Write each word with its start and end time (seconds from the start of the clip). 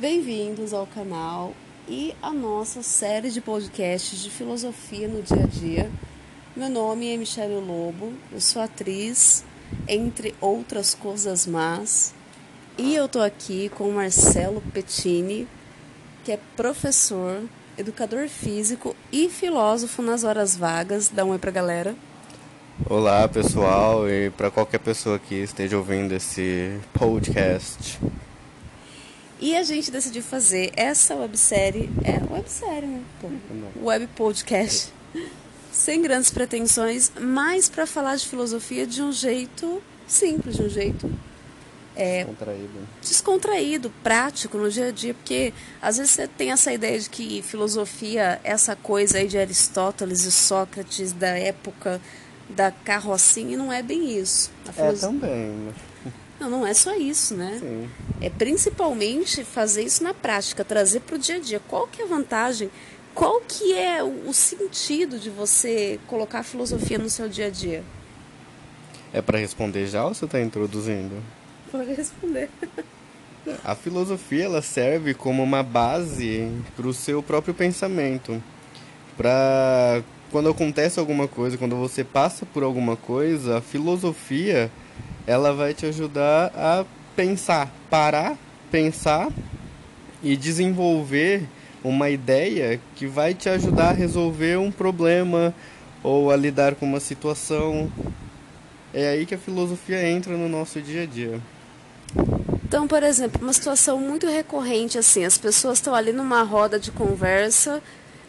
Bem-vindos 0.00 0.72
ao 0.72 0.86
canal 0.86 1.52
e 1.86 2.14
à 2.22 2.32
nossa 2.32 2.82
série 2.82 3.28
de 3.28 3.38
podcasts 3.38 4.22
de 4.22 4.30
filosofia 4.30 5.06
no 5.06 5.20
dia 5.20 5.44
a 5.44 5.46
dia. 5.46 5.90
Meu 6.56 6.70
nome 6.70 7.12
é 7.12 7.18
Michelle 7.18 7.56
Lobo, 7.56 8.14
eu 8.32 8.40
sou 8.40 8.62
atriz, 8.62 9.44
entre 9.86 10.34
outras 10.40 10.94
coisas 10.94 11.46
más, 11.46 12.14
e 12.78 12.94
eu 12.94 13.10
tô 13.10 13.20
aqui 13.20 13.68
com 13.68 13.90
Marcelo 13.90 14.62
Pettini, 14.72 15.46
que 16.24 16.32
é 16.32 16.38
professor, 16.56 17.42
educador 17.76 18.26
físico 18.26 18.96
e 19.12 19.28
filósofo 19.28 20.00
nas 20.00 20.24
horas 20.24 20.56
vagas. 20.56 21.10
Dá 21.10 21.26
um 21.26 21.32
oi 21.32 21.38
pra 21.38 21.50
galera. 21.50 21.94
Olá 22.88 23.28
pessoal 23.28 24.08
e 24.08 24.30
para 24.30 24.50
qualquer 24.50 24.78
pessoa 24.78 25.18
que 25.18 25.34
esteja 25.34 25.76
ouvindo 25.76 26.12
esse 26.12 26.80
podcast. 26.94 28.00
E 29.40 29.56
a 29.56 29.62
gente 29.62 29.90
decidiu 29.90 30.22
fazer 30.22 30.70
essa 30.76 31.14
websérie, 31.16 31.88
é 32.04 32.20
websérie, 32.32 32.86
né? 32.86 33.02
Pô, 33.20 33.28
web 33.82 34.06
podcast, 34.08 34.92
sem 35.72 36.02
grandes 36.02 36.30
pretensões, 36.30 37.10
mas 37.18 37.68
para 37.68 37.86
falar 37.86 38.16
de 38.16 38.28
filosofia 38.28 38.86
de 38.86 39.00
um 39.02 39.10
jeito 39.10 39.82
simples, 40.06 40.56
de 40.56 40.62
um 40.62 40.68
jeito 40.68 41.10
é, 41.96 42.24
descontraído. 42.24 42.88
descontraído, 43.00 43.92
prático 44.02 44.58
no 44.58 44.70
dia 44.70 44.88
a 44.88 44.90
dia, 44.90 45.14
porque 45.14 45.54
às 45.80 45.96
vezes 45.96 46.12
você 46.12 46.28
tem 46.28 46.52
essa 46.52 46.70
ideia 46.70 46.98
de 46.98 47.08
que 47.08 47.40
filosofia, 47.40 48.38
essa 48.44 48.76
coisa 48.76 49.18
aí 49.18 49.26
de 49.26 49.38
Aristóteles 49.38 50.24
e 50.24 50.30
Sócrates 50.30 51.12
da 51.12 51.38
época 51.38 51.98
da 52.48 52.70
carrocinha, 52.70 53.54
e 53.54 53.56
não 53.56 53.72
é 53.72 53.82
bem 53.82 54.18
isso. 54.18 54.50
É 54.76 54.92
também. 54.92 55.72
Não, 56.40 56.48
não 56.48 56.66
é 56.66 56.72
só 56.72 56.96
isso, 56.96 57.34
né? 57.34 57.58
Sim. 57.60 57.88
É 58.18 58.30
principalmente 58.30 59.44
fazer 59.44 59.82
isso 59.82 60.02
na 60.02 60.14
prática, 60.14 60.64
trazer 60.64 61.00
para 61.00 61.16
o 61.16 61.18
dia 61.18 61.36
a 61.36 61.38
dia. 61.38 61.60
Qual 61.68 61.86
que 61.86 62.00
é 62.00 62.04
a 62.04 62.08
vantagem? 62.08 62.70
Qual 63.14 63.42
que 63.46 63.74
é 63.74 64.02
o 64.02 64.32
sentido 64.32 65.18
de 65.18 65.28
você 65.28 66.00
colocar 66.06 66.38
a 66.40 66.42
filosofia 66.42 66.96
no 66.96 67.10
seu 67.10 67.28
dia 67.28 67.48
a 67.48 67.50
dia? 67.50 67.84
É 69.12 69.20
para 69.20 69.38
responder 69.38 69.86
já 69.86 70.04
ou 70.04 70.14
você 70.14 70.24
está 70.24 70.40
introduzindo? 70.40 71.16
Pode 71.70 71.92
responder. 71.92 72.48
A 73.64 73.74
filosofia 73.74 74.44
ela 74.44 74.62
serve 74.62 75.12
como 75.12 75.42
uma 75.42 75.62
base 75.62 76.48
para 76.76 76.86
o 76.86 76.94
seu 76.94 77.22
próprio 77.22 77.52
pensamento. 77.52 78.42
Para 79.16 80.02
quando 80.30 80.48
acontece 80.48 81.00
alguma 81.00 81.26
coisa, 81.26 81.58
quando 81.58 81.76
você 81.76 82.04
passa 82.04 82.46
por 82.46 82.62
alguma 82.62 82.96
coisa, 82.96 83.58
a 83.58 83.60
filosofia 83.60 84.70
ela 85.26 85.52
vai 85.52 85.74
te 85.74 85.86
ajudar 85.86 86.52
a 86.54 86.84
pensar, 87.14 87.72
parar, 87.88 88.36
pensar 88.70 89.28
e 90.22 90.36
desenvolver 90.36 91.46
uma 91.82 92.10
ideia 92.10 92.80
que 92.94 93.06
vai 93.06 93.34
te 93.34 93.48
ajudar 93.48 93.90
a 93.90 93.92
resolver 93.92 94.58
um 94.58 94.70
problema 94.70 95.54
ou 96.02 96.30
a 96.30 96.36
lidar 96.36 96.74
com 96.74 96.86
uma 96.86 97.00
situação. 97.00 97.90
É 98.92 99.08
aí 99.08 99.26
que 99.26 99.34
a 99.34 99.38
filosofia 99.38 100.06
entra 100.08 100.36
no 100.36 100.48
nosso 100.48 100.80
dia 100.80 101.02
a 101.02 101.06
dia. 101.06 101.40
Então, 102.64 102.86
por 102.86 103.02
exemplo, 103.02 103.42
uma 103.42 103.52
situação 103.52 103.98
muito 103.98 104.26
recorrente 104.26 104.98
assim, 104.98 105.24
as 105.24 105.38
pessoas 105.38 105.78
estão 105.78 105.94
ali 105.94 106.12
numa 106.12 106.42
roda 106.42 106.78
de 106.78 106.90
conversa, 106.90 107.82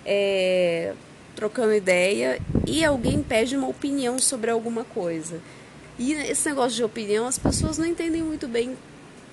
é, 0.06 0.94
trocando 1.36 1.73
ideia, 1.73 2.39
e 2.66 2.84
alguém 2.84 3.22
pede 3.22 3.56
uma 3.56 3.67
opinião 3.67 4.17
sobre 4.19 4.50
alguma 4.50 4.84
coisa. 4.84 5.39
E 6.02 6.14
esse 6.14 6.50
negócio 6.50 6.76
de 6.76 6.84
opinião, 6.84 7.28
as 7.28 7.38
pessoas 7.38 7.78
não 7.78 7.86
entendem 7.86 8.24
muito 8.24 8.48
bem 8.48 8.76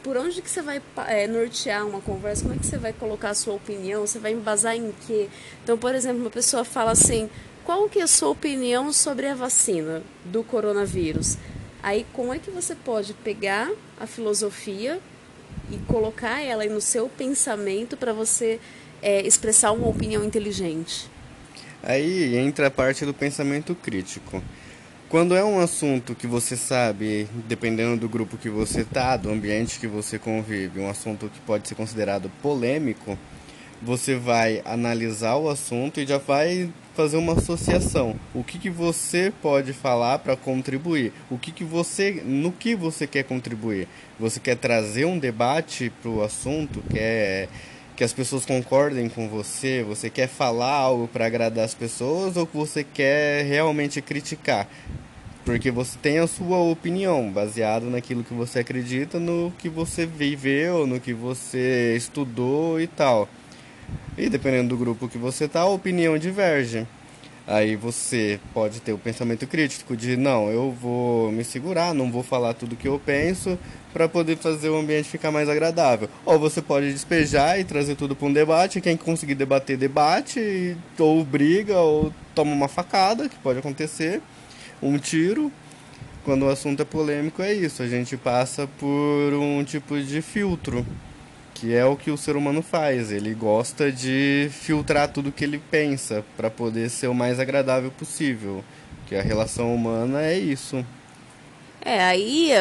por 0.03 0.19
onde 0.19 0.43
que 0.43 0.51
você 0.51 0.61
vai 0.61 0.83
é, 1.07 1.27
nortear 1.27 1.87
uma 1.87 1.99
conversa, 1.99 2.43
como 2.43 2.55
é 2.55 2.59
que 2.59 2.67
você 2.67 2.77
vai 2.77 2.93
colocar 2.93 3.31
a 3.31 3.35
sua 3.35 3.55
opinião, 3.55 4.07
você 4.07 4.19
vai 4.19 4.35
embasar 4.35 4.77
em 4.77 4.93
quê? 5.07 5.31
Então, 5.65 5.79
por 5.79 5.95
exemplo, 5.95 6.21
uma 6.21 6.29
pessoa 6.29 6.67
fala 6.67 6.91
assim, 6.91 7.31
qual 7.65 7.89
que 7.89 8.01
é 8.01 8.03
a 8.03 8.07
sua 8.07 8.29
opinião 8.29 8.93
sobre 8.93 9.29
a 9.29 9.35
vacina 9.35 10.03
do 10.27 10.45
coronavírus? 10.45 11.39
Aí, 11.83 12.05
como 12.13 12.35
é 12.35 12.39
que 12.39 12.51
você 12.51 12.75
pode 12.75 13.15
pegar 13.15 13.71
a 13.99 14.07
filosofia 14.07 15.01
e 15.73 15.79
colocar 15.91 16.43
ela 16.43 16.67
no 16.67 16.83
seu 16.83 17.09
pensamento 17.09 17.97
para 17.97 18.13
você 18.13 18.61
é, 19.01 19.27
expressar 19.27 19.73
uma 19.73 19.89
opinião 19.89 20.23
inteligente? 20.23 21.09
Aí 21.83 22.37
entra 22.37 22.67
a 22.67 22.71
parte 22.71 23.07
do 23.07 23.15
pensamento 23.15 23.75
crítico. 23.75 24.43
Quando 25.09 25.35
é 25.35 25.43
um 25.43 25.59
assunto 25.59 26.15
que 26.15 26.27
você 26.27 26.55
sabe, 26.55 27.27
dependendo 27.47 27.97
do 27.97 28.11
grupo 28.11 28.37
que 28.37 28.51
você 28.51 28.85
tá, 28.85 29.17
do 29.17 29.31
ambiente 29.31 29.81
que 29.81 29.87
você 29.87 30.19
convive, 30.19 30.81
um 30.81 30.91
assunto 30.91 31.31
que 31.31 31.41
pode 31.41 31.67
ser 31.67 31.75
considerado 31.75 32.31
polêmico, 32.43 33.19
você 33.81 34.17
vai 34.17 34.61
analisar 34.67 35.37
o 35.37 35.49
assunto 35.49 35.99
e 35.99 36.07
já 36.07 36.19
vai 36.19 36.71
fazer 36.95 37.17
uma 37.17 37.33
associação. 37.33 38.21
O 38.35 38.45
que, 38.45 38.59
que 38.59 38.69
você 38.69 39.33
pode 39.41 39.73
falar 39.73 40.19
para 40.19 40.37
contribuir? 40.37 41.11
O 41.31 41.39
que, 41.39 41.53
que 41.53 41.65
você, 41.65 42.23
no 42.23 42.53
que 42.53 42.75
você 42.75 43.07
quer 43.07 43.23
contribuir? 43.23 43.89
Você 44.21 44.39
quer 44.39 44.59
trazer 44.59 45.07
um 45.07 45.19
debate 45.19 45.91
para 46.03 46.11
o 46.11 46.23
assunto? 46.23 46.85
Quer 46.91 47.49
que 47.99 48.05
as 48.05 48.13
pessoas 48.13 48.47
concordem 48.47 49.09
com 49.09 49.29
você? 49.29 49.83
Você 49.83 50.09
quer 50.09 50.29
falar 50.29 50.73
algo 50.73 51.09
para 51.09 51.27
agradar 51.27 51.65
as 51.65 51.75
pessoas 51.75 52.37
ou 52.37 52.49
você 52.55 52.85
quer 52.85 53.45
realmente 53.45 54.01
criticar? 54.01 54.69
Porque 55.45 55.69
você 55.69 55.99
tem 56.01 56.21
a 56.21 56.29
sua 56.29 56.59
opinião, 56.59 57.29
baseado 57.29 57.91
naquilo 57.91 58.23
que 58.23 58.33
você 58.33 58.61
acredita, 58.61 59.19
no 59.19 59.53
que 59.59 59.69
você 59.69 60.07
viveu, 60.07 60.87
no 60.87 61.01
que 61.01 61.13
você 61.13 61.97
estudou 61.97 62.81
e 62.81 62.87
tal. 62.87 63.29
E 64.17 64.29
dependendo 64.29 64.69
do 64.69 64.77
grupo 64.77 65.09
que 65.09 65.19
você 65.19 65.49
tá, 65.49 65.63
a 65.63 65.67
opinião 65.67 66.17
diverge. 66.17 66.87
Aí 67.51 67.77
você 67.77 68.39
pode 68.53 68.79
ter 68.79 68.93
o 68.93 68.99
pensamento 68.99 69.47
crítico 69.47 69.97
de 69.97 70.19
não, 70.19 70.51
eu 70.51 70.71
vou 70.71 71.33
me 71.33 71.43
segurar, 71.43 71.95
não 71.95 72.13
vou 72.13 72.23
falar 72.23 72.53
tudo 72.53 72.77
que 72.77 72.87
eu 72.87 73.01
penso 73.03 73.59
para 73.91 74.07
poder 74.07 74.37
fazer 74.37 74.69
o 74.69 74.77
ambiente 74.77 75.09
ficar 75.09 75.33
mais 75.33 75.49
agradável. 75.49 76.11
Ou 76.27 76.39
você 76.39 76.61
pode 76.61 76.93
despejar 76.93 77.59
e 77.59 77.65
trazer 77.65 77.95
tudo 77.95 78.15
para 78.15 78.29
um 78.29 78.33
debate, 78.35 78.83
quem 78.83 78.99
conseguir 78.99 79.35
debater 79.35 79.79
debate, 79.79 80.77
ou 80.99 81.25
briga, 81.25 81.79
ou 81.79 82.13
toma 82.35 82.53
uma 82.53 82.69
facada, 82.69 83.31
que 83.31 83.37
pode 83.37 83.61
acontecer, 83.61 84.21
um 84.83 84.99
tiro. 84.99 85.51
Quando 86.27 86.45
o 86.45 86.51
assunto 86.51 86.83
é 86.83 86.85
polêmico 86.85 87.41
é 87.41 87.55
isso, 87.55 87.83
a 87.83 87.89
gente 87.89 88.15
passa 88.19 88.69
por 88.79 89.33
um 89.33 89.65
tipo 89.65 89.99
de 89.99 90.21
filtro 90.21 90.85
que 91.61 91.75
é 91.75 91.85
o 91.85 91.97
que 91.97 92.11
o 92.11 92.17
ser 92.17 92.37
humano 92.37 92.63
faz. 92.63 93.11
Ele 93.11 93.35
gosta 93.35 93.91
de 93.91 94.49
filtrar 94.53 95.13
tudo 95.13 95.33
que 95.33 95.45
ele 95.45 95.61
pensa 95.71 96.25
para 96.37 96.49
poder 96.49 96.89
ser 96.89 97.09
o 97.09 97.15
mais 97.15 97.41
agradável 97.41 97.91
possível. 97.91 98.63
Que 99.07 99.17
a 99.17 99.23
relação 99.23 99.75
humana 99.75 100.23
é 100.23 100.39
isso. 100.39 100.85
É, 101.81 102.03
aí 102.03 102.53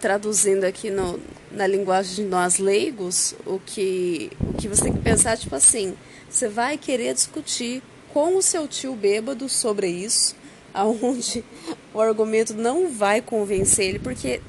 traduzindo 0.00 0.64
aqui 0.64 0.90
no, 0.90 1.20
na 1.50 1.66
linguagem 1.66 2.24
de 2.24 2.30
nós 2.30 2.58
leigos, 2.58 3.34
o 3.44 3.60
que, 3.64 4.32
o 4.40 4.54
que 4.54 4.66
você 4.66 4.84
tem 4.84 4.92
que 4.94 5.00
pensar, 5.00 5.36
tipo 5.36 5.54
assim, 5.54 5.94
você 6.28 6.48
vai 6.48 6.78
querer 6.78 7.12
discutir 7.12 7.82
com 8.12 8.36
o 8.36 8.42
seu 8.42 8.66
tio 8.66 8.96
bêbado 8.96 9.48
sobre 9.48 9.88
isso, 9.88 10.34
aonde 10.72 11.44
o 11.92 12.00
argumento 12.00 12.54
não 12.54 12.90
vai 12.90 13.20
convencer 13.20 13.90
ele, 13.90 13.98
porque 13.98 14.40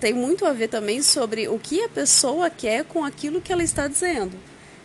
tem 0.00 0.12
muito 0.12 0.44
a 0.44 0.52
ver 0.52 0.68
também 0.68 1.02
sobre 1.02 1.48
o 1.48 1.58
que 1.58 1.82
a 1.82 1.88
pessoa 1.88 2.50
quer 2.50 2.84
com 2.84 3.04
aquilo 3.04 3.40
que 3.40 3.52
ela 3.52 3.62
está 3.62 3.88
dizendo. 3.88 4.36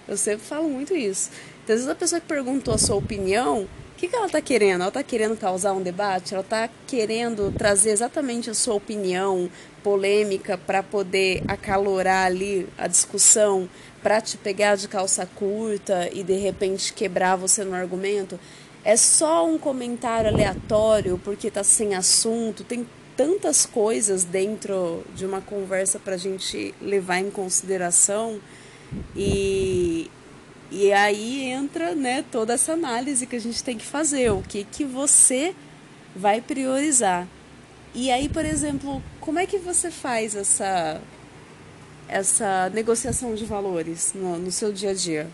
Eu 0.07 0.17
sempre 0.17 0.45
falo 0.45 0.69
muito 0.69 0.95
isso. 0.95 1.29
Então, 1.63 1.75
às 1.75 1.81
vezes 1.81 1.87
a 1.87 1.95
pessoa 1.95 2.21
que 2.21 2.27
perguntou 2.27 2.73
a 2.73 2.77
sua 2.77 2.95
opinião, 2.95 3.63
o 3.63 3.95
que, 3.97 4.07
que 4.07 4.15
ela 4.15 4.25
está 4.25 4.41
querendo? 4.41 4.81
Ela 4.81 4.87
está 4.87 5.03
querendo 5.03 5.37
causar 5.37 5.73
um 5.73 5.81
debate? 5.81 6.33
Ela 6.33 6.43
está 6.43 6.69
querendo 6.87 7.53
trazer 7.57 7.91
exatamente 7.91 8.49
a 8.49 8.53
sua 8.53 8.73
opinião 8.73 9.49
polêmica 9.83 10.57
para 10.57 10.81
poder 10.81 11.43
acalorar 11.47 12.25
ali 12.25 12.67
a 12.77 12.87
discussão, 12.87 13.69
para 14.01 14.19
te 14.19 14.37
pegar 14.37 14.75
de 14.75 14.87
calça 14.87 15.25
curta 15.25 16.09
e 16.11 16.23
de 16.23 16.33
repente 16.33 16.93
quebrar 16.93 17.35
você 17.35 17.63
no 17.63 17.75
argumento? 17.75 18.39
É 18.83 18.97
só 18.97 19.47
um 19.47 19.59
comentário 19.59 20.29
aleatório 20.29 21.19
porque 21.23 21.47
está 21.47 21.63
sem 21.63 21.93
assunto? 21.93 22.63
Tem 22.63 22.87
tantas 23.15 23.65
coisas 23.65 24.23
dentro 24.23 25.03
de 25.15 25.25
uma 25.25 25.41
conversa 25.41 25.99
para 25.99 26.15
a 26.15 26.17
gente 26.17 26.73
levar 26.81 27.19
em 27.19 27.29
consideração 27.29 28.39
e, 29.15 30.09
e 30.69 30.91
aí 30.91 31.43
entra 31.43 31.93
né, 31.95 32.23
toda 32.31 32.53
essa 32.53 32.73
análise 32.73 33.25
que 33.25 33.35
a 33.35 33.39
gente 33.39 33.63
tem 33.63 33.77
que 33.77 33.85
fazer, 33.85 34.31
o 34.31 34.41
que, 34.41 34.63
que 34.63 34.85
você 34.85 35.55
vai 36.15 36.41
priorizar. 36.41 37.27
E 37.93 38.09
aí, 38.09 38.29
por 38.29 38.45
exemplo, 38.45 39.01
como 39.19 39.39
é 39.39 39.45
que 39.45 39.57
você 39.57 39.91
faz 39.91 40.35
essa, 40.35 41.01
essa 42.07 42.69
negociação 42.73 43.35
de 43.35 43.45
valores 43.45 44.13
no, 44.15 44.37
no 44.37 44.51
seu 44.51 44.71
dia 44.71 44.91
a 44.91 44.93
dia? 44.93 45.27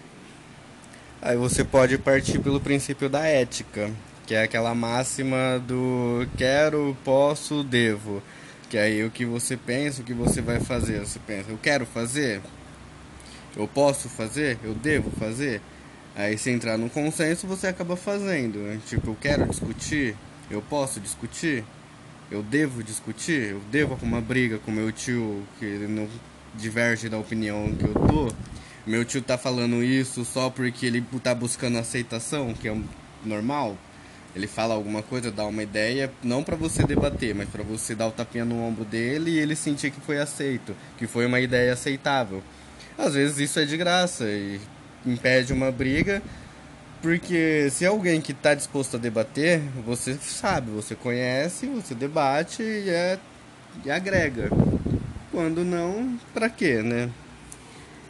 Aí 1.22 1.36
você 1.36 1.64
pode 1.64 1.98
partir 1.98 2.40
pelo 2.40 2.60
princípio 2.60 3.10
da 3.10 3.26
ética 3.26 3.92
que 4.28 4.36
é 4.36 4.44
aquela 4.44 4.76
máxima 4.76 5.58
do 5.66 6.28
quero, 6.38 6.96
posso, 7.06 7.64
devo. 7.64 8.22
Que 8.70 8.78
aí 8.78 9.04
o 9.06 9.10
que 9.10 9.26
você 9.26 9.56
pensa, 9.56 10.02
o 10.02 10.04
que 10.04 10.14
você 10.14 10.42
vai 10.42 10.60
fazer, 10.60 11.00
você 11.00 11.18
pensa, 11.26 11.50
eu 11.50 11.58
quero 11.58 11.86
fazer. 11.86 12.42
Eu 13.56 13.68
posso 13.70 14.10
fazer? 14.10 14.60
Eu 14.62 14.76
devo 14.76 15.10
fazer? 15.12 15.62
Aí 16.14 16.38
se 16.38 16.52
entrar 16.52 16.78
num 16.78 16.90
consenso, 16.90 17.48
você 17.48 17.68
acaba 17.68 17.96
fazendo. 17.96 18.78
Tipo, 18.86 19.12
eu 19.12 19.18
quero 19.20 19.48
discutir? 19.48 20.14
Eu 20.52 20.62
posso 20.62 21.00
discutir? 21.00 21.64
Eu 22.30 22.44
devo 22.44 22.84
discutir? 22.84 23.52
Eu 23.52 23.62
devo 23.72 23.94
arrumar 23.94 24.20
briga 24.20 24.58
com 24.58 24.72
meu 24.72 24.92
tio 24.92 25.42
que 25.58 25.66
não 25.88 26.06
diverge 26.54 27.08
da 27.08 27.18
opinião 27.18 27.74
que 27.74 27.86
eu 27.86 27.94
tô? 27.94 28.34
Meu 28.86 29.06
tio 29.06 29.22
tá 29.22 29.38
falando 29.38 29.82
isso 29.82 30.26
só 30.26 30.50
porque 30.50 30.86
ele 30.86 31.02
tá 31.24 31.34
buscando 31.34 31.78
aceitação, 31.78 32.54
que 32.54 32.68
é 32.68 32.78
normal? 33.24 33.78
Ele 34.38 34.46
fala 34.46 34.76
alguma 34.76 35.02
coisa, 35.02 35.32
dá 35.32 35.48
uma 35.48 35.64
ideia, 35.64 36.12
não 36.22 36.44
para 36.44 36.56
você 36.56 36.84
debater, 36.84 37.34
mas 37.34 37.50
para 37.50 37.64
você 37.64 37.96
dar 37.96 38.06
o 38.06 38.12
tapinha 38.12 38.46
no 38.46 38.64
ombro 38.64 38.86
dele 38.86 39.32
e 39.32 39.40
ele 39.40 39.56
sentir 39.56 39.90
que 39.90 40.00
foi 40.00 40.20
aceito, 40.20 40.76
que 40.96 41.08
foi 41.08 41.26
uma 41.26 41.40
ideia 41.40 41.74
aceitável. 41.74 42.44
Às 42.96 43.16
vezes 43.16 43.40
isso 43.40 43.60
é 43.60 43.66
de 43.66 43.76
graça 43.76 44.26
e 44.26 44.62
impede 45.04 45.52
uma 45.52 45.72
briga, 45.72 46.22
porque 47.02 47.68
se 47.72 47.84
é 47.84 47.88
alguém 47.88 48.22
que 48.22 48.32
está 48.32 48.54
disposto 48.54 48.96
a 48.96 49.00
debater, 49.00 49.60
você 49.84 50.14
sabe, 50.22 50.70
você 50.70 50.94
conhece, 50.94 51.66
você 51.66 51.96
debate 51.96 52.62
e, 52.62 52.92
é, 52.92 53.18
e 53.84 53.90
agrega. 53.90 54.52
Quando 55.32 55.66
não, 55.66 56.16
para 56.32 56.48
quê, 56.48 56.84
né? 56.84 57.10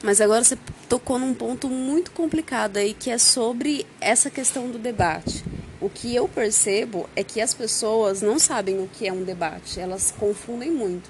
Mas 0.04 0.20
agora 0.20 0.44
você 0.44 0.58
tocou 0.90 1.18
num 1.18 1.34
ponto 1.34 1.70
muito 1.70 2.12
complicado 2.12 2.76
aí, 2.76 2.94
que 2.94 3.10
é 3.10 3.18
sobre 3.18 3.88
essa 4.02 4.30
questão 4.30 4.70
do 4.70 4.78
debate 4.78 5.42
o 5.80 5.90
que 5.90 6.16
eu 6.16 6.28
percebo 6.28 7.08
é 7.16 7.24
que 7.24 7.40
as 7.40 7.54
pessoas 7.54 8.22
não 8.22 8.40
sabem 8.40 8.80
o 8.80 8.88
que 8.88 9.08
é 9.08 9.14
um 9.14 9.24
debate, 9.24 9.80
elas 9.80 10.12
confundem 10.12 10.72
muito. 10.72 11.10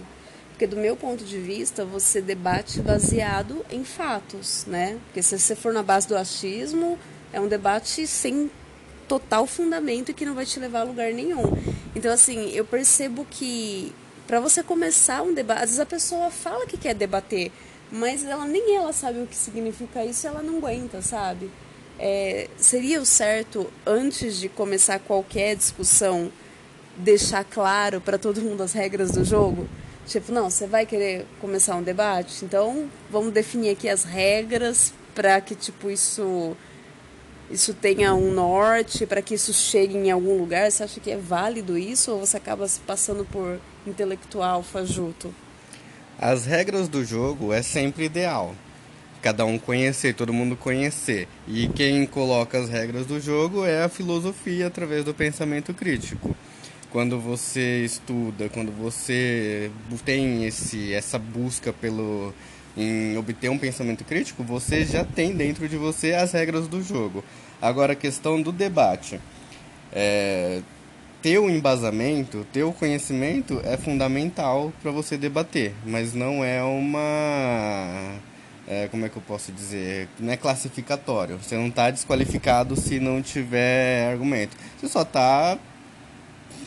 Porque 0.50 0.68
do 0.68 0.75
meu 0.75 0.96
ponto 0.96 1.24
de 1.24 1.38
vista, 1.38 1.86
você 1.86 2.19
debate 2.19 2.81
baseado 2.81 3.64
em 3.69 3.84
fatos, 3.84 4.66
né? 4.66 4.98
Porque 5.06 5.22
se 5.22 5.38
você 5.38 5.56
for 5.56 5.72
na 5.72 5.84
base 5.84 6.08
do 6.08 6.18
achismo, 6.18 6.98
é 7.31 7.40
um 7.40 7.48
debate 7.48 8.08
sem 8.08 8.50
total 9.08 9.46
fundamento 9.46 10.10
e 10.10 10.14
que 10.14 10.25
não 10.25 10.34
vai 10.34 10.46
te 10.46 10.60
levar 10.60 10.81
a 10.81 10.84
lugar 10.84 11.14
nenhum. 11.14 11.44
Então, 11.96 12.12
assim, 12.12 12.50
eu 12.50 12.66
percebo 12.66 13.25
que 13.30 13.94
para 14.25 14.40
você 14.40 14.62
começar 14.62 15.22
um 15.22 15.34
debate, 15.34 15.60
às 15.60 15.69
vezes 15.69 15.80
a 15.80 15.86
pessoa 15.86 16.30
fala 16.30 16.66
que 16.66 16.75
quer 16.75 16.94
debater, 16.94 17.52
mas 17.92 18.25
ela 18.25 18.46
nem 18.46 18.75
ela 18.75 18.92
sabe 18.92 19.19
o 19.19 19.28
que 19.28 19.36
significa 19.36 20.04
isso, 20.04 20.28
ela 20.28 20.42
não 20.42 20.58
aguenta, 20.58 21.02
sabe? 21.02 21.50
É, 21.99 22.47
seria 22.57 23.01
o 23.01 23.05
certo, 23.05 23.71
antes 23.85 24.39
de 24.39 24.49
começar 24.49 24.99
qualquer 24.99 25.55
discussão, 25.55 26.31
deixar 26.95 27.44
claro 27.44 27.99
para 27.99 28.17
todo 28.17 28.41
mundo 28.41 28.61
as 28.61 28.73
regras 28.73 29.11
do 29.11 29.23
jogo? 29.23 29.67
Tipo, 30.05 30.31
não, 30.31 30.49
você 30.49 30.67
vai 30.67 30.85
querer 30.85 31.25
começar 31.41 31.75
um 31.75 31.83
debate? 31.83 32.45
Então, 32.45 32.89
vamos 33.09 33.33
definir 33.33 33.71
aqui 33.71 33.89
as 33.89 34.03
regras 34.03 34.94
para 35.13 35.39
que, 35.41 35.55
tipo, 35.55 35.89
isso 35.89 36.55
isso 37.49 37.73
tenha 37.73 38.13
um 38.13 38.31
norte, 38.33 39.05
para 39.05 39.21
que 39.21 39.33
isso 39.35 39.53
chegue 39.53 39.95
em 39.95 40.11
algum 40.11 40.38
lugar? 40.38 40.69
Você 40.69 40.83
acha 40.83 40.99
que 40.99 41.09
é 41.09 41.17
válido 41.17 41.77
isso 41.77 42.11
ou 42.11 42.19
você 42.19 42.35
acaba 42.35 42.67
se 42.67 42.79
passando 42.81 43.25
por 43.25 43.59
intelectual 43.85 44.61
fajuto? 44.61 45.33
As 46.19 46.45
regras 46.45 46.89
do 46.89 47.05
jogo 47.05 47.53
é 47.53 47.61
sempre 47.61 48.05
ideal 48.05 48.53
cada 49.22 49.46
um 49.46 49.58
conhecer, 49.58 50.14
todo 50.14 50.34
mundo 50.34 50.56
conhecer. 50.56 51.28
E 51.48 51.68
quem 51.69 52.06
coloca 52.06 52.58
as 52.60 52.69
regras 52.69 53.06
do 53.06 53.19
jogo 53.19 53.66
é 53.66 53.84
a 53.84 53.90
filosofia 53.90 54.68
através 54.68 55.04
do 55.04 55.14
pensamento 55.14 55.74
crítico. 55.74 56.36
Quando 56.92 57.19
você 57.19 57.84
estuda, 57.84 58.50
quando 58.50 58.72
você 58.72 59.69
tem 60.06 60.46
esse, 60.46 60.94
essa 60.94 61.19
busca 61.19 61.74
pelo 61.74 62.34
em 62.78 63.18
obter 63.18 63.50
um 63.50 63.58
pensamento 63.58 64.04
crítico, 64.04 64.44
você 64.44 64.86
já 64.86 65.04
tem 65.04 65.34
dentro 65.34 65.68
de 65.68 65.75
você 65.75 66.14
as 66.14 66.31
regras 66.31 66.68
do 66.68 66.81
jogo. 66.81 67.24
Agora 67.60 67.94
a 67.94 67.96
questão 67.96 68.40
do 68.40 68.52
debate. 68.52 69.19
É, 69.92 70.62
ter 71.22 71.40
o 71.40 71.50
embasamento, 71.50 72.46
ter 72.54 72.64
o 72.64 72.72
conhecimento 72.72 73.60
é 73.64 73.75
fundamental 73.75 74.72
para 74.81 74.92
você 74.92 75.18
debater, 75.18 75.74
mas 75.84 76.14
não 76.14 76.44
é 76.44 76.62
uma 76.62 78.19
é, 78.68 78.88
como 78.90 79.06
é 79.06 79.10
que 79.10 79.16
eu 79.16 79.22
posso 79.22 79.52
dizer, 79.52 80.10
não 80.19 80.34
é 80.34 80.38
classificatório. 80.38 81.38
Você 81.38 81.56
não 81.56 81.68
está 81.68 81.90
desqualificado 81.90 82.75
se 82.75 83.00
não 83.00 83.22
tiver 83.22 84.12
argumento. 84.12 84.58
Você 84.78 84.90
só 84.90 85.04
está 85.04 85.58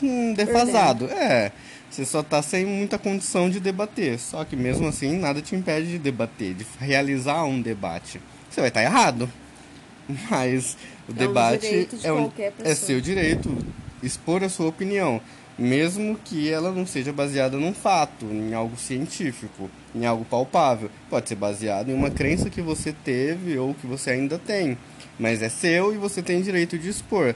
hum, 0.01 0.33
defasado. 0.33 1.05
É, 1.05 1.51
você 1.89 2.03
só 2.03 2.21
está 2.21 2.41
sem 2.41 2.65
muita 2.65 2.97
condição 2.97 3.49
de 3.49 3.59
debater. 3.59 4.17
Só 4.17 4.43
que 4.43 4.55
mesmo 4.55 4.87
assim, 4.87 5.15
nada 5.17 5.41
te 5.41 5.55
impede 5.55 5.91
de 5.91 5.99
debater, 5.99 6.55
de 6.55 6.65
realizar 6.79 7.43
um 7.43 7.61
debate. 7.61 8.19
Você 8.49 8.61
vai 8.61 8.69
estar 8.69 8.81
tá 8.81 8.85
errado. 8.85 9.29
Mas 10.29 10.75
o 11.07 11.11
é 11.11 11.15
debate 11.15 11.87
um 12.03 12.07
é, 12.07 12.11
um, 12.11 12.31
é 12.63 12.73
seu 12.73 12.99
direito 12.99 13.55
expor 14.01 14.43
a 14.43 14.49
sua 14.49 14.67
opinião 14.67 15.21
mesmo 15.61 16.17
que 16.25 16.49
ela 16.49 16.71
não 16.71 16.87
seja 16.87 17.13
baseada 17.13 17.55
num 17.55 17.71
fato, 17.71 18.25
em 18.25 18.51
algo 18.51 18.75
científico, 18.75 19.69
em 19.93 20.07
algo 20.07 20.25
palpável. 20.25 20.89
Pode 21.07 21.29
ser 21.29 21.35
baseado 21.35 21.89
em 21.89 21.93
uma 21.93 22.09
crença 22.09 22.49
que 22.49 22.61
você 22.61 22.91
teve 22.91 23.59
ou 23.59 23.75
que 23.75 23.85
você 23.85 24.09
ainda 24.09 24.39
tem, 24.39 24.75
mas 25.19 25.43
é 25.43 25.49
seu 25.49 25.93
e 25.93 25.97
você 25.97 26.23
tem 26.23 26.41
direito 26.41 26.79
de 26.79 26.89
expor. 26.89 27.35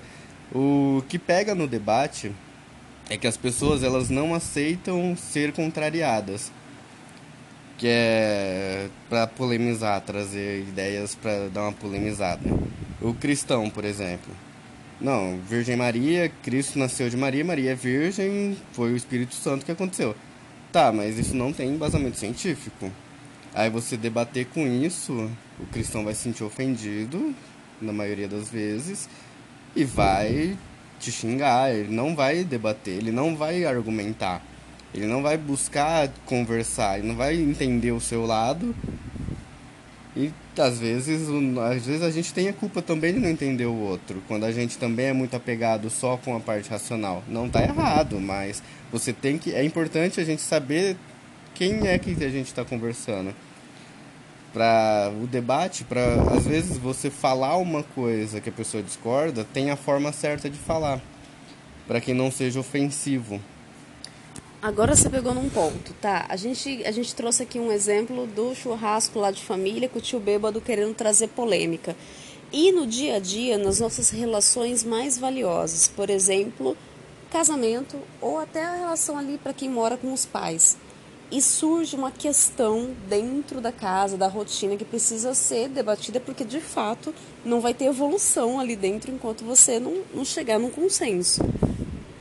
O 0.51 1.03
que 1.07 1.19
pega 1.19 1.53
no 1.53 1.67
debate 1.67 2.31
é 3.11 3.15
que 3.15 3.27
as 3.27 3.37
pessoas 3.37 3.83
elas 3.83 4.09
não 4.09 4.33
aceitam 4.33 5.15
ser 5.15 5.51
contrariadas, 5.51 6.51
que 7.77 7.85
é 7.87 8.87
para 9.07 9.27
polemizar, 9.27 10.01
trazer 10.01 10.61
ideias 10.61 11.13
para 11.13 11.47
dar 11.49 11.61
uma 11.61 11.73
polemizada. 11.73 12.41
O 12.99 13.13
cristão, 13.13 13.69
por 13.69 13.85
exemplo, 13.85 14.33
não, 14.99 15.37
Virgem 15.39 15.75
Maria, 15.75 16.31
Cristo 16.41 16.79
nasceu 16.79 17.09
de 17.09 17.17
Maria, 17.17 17.43
Maria 17.43 17.71
é 17.71 17.75
virgem, 17.75 18.57
foi 18.71 18.93
o 18.93 18.95
Espírito 18.95 19.35
Santo 19.35 19.65
que 19.65 19.71
aconteceu. 19.71 20.15
Tá, 20.71 20.91
mas 20.91 21.17
isso 21.17 21.35
não 21.35 21.51
tem 21.51 21.69
embasamento 21.69 22.17
científico. 22.17 22.91
Aí 23.53 23.69
você 23.69 23.97
debater 23.97 24.45
com 24.47 24.65
isso, 24.67 25.29
o 25.59 25.65
cristão 25.67 26.03
vai 26.03 26.13
se 26.13 26.21
sentir 26.21 26.43
ofendido, 26.43 27.33
na 27.81 27.91
maioria 27.91 28.27
das 28.27 28.49
vezes, 28.49 29.09
e 29.75 29.83
vai 29.83 30.57
te 30.99 31.11
xingar, 31.11 31.73
ele 31.73 31.93
não 31.93 32.15
vai 32.15 32.43
debater, 32.43 32.95
ele 32.95 33.11
não 33.11 33.35
vai 33.35 33.65
argumentar, 33.65 34.41
ele 34.93 35.07
não 35.07 35.21
vai 35.21 35.37
buscar 35.37 36.09
conversar, 36.25 36.99
ele 36.99 37.07
não 37.07 37.15
vai 37.15 37.35
entender 37.35 37.91
o 37.91 37.99
seu 37.99 38.25
lado 38.25 38.73
e 40.15 40.31
às 40.57 40.79
vezes, 40.79 41.27
às 41.59 41.85
vezes 41.85 42.01
a 42.01 42.09
gente 42.09 42.33
tem 42.33 42.47
a 42.47 42.53
culpa 42.53 42.81
também 42.81 43.13
de 43.13 43.19
não 43.19 43.29
entender 43.29 43.65
o 43.65 43.75
outro, 43.75 44.23
quando 44.27 44.45
a 44.45 44.51
gente 44.51 44.77
também 44.77 45.07
é 45.07 45.13
muito 45.13 45.35
apegado 45.35 45.89
só 45.89 46.15
com 46.15 46.35
a 46.35 46.39
parte 46.39 46.69
racional. 46.69 47.21
Não 47.27 47.47
está 47.47 47.61
errado, 47.61 48.19
mas 48.19 48.63
você 48.91 49.11
tem 49.11 49.37
que 49.37 49.53
é 49.53 49.63
importante 49.63 50.21
a 50.21 50.23
gente 50.23 50.41
saber 50.41 50.95
quem 51.53 51.87
é 51.87 51.99
que 51.99 52.11
a 52.11 52.29
gente 52.29 52.47
está 52.47 52.63
conversando. 52.63 53.35
Para 54.53 55.11
o 55.21 55.27
debate, 55.27 55.83
para 55.83 56.13
às 56.33 56.47
vezes 56.47 56.77
você 56.77 57.09
falar 57.09 57.57
uma 57.57 57.83
coisa 57.83 58.39
que 58.39 58.47
a 58.47 58.53
pessoa 58.53 58.81
discorda, 58.81 59.43
tem 59.43 59.69
a 59.69 59.75
forma 59.75 60.13
certa 60.13 60.49
de 60.49 60.57
falar, 60.57 61.01
para 61.85 61.99
que 61.99 62.13
não 62.13 62.31
seja 62.31 62.61
ofensivo. 62.61 63.41
Agora 64.65 64.95
você 64.95 65.07
pegou 65.11 65.31
num 65.31 65.47
ponto, 65.47 65.93
tá? 66.01 66.25
A 66.27 66.35
gente, 66.35 66.83
a 66.87 66.91
gente 66.91 67.13
trouxe 67.13 67.43
aqui 67.43 67.59
um 67.59 67.71
exemplo 67.71 68.25
do 68.25 68.55
churrasco 68.55 69.19
lá 69.19 69.29
de 69.29 69.43
família 69.43 69.87
com 69.87 69.99
o 69.99 70.01
tio 70.01 70.19
bêbado 70.19 70.59
querendo 70.59 70.95
trazer 70.95 71.27
polêmica. 71.27 71.95
E 72.51 72.71
no 72.71 72.87
dia 72.87 73.17
a 73.17 73.19
dia, 73.19 73.59
nas 73.59 73.79
nossas 73.79 74.09
relações 74.09 74.83
mais 74.83 75.19
valiosas, 75.19 75.87
por 75.87 76.09
exemplo, 76.09 76.75
casamento 77.29 77.95
ou 78.19 78.39
até 78.39 78.65
a 78.65 78.73
relação 78.73 79.19
ali 79.19 79.37
para 79.37 79.53
quem 79.53 79.69
mora 79.69 79.97
com 79.97 80.11
os 80.11 80.25
pais. 80.25 80.77
E 81.31 81.43
surge 81.43 81.95
uma 81.95 82.09
questão 82.09 82.89
dentro 83.07 83.61
da 83.61 83.71
casa, 83.71 84.17
da 84.17 84.27
rotina, 84.27 84.75
que 84.75 84.83
precisa 84.83 85.35
ser 85.35 85.69
debatida, 85.69 86.19
porque 86.19 86.43
de 86.43 86.59
fato 86.59 87.13
não 87.45 87.61
vai 87.61 87.75
ter 87.75 87.85
evolução 87.85 88.59
ali 88.59 88.75
dentro 88.75 89.11
enquanto 89.11 89.45
você 89.45 89.79
não, 89.79 90.01
não 90.11 90.25
chegar 90.25 90.57
num 90.57 90.71
consenso 90.71 91.39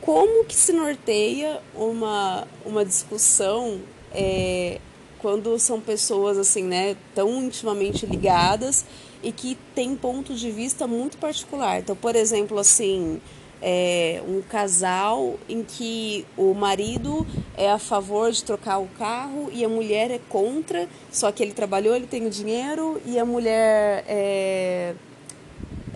como 0.05 0.45
que 0.45 0.55
se 0.55 0.71
norteia 0.71 1.63
uma, 1.75 2.47
uma 2.65 2.85
discussão 2.85 3.81
é, 4.13 4.79
quando 5.19 5.59
são 5.59 5.81
pessoas 5.81 6.37
assim, 6.37 6.63
né, 6.63 6.95
tão 7.15 7.43
intimamente 7.43 8.05
ligadas 8.05 8.85
e 9.23 9.33
que 9.33 9.57
têm 9.75 9.97
ponto 9.97 10.35
de 10.35 10.51
vista 10.51 10.87
muito 10.87 11.17
particular. 11.17 11.81
Então, 11.81 11.97
por 11.97 12.15
exemplo, 12.15 12.59
assim, 12.59 13.19
é, 13.63 14.23
um 14.29 14.43
casal 14.43 15.39
em 15.49 15.65
que 15.65 16.27
o 16.37 16.53
marido 16.53 17.27
é 17.57 17.71
a 17.71 17.79
favor 17.79 18.31
de 18.31 18.45
trocar 18.45 18.77
o 18.77 18.89
carro 18.99 19.49
e 19.51 19.65
a 19.65 19.69
mulher 19.71 20.11
é 20.11 20.21
contra, 20.29 20.87
só 21.11 21.33
que 21.33 21.43
ele 21.43 21.53
trabalhou, 21.53 21.97
ele 21.97 22.07
tem 22.07 22.27
o 22.27 22.31
dinheiro 22.31 23.01
e 23.07 23.19
a 23.19 23.25
mulher 23.25 24.05
é, 24.07 24.95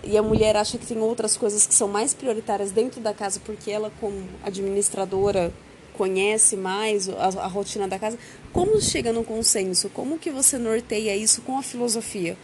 e 0.09 0.17
a 0.17 0.23
mulher 0.23 0.55
acha 0.55 0.77
que 0.77 0.87
tem 0.87 0.97
outras 0.97 1.37
coisas 1.37 1.67
que 1.67 1.73
são 1.73 1.87
mais 1.87 2.15
prioritárias 2.15 2.71
dentro 2.71 2.99
da 2.99 3.13
casa 3.13 3.39
porque 3.45 3.69
ela 3.69 3.91
como 3.99 4.27
administradora 4.43 5.53
conhece 5.93 6.55
mais 6.55 7.07
a, 7.07 7.43
a 7.43 7.47
rotina 7.47 7.87
da 7.87 7.99
casa. 7.99 8.17
Como 8.51 8.81
chega 8.81 9.13
no 9.13 9.23
consenso? 9.23 9.87
Como 9.89 10.17
que 10.17 10.31
você 10.31 10.57
norteia 10.57 11.15
isso 11.15 11.41
com 11.43 11.59
a 11.59 11.61
filosofia? 11.61 12.35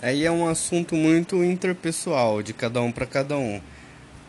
Aí 0.00 0.24
é 0.24 0.30
um 0.30 0.48
assunto 0.48 0.94
muito 0.94 1.44
interpessoal, 1.44 2.42
de 2.42 2.54
cada 2.54 2.80
um 2.80 2.90
para 2.90 3.04
cada 3.04 3.36
um. 3.36 3.60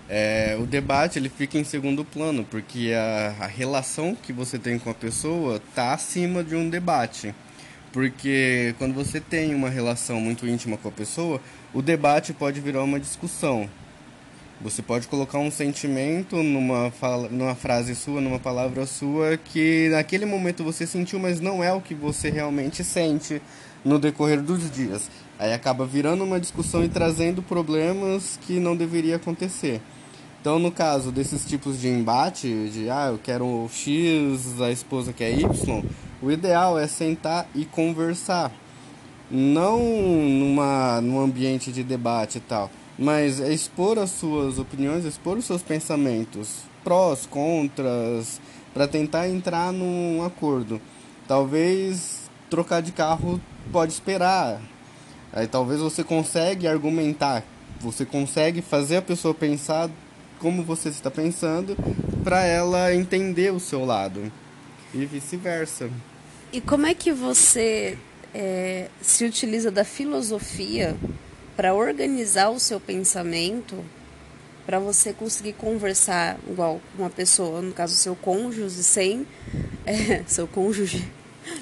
É, 0.10 0.58
o 0.60 0.66
debate 0.66 1.18
ele 1.18 1.30
fica 1.30 1.58
em 1.58 1.64
segundo 1.64 2.04
plano, 2.04 2.44
porque 2.44 2.92
a, 2.94 3.46
a 3.46 3.48
relação 3.48 4.16
que 4.16 4.34
você 4.34 4.60
tem 4.60 4.78
com 4.78 4.90
a 4.90 4.94
pessoa 4.94 5.58
está 5.58 5.94
acima 5.94 6.44
de 6.44 6.56
um 6.56 6.70
debate. 6.70 7.34
Porque 7.94 8.76
quando 8.78 8.94
você 8.94 9.20
tem 9.20 9.54
uma 9.56 9.70
relação 9.70 10.20
muito 10.20 10.48
íntima 10.48 10.78
com 10.78 10.90
a 10.90 10.92
pessoa, 10.92 11.40
o 11.74 11.82
debate 11.82 12.34
pode 12.34 12.62
virar 12.62 12.84
uma 12.84 13.00
discussão. 13.00 13.68
Você 14.62 14.82
pode 14.82 15.08
colocar 15.08 15.40
um 15.40 15.52
sentimento 15.52 16.42
numa, 16.42 16.92
fala, 16.92 17.28
numa 17.28 17.56
frase 17.56 17.96
sua, 17.96 18.22
numa 18.22 18.40
palavra 18.40 18.86
sua, 18.86 19.36
que 19.38 19.90
naquele 19.90 20.26
momento 20.26 20.64
você 20.64 20.86
sentiu, 20.86 21.20
mas 21.20 21.42
não 21.42 21.64
é 21.64 21.74
o 21.74 21.82
que 21.82 21.96
você 21.96 22.30
realmente 22.30 22.84
sente 22.84 23.42
no 23.84 24.00
decorrer 24.00 24.42
dos 24.42 24.72
dias. 24.72 25.10
Aí 25.38 25.52
acaba 25.52 25.86
virando 25.86 26.24
uma 26.24 26.40
discussão 26.40 26.84
e 26.84 26.88
trazendo 26.88 27.42
problemas 27.42 28.40
que 28.44 28.60
não 28.60 28.76
deveria 28.76 29.18
acontecer. 29.18 29.82
Então, 30.40 30.60
no 30.60 30.72
caso 30.72 31.12
desses 31.12 31.46
tipos 31.46 31.80
de 31.82 31.88
embate, 31.88 32.70
de 32.70 32.90
ah, 32.90 33.08
eu 33.12 33.18
quero 33.18 33.68
X, 33.72 34.62
a 34.62 34.72
esposa 34.72 35.12
quer 35.12 35.32
Y, 35.32 35.84
o 36.22 36.32
ideal 36.32 36.78
é 36.78 36.88
sentar 36.88 37.48
e 37.56 37.66
conversar. 37.66 38.52
Não 39.32 39.80
numa, 39.80 41.02
num 41.02 41.20
ambiente 41.20 41.72
de 41.72 41.84
debate 41.84 42.38
e 42.38 42.42
tal, 42.42 42.70
mas 42.98 43.40
é 43.40 43.52
expor 43.52 43.98
as 43.98 44.12
suas 44.12 44.60
opiniões, 44.60 45.06
expor 45.06 45.38
os 45.38 45.46
seus 45.46 45.62
pensamentos, 45.62 46.60
prós, 46.84 47.26
contras, 47.26 48.40
para 48.74 48.88
tentar 48.88 49.30
entrar 49.30 49.72
num 49.72 50.24
acordo. 50.24 50.82
Talvez 51.28 52.30
trocar 52.50 52.82
de 52.82 52.92
carro 52.92 53.42
pode 53.72 53.94
esperar. 53.94 54.62
Aí 55.32 55.48
talvez 55.48 55.80
você 55.80 56.04
consegue 56.04 56.68
argumentar, 56.68 57.44
você 57.80 58.06
consegue 58.06 58.62
fazer 58.62 58.98
a 58.98 59.02
pessoa 59.02 59.34
pensar 59.34 59.90
como 60.40 60.62
você 60.62 60.90
está 60.90 61.10
pensando 61.10 61.76
para 62.24 62.46
ela 62.46 62.94
entender 62.94 63.52
o 63.52 63.60
seu 63.60 63.86
lado 63.86 64.32
e 64.94 65.06
vice-versa. 65.06 65.90
E 66.52 66.62
como 66.62 66.86
é 66.86 66.94
que 66.94 67.12
você 67.12 67.98
é, 68.34 68.88
se 69.02 69.26
utiliza 69.26 69.70
da 69.70 69.84
filosofia 69.84 70.96
para 71.56 71.74
organizar 71.74 72.50
o 72.50 72.60
seu 72.60 72.80
pensamento, 72.80 73.84
para 74.66 74.80
você 74.80 75.14
conseguir 75.14 75.54
conversar 75.54 76.38
igual 76.48 76.82
com 76.96 77.04
uma 77.04 77.10
pessoa, 77.10 77.62
no 77.62 77.74
caso 77.74 77.96
seu 77.96 78.16
cônjuge, 78.16 78.84
sem 78.84 79.28
é, 79.86 80.24
seu 80.28 80.48
cônjuge, 80.48 81.06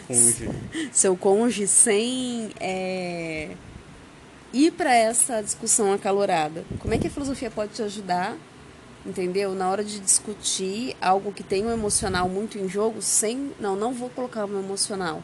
cônjuge. 0.08 0.50
seu 0.92 1.18
cônjuge 1.18 1.68
sem 1.68 2.51
é, 2.60 3.50
ir 4.54 4.72
para 4.72 4.96
essa 4.96 5.42
discussão 5.42 5.92
acalorada. 5.92 6.63
Como 6.80 6.94
é 6.94 6.98
que 6.98 7.08
a 7.08 7.12
filosofia 7.12 7.50
pode 7.50 7.74
te 7.74 7.82
ajudar 7.82 8.38
entendeu? 9.06 9.54
Na 9.54 9.70
hora 9.70 9.84
de 9.84 10.00
discutir 10.00 10.96
algo 11.01 11.32
que 11.32 11.44
tem 11.44 11.66
um 11.66 11.72
emocional 11.72 12.30
muito 12.30 12.58
em 12.58 12.70
jogo, 12.70 13.01
sem. 13.01 13.51
Não, 13.60 13.75
não 13.75 13.94
vou 13.94 14.10
colocar 14.10 14.46
o 14.46 14.48
meu 14.48 14.60
emocional. 14.60 15.24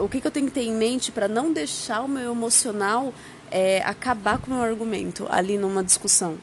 O 0.00 0.08
que, 0.08 0.20
que 0.20 0.26
eu 0.26 0.30
tenho 0.30 0.46
que 0.46 0.52
ter 0.52 0.62
em 0.62 0.74
mente 0.74 1.10
para 1.10 1.26
não 1.26 1.52
deixar 1.52 2.02
o 2.02 2.08
meu 2.08 2.32
emocional 2.32 3.14
é, 3.50 3.82
acabar 3.82 4.38
com 4.38 4.50
o 4.50 4.54
meu 4.54 4.62
argumento 4.62 5.26
ali 5.30 5.56
numa 5.56 5.82
discussão? 5.82 6.36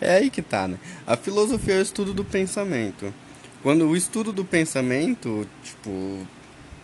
É 0.00 0.16
aí 0.16 0.30
que 0.30 0.40
tá, 0.40 0.66
né? 0.66 0.78
A 1.06 1.16
filosofia 1.16 1.74
é 1.74 1.78
o 1.78 1.82
estudo 1.82 2.14
do 2.14 2.24
pensamento. 2.24 3.12
Quando 3.62 3.86
o 3.86 3.96
estudo 3.96 4.32
do 4.32 4.44
pensamento, 4.44 5.46
tipo, 5.62 6.26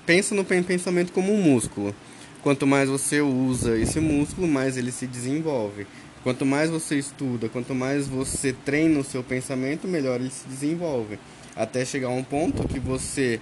pensa 0.04 0.34
no 0.34 0.44
pensamento 0.44 1.12
como 1.12 1.32
um 1.32 1.40
músculo. 1.40 1.94
Quanto 2.42 2.66
mais 2.66 2.90
você 2.90 3.20
usa 3.20 3.78
esse 3.78 4.00
músculo, 4.00 4.46
mais 4.46 4.76
ele 4.76 4.92
se 4.92 5.06
desenvolve. 5.06 5.86
Quanto 6.22 6.44
mais 6.44 6.70
você 6.70 6.98
estuda, 6.98 7.48
quanto 7.48 7.74
mais 7.74 8.08
você 8.08 8.52
treina 8.52 8.98
o 8.98 9.04
seu 9.04 9.22
pensamento, 9.22 9.86
melhor 9.86 10.20
ele 10.20 10.30
se 10.30 10.46
desenvolve. 10.48 11.18
Até 11.54 11.84
chegar 11.84 12.08
a 12.08 12.10
um 12.10 12.24
ponto 12.24 12.66
que 12.66 12.80
você 12.80 13.40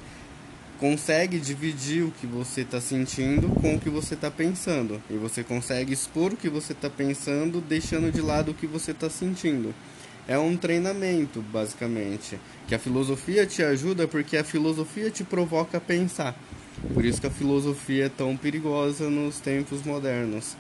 consegue 0.83 1.39
dividir 1.39 2.03
o 2.03 2.11
que 2.11 2.27
você 2.27 2.63
está 2.63 2.81
sentindo 2.81 3.49
com 3.61 3.77
o 3.77 3.79
que 3.79 3.89
você 3.89 4.15
está 4.15 4.29
pensando. 4.29 5.01
E 5.09 5.13
você 5.13 5.45
consegue 5.45 5.93
expor 5.93 6.33
o 6.33 6.37
que 6.37 6.49
você 6.49 6.73
está 6.73 6.91
pensando, 6.91 7.61
deixando 7.61 8.11
de 8.11 8.21
lado 8.21 8.51
o 8.51 8.55
que 8.55 8.67
você 8.67 8.91
está 8.91 9.09
sentindo. 9.09 9.73
É 10.27 10.37
um 10.37 10.57
treinamento, 10.57 11.41
basicamente. 11.41 12.37
Que 12.67 12.75
a 12.75 12.81
filosofia 12.81 13.47
te 13.47 13.63
ajuda 13.63 14.09
porque 14.09 14.37
a 14.37 14.43
filosofia 14.43 15.09
te 15.09 15.23
provoca 15.23 15.79
a 15.79 15.81
pensar. 15.81 16.37
Por 16.93 17.05
isso 17.05 17.21
que 17.21 17.29
a 17.29 17.31
filosofia 17.31 18.07
é 18.07 18.09
tão 18.09 18.37
perigosa 18.37 19.09
nos 19.09 19.39
tempos 19.39 19.85
modernos. 19.85 20.57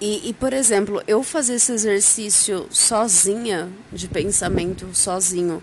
E, 0.00 0.30
e, 0.30 0.32
por 0.32 0.54
exemplo, 0.54 1.02
eu 1.06 1.22
fazer 1.22 1.56
esse 1.56 1.72
exercício 1.72 2.66
sozinha, 2.70 3.68
de 3.92 4.08
pensamento 4.08 4.88
sozinho, 4.94 5.62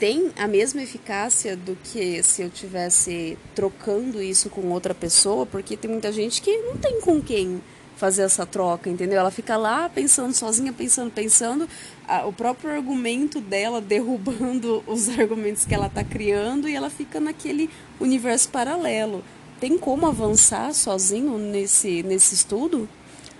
tem 0.00 0.32
a 0.38 0.48
mesma 0.48 0.82
eficácia 0.82 1.54
do 1.54 1.76
que 1.84 2.22
se 2.22 2.40
eu 2.40 2.48
tivesse 2.48 3.36
trocando 3.54 4.22
isso 4.22 4.48
com 4.48 4.62
outra 4.70 4.94
pessoa, 4.94 5.44
porque 5.44 5.76
tem 5.76 5.90
muita 5.90 6.10
gente 6.10 6.40
que 6.40 6.56
não 6.62 6.78
tem 6.78 7.02
com 7.02 7.20
quem 7.20 7.60
fazer 7.98 8.22
essa 8.22 8.46
troca, 8.46 8.88
entendeu? 8.88 9.20
Ela 9.20 9.30
fica 9.30 9.58
lá 9.58 9.90
pensando 9.90 10.32
sozinha, 10.32 10.72
pensando, 10.72 11.10
pensando, 11.10 11.68
a, 12.08 12.24
o 12.26 12.32
próprio 12.32 12.70
argumento 12.70 13.42
dela 13.42 13.78
derrubando 13.82 14.82
os 14.86 15.06
argumentos 15.10 15.66
que 15.66 15.74
ela 15.74 15.86
está 15.86 16.02
criando 16.02 16.66
e 16.66 16.74
ela 16.74 16.88
fica 16.88 17.20
naquele 17.20 17.68
universo 18.00 18.48
paralelo. 18.48 19.22
Tem 19.60 19.76
como 19.76 20.06
avançar 20.06 20.72
sozinho 20.72 21.36
nesse, 21.36 22.02
nesse 22.02 22.34
estudo? 22.34 22.88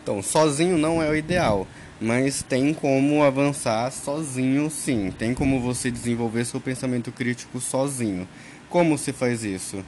Então, 0.03 0.23
sozinho 0.23 0.77
não 0.77 1.03
é 1.03 1.09
o 1.09 1.17
ideal, 1.17 1.67
mas 2.01 2.43
tem 2.43 2.73
como 2.73 3.23
avançar 3.23 3.91
sozinho 3.93 4.71
sim. 4.71 5.13
Tem 5.19 5.35
como 5.35 5.61
você 5.61 5.91
desenvolver 5.91 6.45
seu 6.45 6.61
pensamento 6.61 7.13
crítico 7.13 7.61
sozinho. 7.61 8.27
Como 8.69 8.97
se 8.97 9.13
faz 9.13 9.45
isso? 9.45 9.85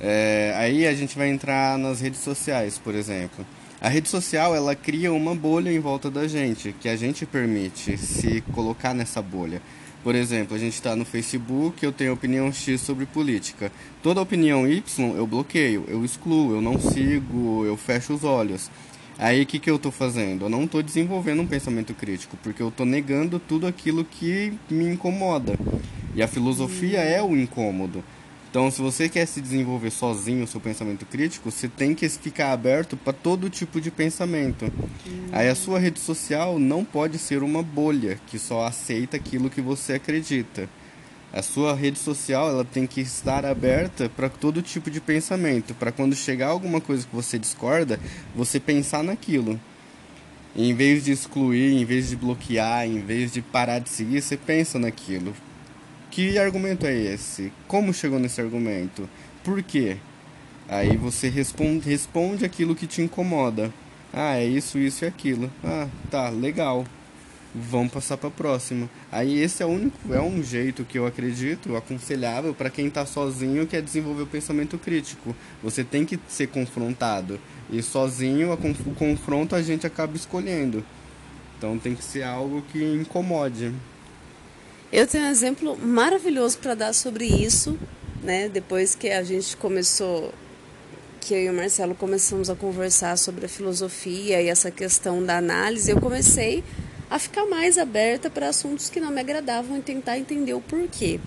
É, 0.00 0.54
aí 0.56 0.86
a 0.86 0.94
gente 0.94 1.18
vai 1.18 1.28
entrar 1.28 1.76
nas 1.76 2.00
redes 2.00 2.20
sociais, 2.20 2.78
por 2.78 2.94
exemplo. 2.94 3.44
A 3.80 3.88
rede 3.88 4.08
social 4.08 4.54
ela 4.54 4.74
cria 4.74 5.12
uma 5.12 5.34
bolha 5.34 5.72
em 5.72 5.78
volta 5.78 6.10
da 6.10 6.28
gente, 6.28 6.74
que 6.78 6.88
a 6.88 6.96
gente 6.96 7.24
permite 7.24 7.96
se 7.96 8.42
colocar 8.52 8.94
nessa 8.94 9.22
bolha. 9.22 9.60
Por 10.02 10.14
exemplo, 10.14 10.56
a 10.56 10.58
gente 10.58 10.74
está 10.74 10.96
no 10.96 11.04
Facebook, 11.04 11.84
eu 11.84 11.92
tenho 11.92 12.12
opinião 12.12 12.50
X 12.52 12.80
sobre 12.80 13.04
política. 13.04 13.70
Toda 14.02 14.20
opinião 14.20 14.66
Y 14.66 14.82
eu 15.16 15.26
bloqueio, 15.26 15.84
eu 15.88 16.04
excluo, 16.04 16.54
eu 16.54 16.60
não 16.60 16.78
sigo, 16.78 17.64
eu 17.66 17.76
fecho 17.76 18.14
os 18.14 18.24
olhos. 18.24 18.70
Aí 19.20 19.42
o 19.42 19.46
que, 19.46 19.58
que 19.58 19.70
eu 19.70 19.76
estou 19.76 19.92
fazendo? 19.92 20.46
Eu 20.46 20.48
não 20.48 20.64
estou 20.64 20.82
desenvolvendo 20.82 21.42
um 21.42 21.46
pensamento 21.46 21.92
crítico, 21.92 22.38
porque 22.42 22.62
eu 22.62 22.68
estou 22.68 22.86
negando 22.86 23.38
tudo 23.38 23.66
aquilo 23.66 24.02
que 24.02 24.54
me 24.70 24.86
incomoda. 24.86 25.58
E 26.14 26.22
a 26.22 26.26
filosofia 26.26 27.00
é 27.00 27.22
o 27.22 27.36
incômodo. 27.36 28.02
Então, 28.50 28.70
se 28.70 28.80
você 28.80 29.10
quer 29.10 29.26
se 29.26 29.42
desenvolver 29.42 29.90
sozinho 29.90 30.44
o 30.44 30.46
seu 30.46 30.58
pensamento 30.58 31.04
crítico, 31.04 31.50
você 31.50 31.68
tem 31.68 31.94
que 31.94 32.08
ficar 32.08 32.50
aberto 32.50 32.96
para 32.96 33.12
todo 33.12 33.50
tipo 33.50 33.78
de 33.78 33.90
pensamento. 33.90 34.72
Aí 35.30 35.50
a 35.50 35.54
sua 35.54 35.78
rede 35.78 36.00
social 36.00 36.58
não 36.58 36.82
pode 36.82 37.18
ser 37.18 37.42
uma 37.42 37.62
bolha 37.62 38.18
que 38.26 38.38
só 38.38 38.64
aceita 38.64 39.18
aquilo 39.18 39.50
que 39.50 39.60
você 39.60 39.92
acredita. 39.92 40.66
A 41.32 41.42
sua 41.42 41.74
rede 41.74 41.96
social 41.96 42.48
ela 42.48 42.64
tem 42.64 42.88
que 42.88 43.00
estar 43.00 43.46
aberta 43.46 44.08
para 44.08 44.28
todo 44.28 44.60
tipo 44.60 44.90
de 44.90 45.00
pensamento, 45.00 45.74
para 45.74 45.92
quando 45.92 46.16
chegar 46.16 46.48
alguma 46.48 46.80
coisa 46.80 47.06
que 47.06 47.14
você 47.14 47.38
discorda, 47.38 48.00
você 48.34 48.58
pensar 48.58 49.04
naquilo. 49.04 49.58
Em 50.56 50.74
vez 50.74 51.04
de 51.04 51.12
excluir, 51.12 51.80
em 51.80 51.84
vez 51.84 52.08
de 52.08 52.16
bloquear, 52.16 52.84
em 52.84 52.98
vez 52.98 53.32
de 53.32 53.40
parar 53.40 53.78
de 53.78 53.88
seguir, 53.90 54.20
você 54.20 54.36
pensa 54.36 54.76
naquilo. 54.76 55.32
Que 56.10 56.36
argumento 56.36 56.84
é 56.84 56.94
esse? 56.94 57.52
Como 57.68 57.94
chegou 57.94 58.18
nesse 58.18 58.40
argumento? 58.40 59.08
Por 59.44 59.62
quê? 59.62 59.98
Aí 60.68 60.96
você 60.96 61.28
responde, 61.28 61.88
responde 61.88 62.44
aquilo 62.44 62.74
que 62.74 62.88
te 62.88 63.02
incomoda. 63.02 63.72
Ah, 64.12 64.36
é 64.36 64.44
isso, 64.44 64.78
isso 64.78 65.04
e 65.04 65.08
aquilo. 65.08 65.48
Ah, 65.62 65.86
tá, 66.10 66.28
legal 66.28 66.84
vamos 67.54 67.92
passar 67.92 68.16
para 68.16 68.28
a 68.28 68.32
próxima. 68.32 68.88
Aí 69.10 69.40
esse 69.42 69.62
é 69.62 69.66
o 69.66 69.70
único, 69.70 70.12
é 70.12 70.20
um 70.20 70.42
jeito 70.42 70.84
que 70.84 70.98
eu 70.98 71.06
acredito 71.06 71.76
aconselhável 71.76 72.54
para 72.54 72.70
quem 72.70 72.86
está 72.86 73.04
sozinho 73.04 73.66
que 73.66 73.76
é 73.76 73.80
desenvolver 73.80 74.22
o 74.22 74.26
pensamento 74.26 74.78
crítico. 74.78 75.34
Você 75.62 75.82
tem 75.82 76.04
que 76.04 76.18
ser 76.28 76.48
confrontado 76.48 77.40
e 77.70 77.82
sozinho 77.82 78.52
o 78.52 78.94
confronto 78.94 79.54
a 79.54 79.62
gente 79.62 79.86
acaba 79.86 80.16
escolhendo. 80.16 80.84
Então 81.58 81.78
tem 81.78 81.94
que 81.94 82.04
ser 82.04 82.22
algo 82.22 82.62
que 82.72 82.82
incomode. 82.82 83.72
Eu 84.92 85.06
tenho 85.06 85.24
um 85.24 85.30
exemplo 85.30 85.76
maravilhoso 85.76 86.58
para 86.58 86.74
dar 86.74 86.92
sobre 86.92 87.24
isso, 87.26 87.78
né? 88.22 88.48
Depois 88.48 88.94
que 88.94 89.10
a 89.10 89.22
gente 89.22 89.56
começou 89.56 90.32
que 91.20 91.34
eu 91.34 91.42
e 91.42 91.50
o 91.50 91.52
Marcelo 91.52 91.94
começamos 91.94 92.48
a 92.48 92.56
conversar 92.56 93.16
sobre 93.18 93.44
a 93.44 93.48
filosofia 93.48 94.40
e 94.40 94.48
essa 94.48 94.70
questão 94.70 95.22
da 95.22 95.36
análise, 95.36 95.90
eu 95.90 96.00
comecei 96.00 96.64
a 97.10 97.18
ficar 97.18 97.44
mais 97.46 97.76
aberta 97.76 98.30
para 98.30 98.48
assuntos 98.48 98.88
que 98.88 99.00
não 99.00 99.10
me 99.10 99.20
agradavam 99.20 99.76
e 99.76 99.82
tentar 99.82 100.16
entender 100.16 100.54
o 100.54 100.60
porquê. 100.60 101.18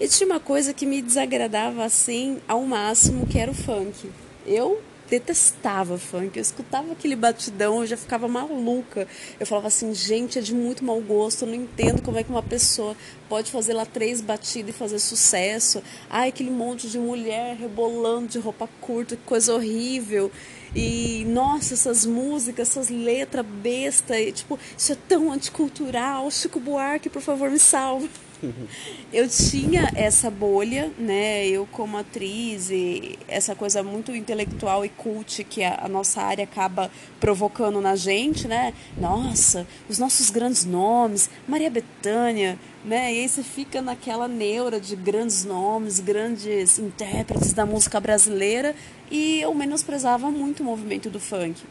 E 0.00 0.08
tinha 0.08 0.26
uma 0.26 0.40
coisa 0.40 0.72
que 0.72 0.86
me 0.86 1.02
desagradava 1.02 1.84
assim 1.84 2.40
ao 2.48 2.62
máximo, 2.62 3.26
que 3.26 3.38
era 3.38 3.50
o 3.50 3.54
funk. 3.54 4.10
Eu 4.46 4.80
detestava 5.08 5.98
funk. 5.98 6.36
Eu 6.36 6.42
escutava 6.42 6.92
aquele 6.92 7.16
batidão, 7.16 7.80
eu 7.80 7.86
já 7.86 7.96
ficava 7.96 8.28
maluca. 8.28 9.08
Eu 9.40 9.46
falava 9.46 9.68
assim, 9.68 9.94
gente, 9.94 10.38
é 10.38 10.42
de 10.42 10.54
muito 10.54 10.84
mau 10.84 11.00
gosto. 11.00 11.42
Eu 11.42 11.48
não 11.48 11.54
entendo 11.54 12.02
como 12.02 12.18
é 12.18 12.22
que 12.22 12.30
uma 12.30 12.42
pessoa 12.42 12.96
pode 13.28 13.50
fazer 13.50 13.72
lá 13.72 13.84
três 13.84 14.20
batidas 14.20 14.74
e 14.74 14.78
fazer 14.78 14.98
sucesso. 14.98 15.82
Ai, 16.08 16.28
aquele 16.28 16.50
monte 16.50 16.88
de 16.88 16.98
mulher 16.98 17.56
rebolando 17.56 18.28
de 18.28 18.38
roupa 18.38 18.68
curta, 18.80 19.16
que 19.16 19.22
coisa 19.22 19.54
horrível. 19.54 20.30
E 20.74 21.24
nossa, 21.28 21.74
essas 21.74 22.04
músicas, 22.04 22.70
essas 22.70 22.88
letras 22.88 23.44
besta, 23.44 24.18
e, 24.18 24.32
tipo, 24.32 24.58
isso 24.76 24.92
é 24.92 24.96
tão 25.08 25.32
anticultural. 25.32 26.30
Chico 26.30 26.60
Buarque, 26.60 27.08
por 27.08 27.22
favor, 27.22 27.50
me 27.50 27.58
salva 27.58 28.08
eu 29.12 29.28
tinha 29.28 29.90
essa 29.94 30.30
bolha, 30.30 30.90
né? 30.98 31.46
Eu 31.46 31.66
como 31.70 31.96
atriz 31.96 32.70
e 32.70 33.18
essa 33.26 33.54
coisa 33.54 33.82
muito 33.82 34.14
intelectual 34.14 34.84
e 34.84 34.88
cult 34.88 35.42
que 35.44 35.62
a, 35.62 35.84
a, 35.84 35.88
nossa 35.88 36.22
área 36.22 36.44
acaba 36.44 36.90
provocando 37.18 37.80
na 37.80 37.96
gente, 37.96 38.46
né? 38.46 38.72
Nossa, 38.96 39.66
os 39.88 39.98
nossos 39.98 40.30
grandes 40.30 40.64
nomes, 40.64 41.28
Maria 41.46 41.70
Bethânia, 41.70 42.58
né? 42.88 43.12
E 43.12 43.20
aí 43.20 43.28
você 43.28 43.42
fica 43.42 43.82
naquela 43.82 44.26
neura 44.26 44.80
de 44.80 44.96
grandes 44.96 45.44
nomes, 45.44 46.00
grandes 46.00 46.78
intérpretes 46.78 47.52
da 47.52 47.66
música 47.66 48.00
brasileira 48.00 48.74
e 49.10 49.42
eu 49.42 49.54
menosprezava 49.54 50.30
muito 50.30 50.60
o 50.60 50.64
movimento 50.64 51.10
do 51.10 51.20
funk. 51.20 51.62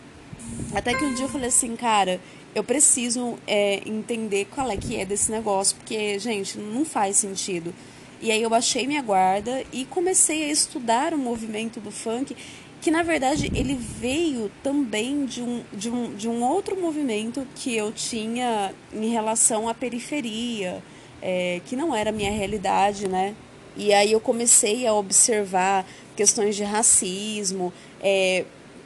Até 0.76 0.94
que 0.94 1.04
um 1.04 1.16
dia 1.16 1.26
eu 1.26 1.30
falei 1.30 1.48
assim, 1.48 1.76
cara, 1.76 2.22
eu 2.54 2.64
preciso 2.64 3.38
é, 3.48 3.82
entender 3.88 4.46
qual 4.46 4.70
é 4.70 4.78
que 4.78 4.96
é 4.96 5.06
desse 5.06 5.32
negócio, 5.32 5.76
porque, 5.78 6.20
gente, 6.20 6.58
não 6.60 6.86
faz 6.86 7.18
sentido. 7.18 7.74
E 8.22 8.32
aí 8.32 8.42
eu 8.42 8.50
baixei 8.50 8.86
minha 8.86 9.02
guarda 9.02 9.64
e 9.74 9.86
comecei 9.86 10.44
a 10.44 10.52
estudar 10.52 11.14
o 11.16 11.18
movimento 11.18 11.80
do 11.80 11.92
funk, 11.92 12.36
que 12.80 12.92
na 12.92 13.02
verdade 13.02 13.52
ele 13.56 13.76
veio 13.76 14.52
também 14.62 15.26
de 15.26 15.42
um, 15.42 15.64
de 15.74 15.90
um, 15.90 16.16
de 16.16 16.30
um 16.30 16.44
outro 16.44 16.80
movimento 16.80 17.46
que 17.56 17.76
eu 17.76 17.92
tinha 17.92 18.72
em 18.94 19.10
relação 19.10 19.68
à 19.68 19.74
periferia, 19.74 20.84
é, 21.22 21.62
que 21.66 21.76
não 21.76 21.96
era 21.96 22.10
a 22.10 22.14
minha 22.14 22.32
realidade, 22.32 23.08
né? 23.08 23.36
E 23.76 23.94
aí 23.94 24.12
eu 24.12 24.20
comecei 24.20 24.88
a 24.88 24.94
observar 24.94 25.86
questões 26.16 26.56
de 26.56 26.64
racismo, 26.64 27.72
é, 28.02 28.44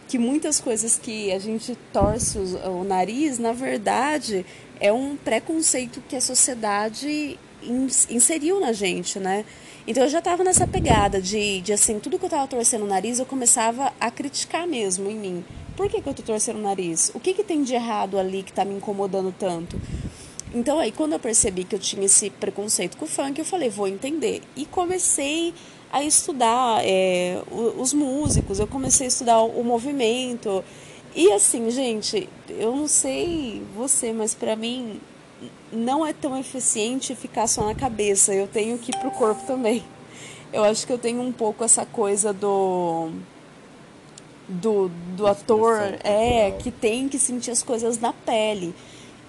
que 0.07 0.17
muitas 0.17 0.59
coisas 0.59 0.99
que 0.99 1.31
a 1.31 1.39
gente 1.39 1.77
torce 1.93 2.37
o, 2.37 2.81
o 2.81 2.83
nariz, 2.83 3.39
na 3.39 3.53
verdade, 3.53 4.45
é 4.79 4.91
um 4.91 5.15
preconceito 5.15 6.01
que 6.09 6.15
a 6.15 6.21
sociedade 6.21 7.39
inseriu 8.09 8.59
na 8.59 8.73
gente, 8.73 9.19
né? 9.19 9.45
Então 9.87 10.03
eu 10.03 10.09
já 10.09 10.19
estava 10.19 10.43
nessa 10.43 10.67
pegada 10.67 11.21
de, 11.21 11.61
de 11.61 11.73
assim, 11.73 11.99
tudo 11.99 12.17
que 12.19 12.25
eu 12.25 12.27
estava 12.27 12.47
torcendo 12.47 12.83
o 12.83 12.87
nariz, 12.87 13.19
eu 13.19 13.25
começava 13.25 13.93
a 13.99 14.11
criticar 14.11 14.67
mesmo 14.67 15.09
em 15.09 15.15
mim. 15.15 15.45
Por 15.75 15.89
que, 15.89 16.01
que 16.01 16.09
eu 16.09 16.13
tô 16.13 16.21
torcendo 16.21 16.59
o 16.59 16.61
nariz? 16.61 17.11
O 17.15 17.19
que, 17.19 17.33
que 17.33 17.43
tem 17.43 17.63
de 17.63 17.73
errado 17.73 18.19
ali 18.19 18.43
que 18.43 18.51
está 18.51 18.65
me 18.65 18.75
incomodando 18.75 19.33
tanto? 19.37 19.79
Então 20.53 20.79
aí 20.79 20.91
quando 20.91 21.13
eu 21.13 21.19
percebi 21.19 21.63
que 21.63 21.75
eu 21.75 21.79
tinha 21.79 22.05
esse 22.05 22.29
preconceito 22.29 22.97
com 22.97 23.05
o 23.05 23.07
funk, 23.07 23.39
eu 23.39 23.45
falei, 23.45 23.69
vou 23.69 23.87
entender. 23.87 24.41
E 24.55 24.65
comecei 24.65 25.53
a 25.91 26.03
estudar 26.03 26.81
é, 26.83 27.41
os 27.77 27.93
músicos, 27.93 28.59
eu 28.59 28.67
comecei 28.67 29.07
a 29.07 29.09
estudar 29.09 29.41
o 29.41 29.63
movimento. 29.63 30.63
E 31.15 31.31
assim, 31.31 31.69
gente, 31.69 32.29
eu 32.49 32.75
não 32.75 32.87
sei 32.87 33.61
você, 33.75 34.13
mas 34.13 34.33
para 34.33 34.55
mim 34.55 34.99
não 35.71 36.05
é 36.05 36.13
tão 36.13 36.37
eficiente 36.37 37.15
ficar 37.15 37.47
só 37.47 37.65
na 37.65 37.75
cabeça. 37.75 38.33
Eu 38.33 38.47
tenho 38.47 38.77
que 38.77 38.91
ir 38.91 38.97
pro 38.97 39.11
corpo 39.11 39.45
também. 39.45 39.83
Eu 40.53 40.63
acho 40.63 40.85
que 40.85 40.93
eu 40.93 40.97
tenho 40.97 41.21
um 41.21 41.31
pouco 41.31 41.63
essa 41.63 41.85
coisa 41.85 42.33
do 42.33 43.09
do, 44.47 44.89
do 45.15 45.27
ator 45.27 45.77
é 46.03 46.51
que 46.51 46.71
tem 46.71 47.07
que 47.07 47.17
sentir 47.17 47.51
as 47.51 47.63
coisas 47.63 47.99
na 47.99 48.11
pele. 48.11 48.73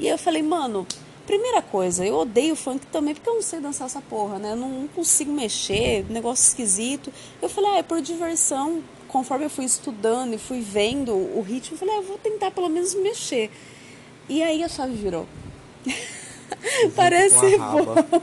E 0.01 0.09
eu 0.09 0.19
falei, 0.19 0.43
mano, 0.43 0.87
Primeira 1.27 1.63
coisa, 1.63 2.05
eu 2.05 2.17
odeio 2.17 2.57
funk 2.57 2.85
também 2.87 3.15
porque 3.15 3.29
eu 3.29 3.35
não 3.35 3.43
sei 3.43 3.61
dançar 3.61 3.87
essa 3.87 4.01
porra, 4.01 4.39
né? 4.39 4.53
Eu 4.53 4.57
não 4.57 4.89
consigo 4.89 5.33
mexer, 5.33 6.05
negócio 6.11 6.49
esquisito. 6.49 7.13
Eu 7.41 7.49
falei, 7.49 7.71
ah, 7.71 7.79
é 7.79 7.83
por 7.83 8.01
diversão. 8.03 8.83
Conforme 9.07 9.45
eu 9.45 9.51
fui 9.51 9.65
estudando 9.65 10.35
e 10.35 10.39
fui 10.39 10.61
vendo 10.61 11.13
o 11.13 11.43
ritmo, 11.43 11.75
eu 11.75 11.79
falei, 11.79 11.95
ah, 11.95 11.99
eu 11.99 12.03
vou 12.03 12.19
tentar 12.19 12.51
pelo 12.51 12.69
menos 12.69 12.95
mexer. 12.95 13.51
E 14.29 14.43
aí 14.43 14.63
a 14.65 14.69
chave 14.69 14.95
virou. 14.95 15.27
parece 16.97 17.59
bobo. 17.59 18.23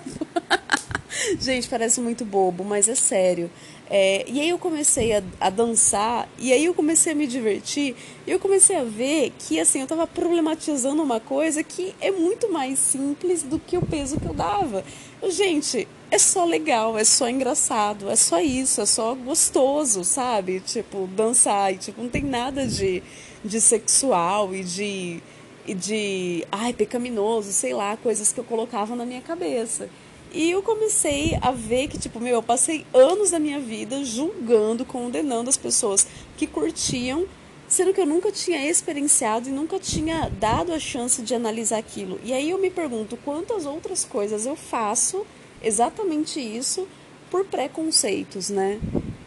Gente, 1.39 1.67
parece 1.67 2.01
muito 2.01 2.25
bobo, 2.25 2.63
mas 2.63 2.87
é 2.87 2.95
sério. 2.95 3.49
É, 3.89 4.23
e 4.27 4.39
aí 4.39 4.49
eu 4.49 4.59
comecei 4.59 5.13
a, 5.13 5.23
a, 5.39 5.49
dançar, 5.49 6.29
e 6.37 6.53
aí 6.53 6.65
eu 6.65 6.75
comecei 6.75 7.11
a 7.13 7.15
me 7.15 7.25
divertir, 7.25 7.95
e 8.27 8.31
eu 8.31 8.39
comecei 8.39 8.75
a 8.75 8.83
ver 8.83 9.33
que 9.39 9.59
assim, 9.59 9.79
eu 9.79 9.83
estava 9.85 10.05
problematizando 10.05 11.01
uma 11.01 11.19
coisa 11.19 11.63
que 11.63 11.95
é 11.99 12.11
muito 12.11 12.51
mais 12.51 12.77
simples 12.77 13.41
do 13.41 13.57
que 13.57 13.77
o 13.77 13.81
peso 13.81 14.19
que 14.19 14.27
eu 14.27 14.33
dava. 14.33 14.83
Eu, 15.19 15.31
gente, 15.31 15.87
é 16.11 16.19
só 16.19 16.45
legal, 16.45 16.97
é 16.99 17.03
só 17.03 17.27
engraçado, 17.27 18.09
é 18.09 18.15
só 18.15 18.39
isso, 18.39 18.79
é 18.79 18.85
só 18.85 19.15
gostoso, 19.15 20.03
sabe? 20.03 20.59
Tipo, 20.59 21.07
dançar, 21.07 21.73
e 21.73 21.77
tipo, 21.77 22.01
não 22.01 22.09
tem 22.09 22.23
nada 22.23 22.67
de, 22.67 23.01
de 23.43 23.59
sexual 23.59 24.53
e 24.53 24.63
de, 24.63 25.19
e 25.65 25.73
de, 25.73 26.45
ai, 26.51 26.73
pecaminoso, 26.73 27.51
sei 27.51 27.73
lá, 27.73 27.97
coisas 27.97 28.31
que 28.31 28.39
eu 28.39 28.43
colocava 28.43 28.95
na 28.95 29.05
minha 29.05 29.21
cabeça. 29.21 29.89
E 30.31 30.51
eu 30.51 30.61
comecei 30.61 31.37
a 31.41 31.51
ver 31.51 31.87
que, 31.87 31.97
tipo, 31.97 32.19
meu, 32.19 32.35
eu 32.35 32.43
passei 32.43 32.85
anos 32.93 33.31
da 33.31 33.39
minha 33.39 33.59
vida 33.59 34.03
julgando, 34.03 34.85
condenando 34.85 35.49
as 35.49 35.57
pessoas 35.57 36.05
que 36.37 36.45
curtiam, 36.45 37.25
sendo 37.67 37.93
que 37.93 38.01
eu 38.01 38.05
nunca 38.05 38.31
tinha 38.31 38.69
experienciado 38.69 39.49
e 39.49 39.51
nunca 39.51 39.79
tinha 39.79 40.29
dado 40.29 40.71
a 40.71 40.79
chance 40.79 41.21
de 41.23 41.33
analisar 41.33 41.79
aquilo. 41.79 42.19
E 42.23 42.31
aí 42.31 42.51
eu 42.51 42.59
me 42.59 42.69
pergunto 42.69 43.17
quantas 43.17 43.65
outras 43.65 44.05
coisas 44.05 44.45
eu 44.45 44.55
faço 44.55 45.25
exatamente 45.63 46.39
isso 46.39 46.87
por 47.31 47.45
preconceitos, 47.45 48.49
né? 48.49 48.79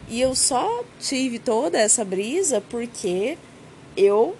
E 0.09 0.21
eu 0.21 0.35
só 0.35 0.83
tive 0.99 1.39
toda 1.39 1.77
essa 1.77 2.03
brisa 2.03 2.61
porque 2.61 3.37
eu 3.95 4.35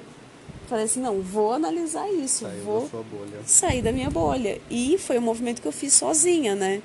falei 0.68 0.86
assim, 0.86 1.00
não, 1.02 1.22
vou 1.22 1.54
analisar 1.54 2.10
isso, 2.12 2.46
Saiu 2.46 2.64
vou 2.64 2.82
da 2.82 2.88
sua 2.90 3.04
bolha. 3.04 3.40
sair 3.46 3.82
da 3.82 3.92
minha 3.92 4.10
bolha. 4.10 4.60
E 4.70 4.98
foi 4.98 5.18
um 5.18 5.22
movimento 5.22 5.62
que 5.62 5.68
eu 5.68 5.72
fiz 5.72 5.94
sozinha, 5.94 6.56
né? 6.56 6.82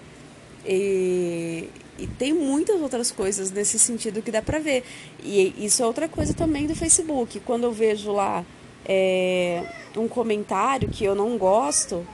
E, 0.67 1.69
e 1.99 2.07
tem 2.07 2.33
muitas 2.33 2.81
outras 2.81 3.11
coisas 3.11 3.51
nesse 3.51 3.79
sentido 3.79 4.21
que 4.23 4.31
dá 4.31 4.43
pra 4.43 4.59
ver. 4.59 4.85
E 5.23 5.55
isso 5.59 5.83
é 5.83 5.87
outra 5.87 6.09
coisa 6.09 6.35
também 6.35 6.67
do 6.67 6.75
Facebook. 6.75 7.41
Quando 7.41 7.64
eu 7.64 7.73
vejo 7.73 8.12
lá 8.12 8.45
é, 8.85 9.64
um 9.97 10.09
comentário 10.09 10.88
que 10.88 11.05
eu 11.05 11.14
não 11.14 11.37
gosto. 11.38 12.07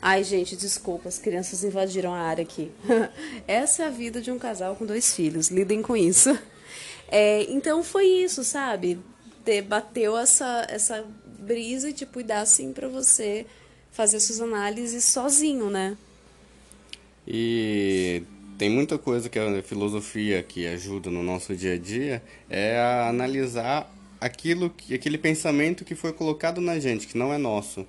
Ai, 0.00 0.24
gente, 0.24 0.56
desculpa, 0.56 1.08
as 1.08 1.18
crianças 1.18 1.62
invadiram 1.62 2.12
a 2.12 2.18
área 2.18 2.42
aqui. 2.42 2.72
Essa 3.46 3.84
é 3.84 3.86
a 3.86 3.90
vida 3.90 4.20
de 4.20 4.32
um 4.32 4.38
casal 4.38 4.74
com 4.74 4.84
dois 4.84 5.14
filhos, 5.14 5.48
lidem 5.48 5.80
com 5.80 5.96
isso. 5.96 6.36
É, 7.08 7.44
então 7.52 7.84
foi 7.84 8.06
isso, 8.06 8.42
sabe? 8.42 8.98
Ter, 9.44 9.62
bateu 9.62 10.16
essa, 10.16 10.66
essa 10.68 11.04
brisa 11.38 11.90
e, 11.90 11.92
tipo, 11.92 12.20
e 12.20 12.22
dar 12.24 12.40
assim 12.40 12.72
para 12.72 12.88
você 12.88 13.46
fazer 13.90 14.20
suas 14.20 14.40
análises 14.40 15.04
sozinho, 15.04 15.68
né? 15.68 15.96
E 17.26 18.22
tem 18.58 18.70
muita 18.70 18.98
coisa 18.98 19.28
que 19.28 19.38
a 19.38 19.62
filosofia 19.62 20.42
que 20.42 20.66
ajuda 20.66 21.10
no 21.10 21.22
nosso 21.22 21.54
dia 21.54 21.74
a 21.74 21.78
dia 21.78 22.22
é 22.48 22.78
a 22.78 23.08
analisar 23.08 23.92
aquilo 24.20 24.70
que 24.70 24.94
aquele 24.94 25.18
pensamento 25.18 25.84
que 25.84 25.94
foi 25.94 26.12
colocado 26.12 26.60
na 26.60 26.78
gente, 26.78 27.06
que 27.06 27.18
não 27.18 27.32
é 27.32 27.38
nosso. 27.38 27.86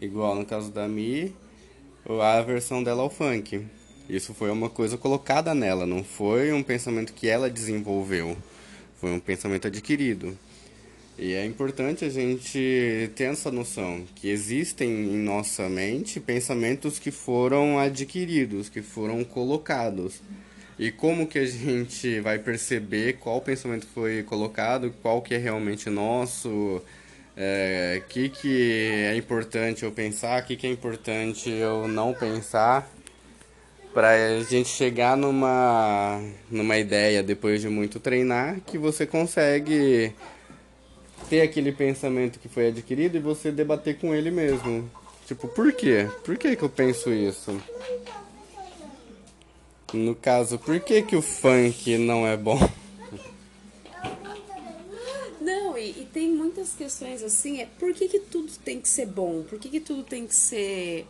Igual 0.00 0.34
no 0.34 0.44
caso 0.44 0.70
da 0.70 0.86
Mi, 0.86 1.34
a 2.20 2.40
versão 2.42 2.82
dela 2.82 3.02
ao 3.02 3.10
funk. 3.10 3.64
Isso 4.08 4.34
foi 4.34 4.50
uma 4.50 4.68
coisa 4.68 4.96
colocada 4.96 5.54
nela, 5.54 5.84
não 5.84 6.04
foi 6.04 6.52
um 6.52 6.62
pensamento 6.62 7.12
que 7.12 7.28
ela 7.28 7.50
desenvolveu. 7.50 8.36
Foi 9.00 9.10
um 9.10 9.18
pensamento 9.18 9.66
adquirido. 9.66 10.38
E 11.18 11.32
é 11.32 11.46
importante 11.46 12.04
a 12.04 12.10
gente 12.10 13.10
ter 13.14 13.24
essa 13.24 13.50
noção 13.50 14.04
que 14.14 14.28
existem 14.28 14.88
em 14.88 15.16
nossa 15.16 15.66
mente 15.66 16.20
pensamentos 16.20 16.98
que 16.98 17.10
foram 17.10 17.78
adquiridos, 17.78 18.68
que 18.68 18.82
foram 18.82 19.24
colocados. 19.24 20.20
E 20.78 20.90
como 20.90 21.26
que 21.26 21.38
a 21.38 21.46
gente 21.46 22.20
vai 22.20 22.38
perceber 22.38 23.14
qual 23.14 23.40
pensamento 23.40 23.86
foi 23.94 24.22
colocado, 24.24 24.92
qual 25.00 25.22
que 25.22 25.34
é 25.34 25.38
realmente 25.38 25.88
nosso, 25.88 26.50
o 26.50 26.82
é, 27.34 28.02
que, 28.10 28.28
que 28.28 28.82
é 29.06 29.16
importante 29.16 29.84
eu 29.84 29.92
pensar, 29.92 30.42
o 30.42 30.46
que, 30.46 30.54
que 30.54 30.66
é 30.66 30.70
importante 30.70 31.48
eu 31.48 31.88
não 31.88 32.12
pensar, 32.12 32.90
para 33.94 34.10
a 34.10 34.42
gente 34.42 34.68
chegar 34.68 35.16
numa, 35.16 36.20
numa 36.50 36.76
ideia 36.76 37.22
depois 37.22 37.62
de 37.62 37.70
muito 37.70 37.98
treinar 37.98 38.60
que 38.66 38.76
você 38.76 39.06
consegue 39.06 40.12
ter 41.28 41.42
aquele 41.42 41.72
pensamento 41.72 42.38
que 42.38 42.48
foi 42.48 42.68
adquirido 42.68 43.16
e 43.16 43.20
você 43.20 43.50
debater 43.50 43.98
com 43.98 44.14
ele 44.14 44.30
mesmo. 44.30 44.90
Tipo, 45.26 45.48
por 45.48 45.72
quê? 45.72 46.08
Por 46.24 46.36
que, 46.36 46.54
que 46.54 46.62
eu 46.62 46.68
penso 46.68 47.12
isso? 47.12 47.60
No 49.92 50.14
caso, 50.14 50.58
por 50.58 50.78
que, 50.80 51.02
que 51.02 51.16
o 51.16 51.22
funk 51.22 51.96
não 51.98 52.26
é 52.26 52.36
bom? 52.36 52.58
Não, 55.40 55.78
e, 55.78 55.90
e, 55.90 56.08
tem 56.12 56.28
muitas 56.30 56.74
questões 56.74 57.22
assim, 57.22 57.60
é 57.60 57.66
por 57.78 57.92
que, 57.94 58.08
que 58.08 58.18
tudo 58.18 58.50
tem 58.64 58.80
que 58.80 58.88
ser 58.88 59.06
bom? 59.06 59.42
Por 59.42 59.58
que, 59.58 59.68
que 59.68 59.80
tudo 59.80 60.02
tem 60.02 60.26
que 60.26 60.34
ser 60.34 61.06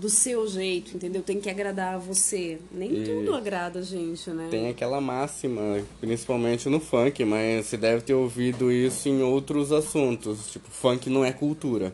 do 0.00 0.08
seu 0.08 0.46
jeito, 0.48 0.96
entendeu? 0.96 1.22
Tem 1.22 1.38
que 1.38 1.50
agradar 1.50 1.94
a 1.94 1.98
você. 1.98 2.58
Nem 2.72 3.02
e 3.02 3.04
tudo 3.04 3.34
agrada 3.34 3.80
a 3.80 3.82
gente, 3.82 4.30
né? 4.30 4.48
Tem 4.50 4.68
aquela 4.68 5.00
máxima, 5.00 5.80
principalmente 6.00 6.68
no 6.70 6.80
funk, 6.80 7.22
mas 7.24 7.66
você 7.66 7.76
deve 7.76 8.02
ter 8.02 8.14
ouvido 8.14 8.72
isso 8.72 9.08
em 9.08 9.22
outros 9.22 9.70
assuntos. 9.70 10.50
Tipo, 10.50 10.70
funk 10.70 11.10
não 11.10 11.22
é 11.22 11.32
cultura. 11.32 11.92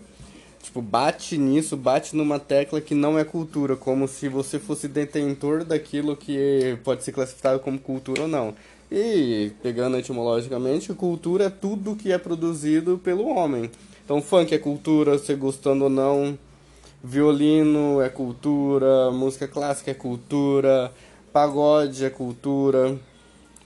Tipo, 0.63 0.81
bate 0.81 1.37
nisso, 1.37 1.77
bate 1.77 2.15
numa 2.15 2.39
tecla 2.39 2.81
que 2.81 2.95
não 2.95 3.19
é 3.19 3.25
cultura, 3.25 3.77
como 3.77 4.07
se 4.07 4.29
você 4.29 4.59
fosse 4.59 4.87
detentor 4.87 5.65
daquilo 5.65 6.17
que 6.17 6.79
pode 6.85 7.03
ser 7.03 7.13
classificado 7.13 7.59
como 7.59 7.79
cultura 7.79 8.23
ou 8.23 8.29
não. 8.29 8.55
E, 8.91 9.51
pegando 9.63 9.97
etimologicamente, 9.97 10.95
cultura 10.95 11.47
é 11.47 11.51
tudo 11.51 11.97
que 11.97 12.13
é 12.13 12.19
produzido 12.19 12.99
pelo 12.99 13.27
homem. 13.27 13.69
Então, 14.05 14.23
funk 14.23 14.55
é 14.55 14.59
cultura, 14.59 15.19
você 15.19 15.35
gostando 15.35 15.85
ou 15.85 15.91
não. 15.91 16.39
Violino 17.03 18.01
é 18.01 18.09
cultura, 18.09 19.11
música 19.11 19.47
clássica 19.47 19.91
é 19.91 19.95
cultura, 19.95 20.93
pagode 21.33 22.05
é 22.05 22.11
cultura, 22.11 22.99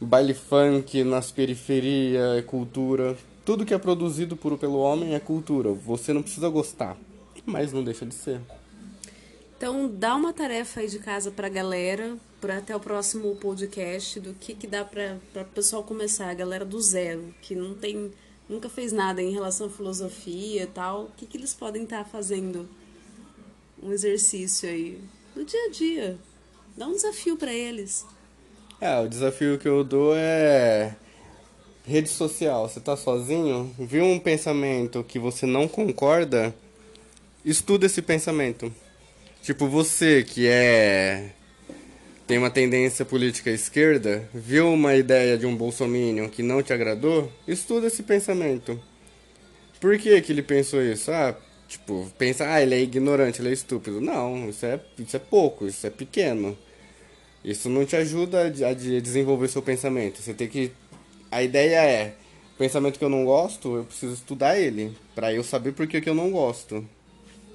baile 0.01 0.35
funk 0.35 1.03
nas 1.05 1.31
periferias 1.31 2.39
é 2.39 2.43
cultura. 2.43 3.17
Tudo 3.45 3.65
que 3.65 3.73
é 3.73 3.79
produzido 3.79 4.37
por, 4.37 4.59
pelo 4.59 4.79
homem 4.79 5.15
é 5.15 5.21
cultura. 5.21 5.73
Você 5.73 6.13
não 6.13 6.23
precisa 6.23 6.49
gostar, 6.49 6.97
mas 7.47 7.73
não 7.73 7.83
deixa 7.83 8.05
de 8.05 8.15
ser. 8.15 8.41
Então, 9.57 9.89
dá 9.89 10.15
uma 10.17 10.33
tarefa 10.33 10.81
aí 10.81 10.89
de 10.89 10.99
casa 10.99 11.31
pra 11.31 11.49
galera, 11.49 12.17
para 12.41 12.59
até 12.59 12.75
o 12.75 12.81
próximo 12.81 13.37
podcast, 13.37 14.19
do 14.19 14.33
que, 14.33 14.55
que 14.55 14.67
dá 14.67 14.85
para 14.85 15.19
o 15.35 15.45
pessoal 15.47 15.83
começar, 15.83 16.31
a 16.31 16.35
galera 16.35 16.65
do 16.65 16.81
zero, 16.81 17.35
que 17.43 17.55
não 17.55 17.75
tem, 17.75 18.11
nunca 18.49 18.71
fez 18.71 18.91
nada 18.91 19.21
em 19.21 19.31
relação 19.33 19.67
à 19.67 19.71
filosofia 19.71 20.63
e 20.63 20.67
tal, 20.67 21.05
o 21.05 21.11
que, 21.15 21.27
que 21.27 21.37
eles 21.37 21.53
podem 21.53 21.83
estar 21.83 22.05
tá 22.05 22.05
fazendo? 22.07 22.67
Um 23.83 23.93
exercício 23.93 24.69
aí, 24.69 25.01
no 25.35 25.45
dia 25.45 25.67
a 25.67 25.71
dia. 25.71 26.19
Dá 26.77 26.87
um 26.87 26.93
desafio 26.93 27.37
para 27.37 27.53
eles. 27.53 28.05
É, 28.81 28.99
o 29.01 29.09
desafio 29.09 29.59
que 29.59 29.69
eu 29.69 29.83
dou 29.83 30.15
é 30.15 30.95
rede 31.87 32.09
social. 32.09 32.69
Você 32.69 32.81
tá 32.81 32.97
sozinho, 32.97 33.75
viu 33.79 34.05
um 34.05 34.19
pensamento 34.19 35.05
que 35.05 35.19
você 35.19 35.47
não 35.47 35.67
concorda, 35.67 36.55
estuda 37.45 37.87
esse 37.87 38.03
pensamento 38.03 38.73
Tipo, 39.43 39.67
você 39.67 40.23
que 40.23 40.47
é. 40.47 41.31
tem 42.27 42.37
uma 42.37 42.51
tendência 42.51 43.05
política 43.05 43.51
esquerda, 43.51 44.29
viu 44.35 44.71
uma 44.71 44.95
ideia 44.95 45.39
de 45.39 45.47
um 45.47 45.57
bolsominion 45.57 46.29
que 46.29 46.43
não 46.43 46.63
te 46.63 46.73
agradou, 46.73 47.33
estuda 47.49 47.87
esse 47.87 48.03
pensamento. 48.03 48.79
Por 49.81 49.97
que, 49.99 50.21
que 50.21 50.33
ele 50.33 50.43
pensou 50.43 50.83
isso? 50.83 51.11
Ah, 51.11 51.35
tipo, 51.71 52.11
pensa, 52.19 52.53
ah, 52.53 52.61
ele 52.61 52.75
é 52.75 52.81
ignorante, 52.81 53.41
ele 53.41 53.49
é 53.49 53.53
estúpido. 53.53 54.01
Não, 54.01 54.51
isso 54.51 54.67
é, 54.67 54.79
isso 54.99 55.17
é 55.17 55.21
pouco, 55.21 55.67
isso 55.67 55.87
é 55.87 55.91
pequeno. 55.91 56.57
Isso 57.45 57.71
não 57.71 57.87
te 57.87 57.97
ajuda 57.97 58.43
a, 58.43 58.69
a 58.69 58.75
desenvolver 58.75 59.49
seu 59.49 59.63
pensamento. 59.63 60.21
Você 60.21 60.35
tem 60.35 60.49
que. 60.49 60.73
A 61.31 61.43
ideia 61.43 61.83
é: 61.85 62.15
pensamento 62.59 62.99
que 62.99 63.05
eu 63.05 63.09
não 63.09 63.25
gosto, 63.25 63.77
eu 63.77 63.85
preciso 63.85 64.15
estudar 64.15 64.59
ele, 64.59 64.97
para 65.15 65.33
eu 65.33 65.43
saber 65.43 65.73
por 65.73 65.87
que, 65.87 66.01
que 66.01 66.11
eu 66.11 66.15
não 66.15 66.31
gosto 66.31 66.85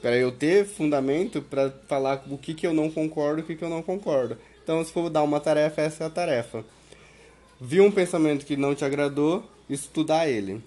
para 0.06 0.16
eu 0.18 0.32
ter 0.32 0.68
fundamento 0.68 1.42
para 1.42 1.72
falar 1.88 2.24
o 2.30 2.38
que, 2.38 2.54
que 2.54 2.68
eu 2.68 2.76
não 2.76 2.92
concordo 2.92 3.40
e 3.40 3.42
o 3.42 3.46
que, 3.48 3.56
que 3.56 3.64
eu 3.64 3.70
não 3.72 3.82
concordo. 3.82 4.38
Então, 4.64 4.86
se 4.86 4.92
for 4.92 5.10
dar 5.10 5.24
uma 5.24 5.40
tarefa, 5.40 5.82
essa 5.82 6.04
é 6.04 6.08
a 6.08 6.12
tarefa. 6.12 6.64
Viu 7.60 7.84
um 7.84 7.90
pensamento 7.90 8.46
que 8.46 8.56
não 8.56 8.76
te 8.76 8.86
agradou, 8.86 9.44
estudar 9.68 10.30
ele. 10.30 10.64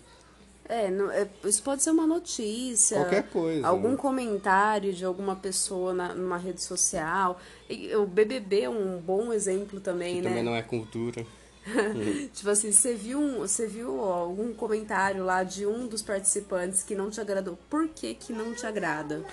É, 0.69 0.91
não, 0.91 1.11
é, 1.11 1.27
isso 1.45 1.63
pode 1.63 1.83
ser 1.83 1.91
uma 1.91 2.07
notícia. 2.07 2.99
Qualquer 2.99 3.29
coisa. 3.31 3.67
Algum 3.67 3.91
né? 3.91 3.97
comentário 3.97 4.93
de 4.93 5.05
alguma 5.05 5.35
pessoa 5.35 5.95
na, 5.95 6.15
numa 6.15 6.37
rede 6.37 6.63
social. 6.63 7.41
E, 7.71 7.95
o 7.97 8.07
BBB 8.07 8.63
é 8.63 8.69
um 8.69 8.99
bom 8.99 9.33
exemplo 9.33 9.81
também, 9.81 10.17
que 10.17 10.23
né? 10.23 10.29
Também 10.29 10.45
não 10.45 10.55
é 10.55 10.63
cultura. 10.63 11.25
tipo 12.35 12.51
assim, 12.51 12.71
você 12.71 12.95
viu, 12.95 13.19
um, 13.19 13.39
você 13.39 13.67
viu 13.67 14.01
algum 14.01 14.53
comentário 14.53 15.25
lá 15.25 15.43
de 15.43 15.67
um 15.67 15.87
dos 15.87 16.03
participantes 16.03 16.83
que 16.83 16.95
não 16.95 17.09
te 17.09 17.21
agradou. 17.21 17.59
Por 17.71 17.89
que 17.89 18.15
que 18.15 18.33
não 18.33 18.55
te 18.55 18.67
agrada? 18.67 19.25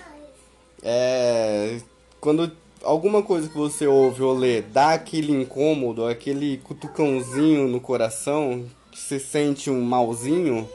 É... 0.82 1.80
Quando 2.18 2.50
alguma 2.82 3.22
coisa 3.22 3.48
que 3.48 3.56
você 3.56 3.86
ouve 3.86 4.22
ou 4.22 4.34
lê 4.34 4.62
dá 4.62 4.94
aquele 4.94 5.32
incômodo, 5.32 6.06
aquele 6.06 6.56
cutucãozinho 6.58 7.68
no 7.68 7.80
coração, 7.80 8.64
que 8.90 8.98
você 8.98 9.18
sente 9.18 9.70
um 9.70 9.82
malzinho, 9.82 10.68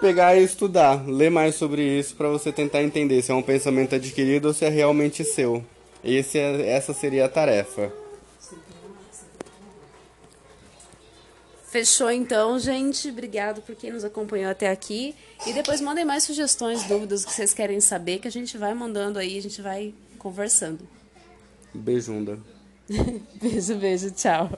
pegar 0.00 0.36
e 0.36 0.44
estudar, 0.44 1.06
ler 1.06 1.30
mais 1.30 1.54
sobre 1.54 1.82
isso 1.82 2.14
para 2.16 2.28
você 2.28 2.52
tentar 2.52 2.82
entender 2.82 3.22
se 3.22 3.30
é 3.30 3.34
um 3.34 3.42
pensamento 3.42 3.94
adquirido 3.94 4.46
ou 4.46 4.54
se 4.54 4.64
é 4.64 4.68
realmente 4.68 5.24
seu. 5.24 5.64
Esse 6.04 6.38
é, 6.38 6.68
essa 6.68 6.92
seria 6.92 7.24
a 7.24 7.28
tarefa. 7.28 7.92
Fechou 11.66 12.10
então, 12.10 12.58
gente. 12.58 13.08
Obrigado 13.08 13.60
por 13.60 13.74
quem 13.74 13.92
nos 13.92 14.04
acompanhou 14.04 14.50
até 14.50 14.70
aqui. 14.70 15.14
E 15.46 15.52
depois 15.52 15.80
mandem 15.80 16.04
mais 16.04 16.22
sugestões, 16.22 16.84
dúvidas 16.84 17.24
que 17.24 17.32
vocês 17.32 17.52
querem 17.52 17.80
saber, 17.80 18.18
que 18.18 18.28
a 18.28 18.30
gente 18.30 18.56
vai 18.56 18.72
mandando 18.72 19.18
aí, 19.18 19.36
a 19.36 19.42
gente 19.42 19.60
vai 19.60 19.92
conversando. 20.18 20.88
Beijunda. 21.74 22.38
beijo, 23.42 23.74
beijo, 23.74 24.10
tchau. 24.12 24.50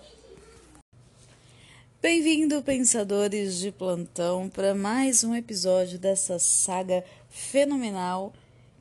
Bem-vindo, 2.01 2.63
pensadores 2.63 3.59
de 3.59 3.73
plantão, 3.73 4.49
para 4.49 4.73
mais 4.73 5.25
um 5.25 5.35
episódio 5.35 5.99
dessa 5.99 6.39
saga 6.39 7.05
fenomenal 7.29 8.33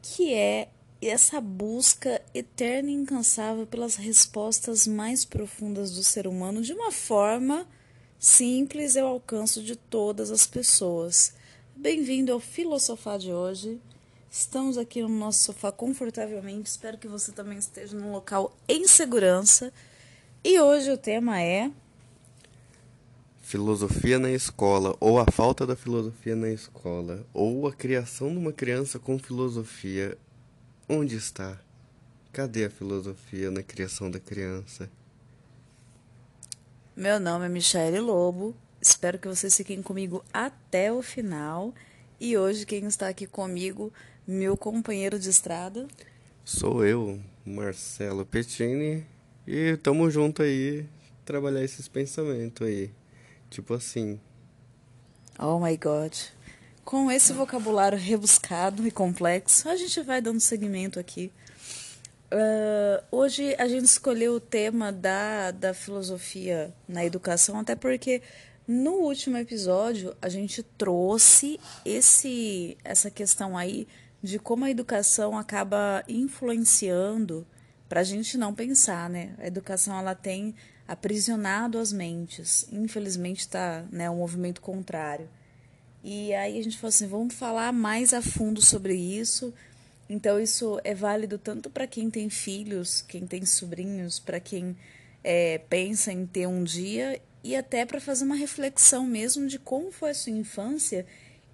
que 0.03 0.35
é 0.35 0.69
essa 1.01 1.41
busca 1.41 2.21
eterna 2.31 2.91
e 2.91 2.93
incansável 2.93 3.65
pelas 3.65 3.95
respostas 3.95 4.85
mais 4.85 5.25
profundas 5.25 5.95
do 5.95 6.03
ser 6.03 6.27
humano 6.27 6.61
de 6.61 6.73
uma 6.73 6.91
forma 6.91 7.67
simples 8.19 8.93
e 8.93 8.99
ao 8.99 9.07
alcance 9.07 9.63
de 9.63 9.75
todas 9.75 10.29
as 10.29 10.45
pessoas. 10.45 11.33
Bem-vindo 11.75 12.31
ao 12.31 12.39
Filosofar 12.39 13.17
de 13.17 13.33
hoje. 13.33 13.81
Estamos 14.29 14.77
aqui 14.77 15.01
no 15.01 15.09
nosso 15.09 15.45
sofá 15.45 15.71
confortavelmente. 15.71 16.69
Espero 16.69 16.99
que 16.99 17.07
você 17.07 17.31
também 17.31 17.57
esteja 17.57 17.97
num 17.97 18.11
local 18.11 18.55
em 18.69 18.87
segurança. 18.87 19.73
E 20.43 20.59
hoje 20.59 20.91
o 20.91 20.97
tema 20.97 21.41
é 21.41 21.71
Filosofia 23.47 24.19
na 24.19 24.29
escola, 24.29 24.93
ou 24.99 25.17
a 25.17 25.25
falta 25.31 25.65
da 25.65 25.73
filosofia 25.73 26.35
na 26.35 26.49
escola, 26.49 27.25
ou 27.33 27.65
a 27.65 27.71
criação 27.71 28.29
de 28.29 28.37
uma 28.37 28.51
criança 28.51 28.99
com 28.99 29.17
filosofia. 29.17 30.17
Onde 30.89 31.15
está? 31.15 31.57
Cadê 32.33 32.65
a 32.65 32.69
filosofia 32.69 33.49
na 33.49 33.63
criação 33.63 34.11
da 34.11 34.19
criança? 34.19 34.91
Meu 36.93 37.21
nome 37.21 37.45
é 37.45 37.47
Michele 37.47 38.01
Lobo. 38.01 38.53
Espero 38.81 39.17
que 39.17 39.29
vocês 39.29 39.55
fiquem 39.55 39.81
comigo 39.81 40.25
até 40.33 40.91
o 40.91 41.01
final. 41.01 41.73
E 42.19 42.37
hoje 42.37 42.65
quem 42.65 42.85
está 42.85 43.07
aqui 43.07 43.25
comigo, 43.25 43.93
meu 44.27 44.57
companheiro 44.57 45.17
de 45.17 45.29
estrada, 45.29 45.87
sou 46.43 46.85
eu, 46.85 47.17
Marcelo 47.45 48.25
Pettini, 48.25 49.07
e 49.47 49.77
tamo 49.77 50.11
junto 50.11 50.43
aí 50.43 50.85
trabalhar 51.23 51.63
esses 51.63 51.87
pensamentos 51.87 52.67
aí. 52.67 52.91
Tipo 53.49 53.73
assim. 53.73 54.19
Oh 55.39 55.59
my 55.59 55.75
god. 55.77 56.13
Com 56.83 57.11
esse 57.11 57.33
vocabulário 57.33 57.97
rebuscado 57.97 58.87
e 58.87 58.91
complexo, 58.91 59.67
a 59.69 59.75
gente 59.75 60.01
vai 60.01 60.21
dando 60.21 60.39
segmento 60.39 60.99
aqui 60.99 61.31
Uh, 62.29 63.01
hoje 63.09 63.55
a 63.57 63.69
gente 63.69 63.85
escolheu 63.85 64.33
o 64.33 64.39
tema 64.39 64.91
da, 64.91 65.51
da 65.51 65.73
filosofia 65.73 66.73
na 66.85 67.05
educação, 67.05 67.57
até 67.57 67.73
porque 67.73 68.21
no 68.67 68.95
último 68.95 69.37
episódio 69.37 70.13
a 70.21 70.27
gente 70.27 70.61
trouxe 70.61 71.57
esse 71.85 72.77
essa 72.83 73.09
questão 73.09 73.57
aí 73.57 73.87
de 74.21 74.39
como 74.39 74.65
a 74.65 74.69
educação 74.69 75.37
acaba 75.37 76.03
influenciando 76.05 77.47
para 77.87 78.01
a 78.01 78.03
gente 78.03 78.37
não 78.37 78.53
pensar, 78.53 79.09
né? 79.09 79.33
A 79.37 79.47
educação 79.47 79.97
ela 79.97 80.13
tem 80.13 80.53
aprisionado 80.87 81.77
as 81.77 81.91
mentes. 81.91 82.67
Infelizmente 82.71 83.39
está 83.41 83.85
né, 83.91 84.09
um 84.09 84.17
movimento 84.17 84.61
contrário. 84.61 85.29
E 86.03 86.33
aí 86.33 86.59
a 86.59 86.63
gente 86.63 86.77
falou 86.77 86.89
assim, 86.89 87.07
vamos 87.07 87.33
falar 87.33 87.73
mais 87.73 88.13
a 88.13 88.21
fundo 88.21 88.61
sobre 88.61 88.95
isso 88.95 89.53
então, 90.09 90.39
isso 90.39 90.79
é 90.83 90.93
válido 90.93 91.37
tanto 91.37 91.69
para 91.69 91.85
quem 91.85 92.09
tem 92.09 92.29
filhos, 92.29 93.01
quem 93.01 93.27
tem 93.27 93.45
sobrinhos, 93.45 94.19
para 94.19 94.39
quem 94.39 94.75
é, 95.23 95.57
pensa 95.69 96.11
em 96.11 96.25
ter 96.25 96.47
um 96.47 96.63
dia 96.63 97.21
e 97.43 97.55
até 97.55 97.85
para 97.85 97.99
fazer 97.99 98.23
uma 98.23 98.35
reflexão 98.35 99.05
mesmo 99.05 99.47
de 99.47 99.59
como 99.59 99.91
foi 99.91 100.11
a 100.11 100.13
sua 100.13 100.31
infância 100.31 101.05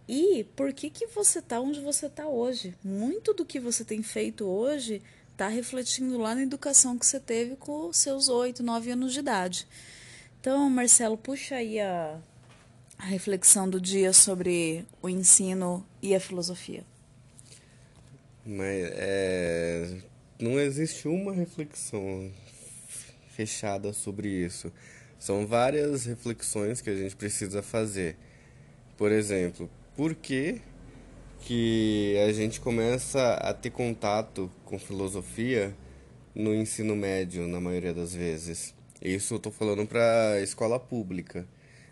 e 0.07 0.45
por 0.55 0.71
que, 0.73 0.89
que 0.89 1.07
você 1.07 1.39
está 1.39 1.59
onde 1.59 1.79
você 1.79 2.05
está 2.05 2.27
hoje. 2.27 2.75
Muito 2.83 3.33
do 3.33 3.45
que 3.45 3.59
você 3.59 3.83
tem 3.83 4.03
feito 4.03 4.45
hoje 4.45 5.01
tá 5.35 5.47
refletindo 5.47 6.17
lá 6.17 6.35
na 6.35 6.43
educação 6.43 6.97
que 6.97 7.05
você 7.05 7.19
teve 7.19 7.55
com 7.55 7.91
seus 7.91 8.29
oito, 8.29 8.63
nove 8.63 8.91
anos 8.91 9.13
de 9.13 9.19
idade. 9.19 9.67
Então, 10.39 10.69
Marcelo, 10.69 11.17
puxa 11.17 11.55
aí 11.55 11.79
a, 11.79 12.19
a 12.97 13.05
reflexão 13.05 13.69
do 13.69 13.79
dia 13.79 14.13
sobre 14.13 14.85
o 15.01 15.09
ensino 15.09 15.85
e 16.01 16.13
a 16.13 16.19
filosofia. 16.19 16.83
Mas 18.45 18.89
é, 18.93 19.97
não 20.39 20.59
existe 20.59 21.07
uma 21.07 21.33
reflexão 21.33 22.29
fechada 23.29 23.93
sobre 23.93 24.27
isso. 24.27 24.71
São 25.17 25.47
várias 25.47 26.05
reflexões 26.05 26.81
que 26.81 26.89
a 26.89 26.95
gente 26.95 27.15
precisa 27.15 27.61
fazer. 27.61 28.17
Por 28.97 29.11
exemplo, 29.11 29.69
por 29.95 30.13
que, 30.13 30.61
que 31.45 32.17
a 32.25 32.31
gente 32.31 32.61
começa 32.61 33.33
a 33.33 33.53
ter 33.53 33.69
contato 33.69 34.49
com 34.63 34.79
filosofia 34.79 35.75
no 36.33 36.55
ensino 36.55 36.95
médio, 36.95 37.47
na 37.47 37.59
maioria 37.59 37.93
das 37.93 38.15
vezes? 38.15 38.73
Isso 39.01 39.33
eu 39.33 39.37
estou 39.37 39.51
falando 39.51 39.85
para 39.85 40.39
escola 40.41 40.79
pública. 40.79 41.45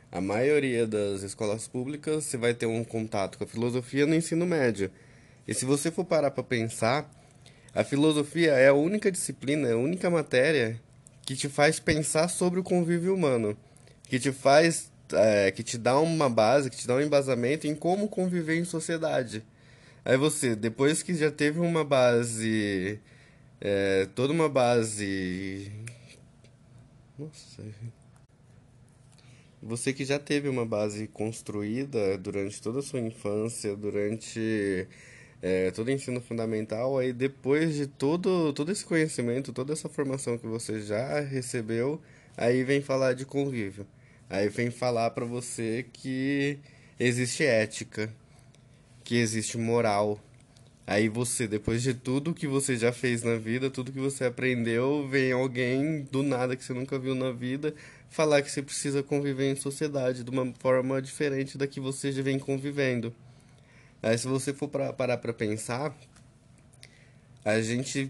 A 0.10 0.22
maioria 0.22 0.88
das 0.88 1.22
escolas 1.22 1.68
públicas 1.68 2.24
você 2.24 2.38
vai 2.38 2.54
ter 2.54 2.66
um 2.66 2.84
contato 2.84 3.38
com 3.38 3.44
a 3.44 3.48
filosofia 3.48 4.06
no 4.06 4.16
ensino 4.16 4.46
médio. 4.46 4.90
E 5.46 5.54
se 5.54 5.66
você 5.66 5.92
for 5.92 6.06
parar 6.06 6.32
para 6.32 6.44
pensar, 6.44 7.12
a 7.74 7.84
filosofia 7.84 8.52
é 8.54 8.70
a 8.70 8.74
única 8.74 9.12
disciplina, 9.12 9.68
é 9.68 9.74
a 9.74 9.78
única 9.78 10.10
matéria 10.10 10.80
que 11.26 11.36
te 11.36 11.50
faz 11.50 11.80
pensar 11.80 12.30
sobre 12.30 12.60
o 12.60 12.64
convívio 12.64 13.14
humano, 13.14 13.58
que 14.04 14.18
te 14.18 14.32
faz, 14.32 14.91
é, 15.14 15.52
que 15.52 15.64
te 15.64 15.78
dá 15.78 16.00
uma 16.00 16.30
base, 16.30 16.70
que 16.70 16.78
te 16.78 16.88
dá 16.88 16.96
um 16.96 17.02
embasamento 17.02 17.68
em 17.68 17.76
como 17.76 18.08
conviver 18.08 18.58
em 18.58 18.66
sociedade. 18.66 19.44
Aí 20.04 20.18
você, 20.18 20.56
depois 20.56 21.04
que 21.04 21.14
já 21.14 21.32
teve 21.32 21.60
uma 21.60 21.84
base, 21.84 23.00
é, 23.60 24.08
toda 24.16 24.34
uma 24.34 24.50
base, 24.50 25.72
nossa, 27.18 27.64
você 29.62 29.94
que 29.94 30.04
já 30.04 30.18
teve 30.18 30.50
uma 30.50 30.66
base 30.66 31.08
construída 31.08 32.18
durante 32.18 32.60
toda 32.62 32.80
a 32.80 32.82
sua 32.82 33.00
infância, 33.00 33.76
durante 33.76 34.88
é, 35.42 35.70
todo 35.72 35.88
o 35.88 35.92
ensino 35.92 36.20
fundamental, 36.20 36.98
aí 36.98 37.14
depois 37.14 37.76
de 37.76 37.86
todo, 37.88 38.54
todo 38.54 38.72
esse 38.72 38.84
conhecimento, 38.84 39.54
toda 39.54 39.74
essa 39.74 39.88
formação 39.88 40.38
que 40.38 40.48
você 40.48 40.82
já 40.82 41.20
recebeu, 41.20 42.02
aí 42.36 42.64
vem 42.64 42.82
falar 42.82 43.14
de 43.14 43.26
convívio. 43.26 43.86
Aí 44.32 44.48
vem 44.48 44.72
falar 44.72 45.10
para 45.10 45.26
você 45.26 45.86
que 45.92 46.58
existe 46.98 47.44
ética, 47.44 48.10
que 49.04 49.18
existe 49.18 49.58
moral. 49.58 50.18
Aí 50.88 51.10
você, 51.10 51.50
depois 51.50 51.84
de 51.84 51.94
tudo 51.94 52.34
que 52.34 52.48
você 52.48 52.78
já 52.78 52.94
fez 52.94 53.24
na 53.24 53.36
vida, 53.36 53.70
tudo 53.70 53.92
que 53.92 54.00
você 54.00 54.24
aprendeu, 54.24 55.06
vem 55.06 55.34
alguém 55.34 56.04
do 56.10 56.24
nada 56.24 56.56
que 56.56 56.64
você 56.64 56.74
nunca 56.74 56.98
viu 56.98 57.14
na 57.14 57.34
vida 57.34 57.76
falar 58.10 58.42
que 58.42 58.50
você 58.50 58.62
precisa 58.62 59.04
conviver 59.04 59.52
em 59.52 59.56
sociedade 59.58 60.24
de 60.24 60.30
uma 60.30 60.54
forma 60.60 61.02
diferente 61.02 61.58
da 61.58 61.68
que 61.68 61.82
você 61.82 62.14
já 62.14 62.22
vem 62.22 62.40
convivendo. 62.40 63.14
Aí, 64.02 64.18
se 64.18 64.28
você 64.28 64.54
for 64.54 64.70
pra, 64.70 64.94
parar 64.94 65.18
para 65.18 65.34
pensar, 65.34 65.94
a 67.44 67.60
gente 67.60 68.10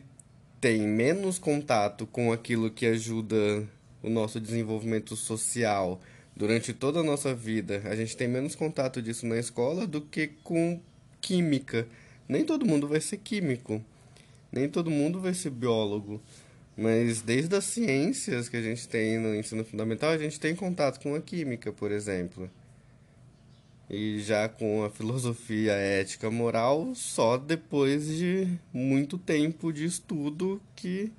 tem 0.59 0.81
menos 0.81 1.39
contato 1.39 2.05
com 2.05 2.31
aquilo 2.31 2.69
que 2.69 2.85
ajuda 2.85 3.67
o 4.03 4.09
nosso 4.09 4.39
desenvolvimento 4.39 5.15
social 5.15 5.99
durante 6.35 6.73
toda 6.73 6.99
a 6.99 7.03
nossa 7.03 7.33
vida. 7.33 7.81
A 7.85 7.95
gente 7.95 8.15
tem 8.15 8.27
menos 8.27 8.55
contato 8.55 9.01
disso 9.01 9.25
na 9.25 9.37
escola 9.37 9.85
do 9.85 10.01
que 10.01 10.27
com 10.43 10.79
química. 11.19 11.87
Nem 12.27 12.45
todo 12.45 12.65
mundo 12.65 12.87
vai 12.87 13.01
ser 13.01 13.17
químico, 13.17 13.83
nem 14.51 14.69
todo 14.69 14.89
mundo 14.89 15.19
vai 15.19 15.33
ser 15.33 15.49
biólogo. 15.49 16.21
Mas 16.77 17.21
desde 17.21 17.55
as 17.55 17.65
ciências 17.65 18.47
que 18.47 18.57
a 18.57 18.61
gente 18.61 18.87
tem 18.87 19.19
no 19.19 19.35
ensino 19.35 19.63
fundamental, 19.63 20.11
a 20.11 20.17
gente 20.17 20.39
tem 20.39 20.55
contato 20.55 21.01
com 21.01 21.13
a 21.13 21.21
química, 21.21 21.71
por 21.71 21.91
exemplo. 21.91 22.49
E 23.89 24.19
já 24.19 24.47
com 24.47 24.85
a 24.85 24.89
filosofia, 24.89 25.73
ética, 25.73 26.31
moral, 26.31 26.95
só 26.95 27.35
depois 27.35 28.07
de 28.07 28.47
muito 28.73 29.17
tempo 29.17 29.73
de 29.73 29.83
estudo 29.83 30.61
que 30.75 31.11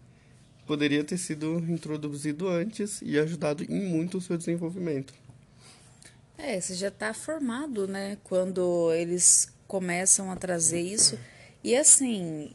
poderia 0.67 1.05
ter 1.05 1.19
sido 1.19 1.59
introduzido 1.69 2.49
antes 2.49 3.01
e 3.03 3.19
ajudado 3.19 3.65
em 3.65 3.81
muito 3.85 4.19
o 4.19 4.21
seu 4.21 4.37
desenvolvimento. 4.37 5.15
É, 6.39 6.61
você 6.61 6.75
já 6.75 6.89
está 6.89 7.15
formado, 7.15 7.87
né? 7.87 8.19
Quando 8.25 8.93
eles 8.93 9.53
começam 9.67 10.31
a 10.31 10.37
trazer 10.37 10.81
isso. 10.81 11.19
E 11.63 11.77
assim, 11.77 12.51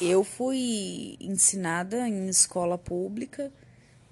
eu 0.00 0.24
fui 0.24 1.16
ensinada 1.20 2.08
em 2.08 2.28
escola 2.28 2.78
pública 2.78 3.52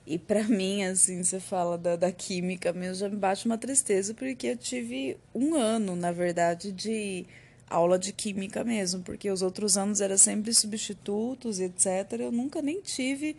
e 0.06 0.18
para 0.18 0.44
mim, 0.48 0.84
assim, 0.84 1.22
você 1.22 1.40
fala 1.40 1.76
da, 1.76 1.96
da 1.96 2.12
química 2.12 2.72
mesmo, 2.72 2.94
já 2.94 3.08
me 3.08 3.16
bate 3.16 3.46
uma 3.46 3.58
tristeza 3.58 4.14
porque 4.14 4.48
eu 4.48 4.56
tive 4.56 5.16
um 5.34 5.54
ano, 5.54 5.96
na 5.96 6.12
verdade, 6.12 6.70
de 6.70 7.26
aula 7.68 7.98
de 7.98 8.12
química 8.12 8.62
mesmo, 8.64 9.02
porque 9.02 9.30
os 9.30 9.42
outros 9.42 9.76
anos 9.76 10.00
era 10.00 10.16
sempre 10.16 10.54
substitutos 10.54 11.60
etc. 11.60 12.20
Eu 12.20 12.32
nunca 12.32 12.62
nem 12.62 12.80
tive, 12.80 13.36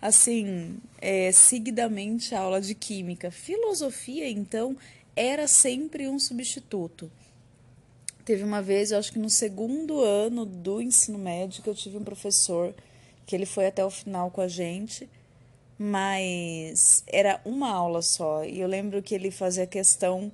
assim, 0.00 0.78
é, 1.00 1.30
seguidamente 1.32 2.34
aula 2.34 2.60
de 2.60 2.74
química. 2.74 3.30
Filosofia, 3.30 4.28
então, 4.28 4.76
era 5.14 5.46
sempre 5.46 6.08
um 6.08 6.18
substituto. 6.18 7.10
Teve 8.24 8.42
uma 8.42 8.60
vez, 8.60 8.90
eu 8.90 8.98
acho 8.98 9.12
que 9.12 9.18
no 9.18 9.30
segundo 9.30 10.00
ano 10.00 10.44
do 10.44 10.80
ensino 10.80 11.18
médio, 11.18 11.62
que 11.62 11.70
eu 11.70 11.74
tive 11.74 11.96
um 11.96 12.04
professor 12.04 12.74
que 13.24 13.34
ele 13.34 13.46
foi 13.46 13.66
até 13.66 13.84
o 13.84 13.90
final 13.90 14.30
com 14.30 14.40
a 14.40 14.48
gente, 14.48 15.08
mas 15.78 17.04
era 17.06 17.40
uma 17.44 17.70
aula 17.70 18.02
só. 18.02 18.44
E 18.44 18.60
eu 18.60 18.68
lembro 18.68 19.02
que 19.02 19.14
ele 19.14 19.30
fazia 19.30 19.66
questão 19.66 20.32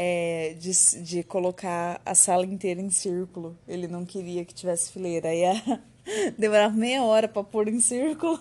é, 0.00 0.54
de, 0.56 1.02
de 1.02 1.24
colocar 1.24 2.00
a 2.06 2.14
sala 2.14 2.46
inteira 2.46 2.80
em 2.80 2.88
círculo. 2.88 3.58
Ele 3.66 3.88
não 3.88 4.04
queria 4.06 4.44
que 4.44 4.54
tivesse 4.54 4.92
fileira. 4.92 5.30
Aí 5.30 5.44
a, 5.44 5.80
demorava 6.38 6.72
meia 6.72 7.02
hora 7.02 7.26
para 7.26 7.42
pôr 7.42 7.66
em 7.66 7.80
círculo. 7.80 8.38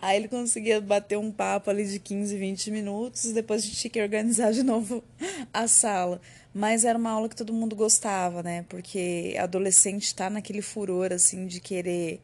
Aí 0.00 0.16
ele 0.16 0.28
conseguia 0.28 0.80
bater 0.80 1.18
um 1.18 1.30
papo 1.30 1.68
ali 1.68 1.84
de 1.84 1.98
15, 1.98 2.38
20 2.38 2.70
minutos. 2.70 3.32
Depois 3.34 3.62
a 3.62 3.66
gente 3.66 3.76
tinha 3.76 3.90
que 3.90 4.00
organizar 4.00 4.50
de 4.54 4.62
novo 4.62 5.04
a 5.52 5.68
sala. 5.68 6.22
Mas 6.54 6.86
era 6.86 6.98
uma 6.98 7.10
aula 7.10 7.28
que 7.28 7.36
todo 7.36 7.52
mundo 7.52 7.76
gostava, 7.76 8.42
né? 8.42 8.64
Porque 8.66 9.36
adolescente 9.38 10.04
está 10.04 10.30
naquele 10.30 10.62
furor, 10.62 11.12
assim, 11.12 11.46
de 11.46 11.60
querer 11.60 12.18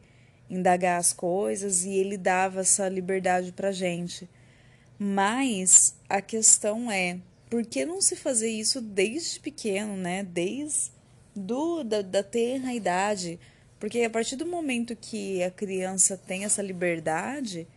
indagar 0.49 0.99
as 0.99 1.13
coisas 1.13 1.85
e 1.85 1.91
ele 1.91 2.17
dava 2.17 2.61
essa 2.61 2.89
liberdade 2.89 3.51
pra 3.51 3.71
gente. 3.71 4.27
Mas 4.97 5.93
a 6.09 6.19
questão 6.19 6.91
é, 6.91 7.19
por 7.51 7.63
que 7.63 7.85
não 7.85 8.01
se 8.01 8.15
fazer 8.15 8.49
isso 8.49 8.81
desde 8.81 9.39
pequeno, 9.39 9.95
né? 9.95 10.23
Desde 10.23 10.89
do, 11.35 11.83
da, 11.83 12.01
da 12.01 12.73
idade? 12.73 13.39
Porque 13.79 14.01
a 14.01 14.09
partir 14.09 14.35
do 14.37 14.47
momento 14.47 14.95
que 14.95 15.43
a 15.43 15.51
criança 15.51 16.17
tem 16.17 16.45
essa 16.45 16.63
liberdade, 16.63 17.67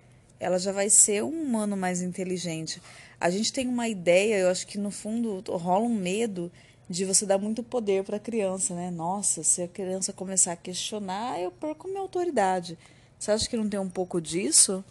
ela 0.41 0.59
já 0.59 0.73
vai 0.73 0.89
ser 0.89 1.23
um 1.23 1.43
humano 1.43 1.77
mais 1.77 2.01
inteligente 2.01 2.81
a 3.25 3.31
gente 3.31 3.55
tem 3.55 3.67
uma 3.67 3.89
ideia, 3.89 4.37
eu 4.37 4.51
acho 4.51 4.67
que 4.67 4.77
no 4.77 4.91
fundo 4.91 5.43
rola 5.57 5.87
um 5.87 5.95
medo 5.95 6.53
de 6.91 7.07
você 7.07 7.25
dar 7.25 7.39
muito 7.39 7.63
poder 7.63 8.05
para 8.05 8.19
a 8.19 8.21
criança, 8.21 8.75
né? 8.75 8.91
Nossa, 8.91 9.43
se 9.43 9.63
a 9.63 9.67
criança 9.67 10.13
começar 10.13 10.53
a 10.53 10.57
questionar, 10.57 11.41
eu 11.41 11.51
perco 11.51 11.89
minha 11.89 12.01
autoridade. 12.01 12.77
Você 13.19 13.31
acha 13.31 13.49
que 13.49 13.57
não 13.57 13.67
tem 13.67 13.81
um 13.81 13.89
pouco 13.89 14.21
disso? 14.21 14.85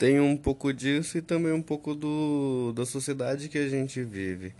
Tem 0.00 0.18
um 0.18 0.34
pouco 0.34 0.72
disso 0.72 1.18
e 1.18 1.20
também 1.20 1.52
um 1.52 1.60
pouco 1.60 1.94
do, 1.94 2.72
da 2.74 2.86
sociedade 2.86 3.50
que 3.50 3.58
a 3.58 3.68
gente 3.68 4.02
vive. 4.02 4.54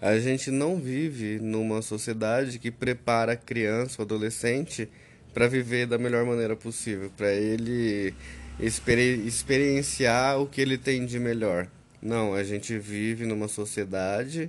A 0.00 0.20
gente 0.20 0.52
não 0.52 0.76
vive 0.76 1.40
numa 1.40 1.82
sociedade 1.82 2.60
que 2.60 2.70
prepara 2.70 3.34
criança 3.34 3.96
ou 3.98 4.04
adolescente 4.04 4.88
para 5.32 5.48
viver 5.48 5.88
da 5.88 5.98
melhor 5.98 6.24
maneira 6.24 6.54
possível, 6.54 7.10
para 7.16 7.32
ele 7.32 8.14
experi 8.60 9.26
experienciar 9.26 10.40
o 10.40 10.46
que 10.46 10.60
ele 10.60 10.78
tem 10.78 11.04
de 11.04 11.18
melhor. 11.18 11.66
Não, 12.00 12.32
a 12.32 12.44
gente 12.44 12.78
vive 12.78 13.26
numa 13.26 13.48
sociedade 13.48 14.48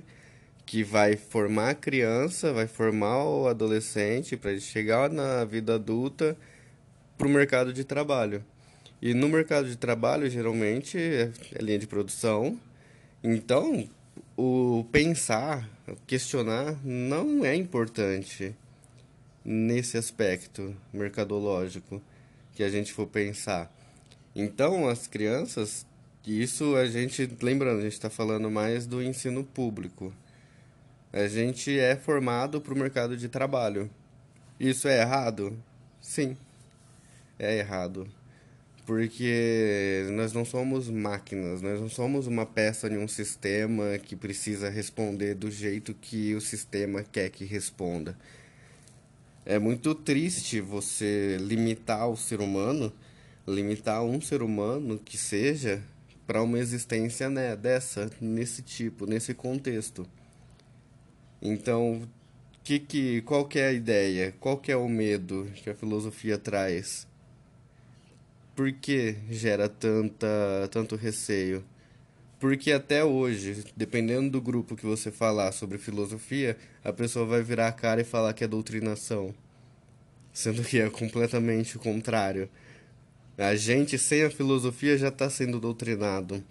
que 0.64 0.84
vai 0.84 1.16
formar 1.16 1.70
a 1.70 1.74
criança, 1.74 2.52
vai 2.52 2.68
formar 2.68 3.24
o 3.24 3.48
adolescente 3.48 4.36
para 4.36 4.52
ele 4.52 4.60
chegar 4.60 5.10
na 5.10 5.44
vida 5.44 5.74
adulta 5.74 6.36
para 7.18 7.26
o 7.26 7.30
mercado 7.30 7.72
de 7.72 7.82
trabalho. 7.82 8.44
E 9.06 9.14
no 9.14 9.28
mercado 9.28 9.68
de 9.68 9.76
trabalho, 9.76 10.28
geralmente, 10.28 10.98
é, 10.98 11.30
é 11.54 11.62
linha 11.62 11.78
de 11.78 11.86
produção. 11.86 12.58
Então, 13.22 13.88
o 14.36 14.84
pensar, 14.90 15.70
questionar, 16.08 16.76
não 16.84 17.44
é 17.44 17.54
importante 17.54 18.52
nesse 19.44 19.96
aspecto 19.96 20.76
mercadológico 20.92 22.02
que 22.52 22.64
a 22.64 22.68
gente 22.68 22.92
for 22.92 23.06
pensar. 23.06 23.72
Então, 24.34 24.88
as 24.88 25.06
crianças 25.06 25.86
isso 26.26 26.74
a 26.74 26.84
gente, 26.86 27.30
lembrando, 27.40 27.78
a 27.78 27.82
gente 27.82 27.92
está 27.92 28.10
falando 28.10 28.50
mais 28.50 28.88
do 28.88 29.00
ensino 29.00 29.44
público. 29.44 30.12
A 31.12 31.28
gente 31.28 31.78
é 31.78 31.94
formado 31.94 32.60
para 32.60 32.74
o 32.74 32.76
mercado 32.76 33.16
de 33.16 33.28
trabalho. 33.28 33.88
Isso 34.58 34.88
é 34.88 35.00
errado? 35.00 35.56
Sim. 36.00 36.36
é 37.38 37.56
errado. 37.56 38.15
Porque 38.86 40.06
nós 40.12 40.32
não 40.32 40.44
somos 40.44 40.88
máquinas, 40.88 41.60
nós 41.60 41.80
não 41.80 41.88
somos 41.88 42.28
uma 42.28 42.46
peça 42.46 42.88
de 42.88 42.96
um 42.96 43.08
sistema 43.08 43.98
que 43.98 44.14
precisa 44.14 44.70
responder 44.70 45.34
do 45.34 45.50
jeito 45.50 45.92
que 45.92 46.36
o 46.36 46.40
sistema 46.40 47.02
quer 47.02 47.28
que 47.30 47.44
responda. 47.44 48.16
É 49.44 49.58
muito 49.58 49.92
triste 49.92 50.60
você 50.60 51.36
limitar 51.40 52.08
o 52.08 52.16
ser 52.16 52.40
humano, 52.40 52.92
limitar 53.46 54.04
um 54.04 54.20
ser 54.20 54.40
humano 54.40 55.00
que 55.04 55.18
seja 55.18 55.82
para 56.24 56.40
uma 56.40 56.58
existência 56.58 57.28
né, 57.28 57.56
dessa, 57.56 58.08
nesse 58.20 58.62
tipo, 58.62 59.04
nesse 59.04 59.34
contexto. 59.34 60.06
Então, 61.42 62.08
que 62.62 62.78
que, 62.78 63.20
qual 63.22 63.46
que 63.46 63.58
é 63.58 63.66
a 63.66 63.72
ideia? 63.72 64.32
Qual 64.38 64.56
que 64.58 64.70
é 64.70 64.76
o 64.76 64.88
medo 64.88 65.48
que 65.56 65.70
a 65.70 65.74
filosofia 65.74 66.38
traz? 66.38 67.06
Por 68.56 68.72
que 68.72 69.18
gera 69.28 69.68
tanta, 69.68 70.26
tanto 70.72 70.96
receio? 70.96 71.62
Porque 72.40 72.72
até 72.72 73.04
hoje, 73.04 73.62
dependendo 73.76 74.30
do 74.30 74.40
grupo 74.40 74.74
que 74.74 74.86
você 74.86 75.10
falar 75.10 75.52
sobre 75.52 75.76
filosofia, 75.76 76.56
a 76.82 76.90
pessoa 76.90 77.26
vai 77.26 77.42
virar 77.42 77.68
a 77.68 77.72
cara 77.72 78.00
e 78.00 78.04
falar 78.04 78.32
que 78.32 78.42
é 78.42 78.48
doutrinação. 78.48 79.34
Sendo 80.32 80.64
que 80.64 80.80
é 80.80 80.88
completamente 80.88 81.76
o 81.76 81.80
contrário. 81.80 82.48
A 83.36 83.54
gente, 83.54 83.98
sem 83.98 84.24
a 84.24 84.30
filosofia, 84.30 84.96
já 84.96 85.08
está 85.08 85.28
sendo 85.28 85.60
doutrinado. 85.60 86.42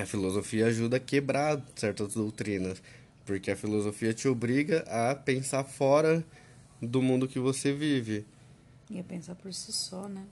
A 0.00 0.06
filosofia 0.06 0.68
ajuda 0.68 0.96
a 0.96 1.00
quebrar 1.00 1.62
certas 1.76 2.14
doutrinas, 2.14 2.82
porque 3.26 3.50
a 3.50 3.56
filosofia 3.56 4.14
te 4.14 4.26
obriga 4.28 4.78
a 4.88 5.14
pensar 5.14 5.64
fora 5.64 6.24
do 6.80 7.02
mundo 7.02 7.28
que 7.28 7.38
você 7.38 7.70
vive. 7.70 8.24
E 8.90 8.98
a 8.98 9.04
pensar 9.04 9.34
por 9.34 9.52
si 9.52 9.70
só, 9.72 10.08
né? 10.08 10.24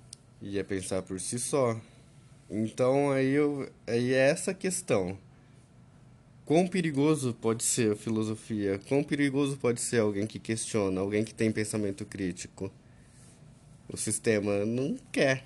E 0.42 0.58
a 0.58 0.64
pensar 0.64 1.02
por 1.02 1.20
si 1.20 1.38
só. 1.38 1.80
Então 2.50 3.10
aí, 3.10 3.30
eu, 3.30 3.70
aí 3.86 4.12
é 4.12 4.28
essa 4.28 4.52
questão. 4.52 5.16
Quão 6.44 6.66
perigoso 6.66 7.32
pode 7.32 7.62
ser 7.62 7.92
a 7.92 7.96
filosofia? 7.96 8.78
Quão 8.88 9.02
perigoso 9.02 9.56
pode 9.56 9.80
ser 9.80 10.00
alguém 10.00 10.26
que 10.26 10.38
questiona, 10.38 11.00
alguém 11.00 11.24
que 11.24 11.32
tem 11.32 11.50
pensamento 11.50 12.04
crítico? 12.04 12.70
O 13.88 13.96
sistema 13.96 14.66
não 14.66 14.98
quer 15.10 15.44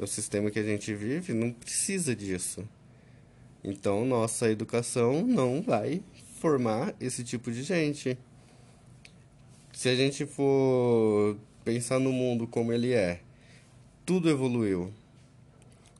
o 0.00 0.06
sistema 0.06 0.50
que 0.50 0.58
a 0.58 0.62
gente 0.62 0.94
vive 0.94 1.34
não 1.34 1.52
precisa 1.52 2.14
disso. 2.14 2.66
Então, 3.62 4.04
nossa 4.04 4.50
educação 4.50 5.22
não 5.22 5.60
vai 5.60 6.02
formar 6.40 6.94
esse 7.00 7.22
tipo 7.22 7.52
de 7.52 7.62
gente. 7.62 8.16
Se 9.72 9.88
a 9.88 9.94
gente 9.94 10.24
for 10.24 11.36
pensar 11.64 11.98
no 11.98 12.12
mundo 12.12 12.46
como 12.46 12.72
ele 12.72 12.92
é, 12.92 13.20
tudo 14.04 14.28
evoluiu. 14.28 14.92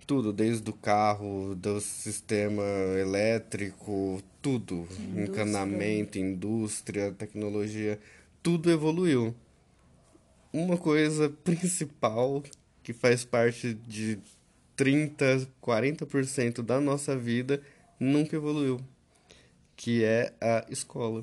Tudo, 0.06 0.32
desde 0.32 0.68
o 0.68 0.72
carro, 0.72 1.54
do 1.54 1.80
sistema 1.80 2.62
elétrico, 3.00 4.22
tudo. 4.40 4.74
Indústria. 4.74 5.22
Encanamento, 5.22 6.18
indústria, 6.18 7.12
tecnologia, 7.12 7.98
tudo 8.42 8.70
evoluiu. 8.70 9.34
Uma 10.52 10.76
coisa 10.76 11.30
principal 11.44 12.42
que 12.82 12.92
faz 12.92 13.24
parte 13.24 13.74
de 13.74 14.18
30, 14.76 15.48
40% 15.62 16.62
da 16.62 16.80
nossa 16.80 17.16
vida, 17.16 17.62
nunca 18.00 18.34
evoluiu, 18.34 18.80
que 19.76 20.02
é 20.02 20.32
a 20.40 20.66
escola. 20.68 21.22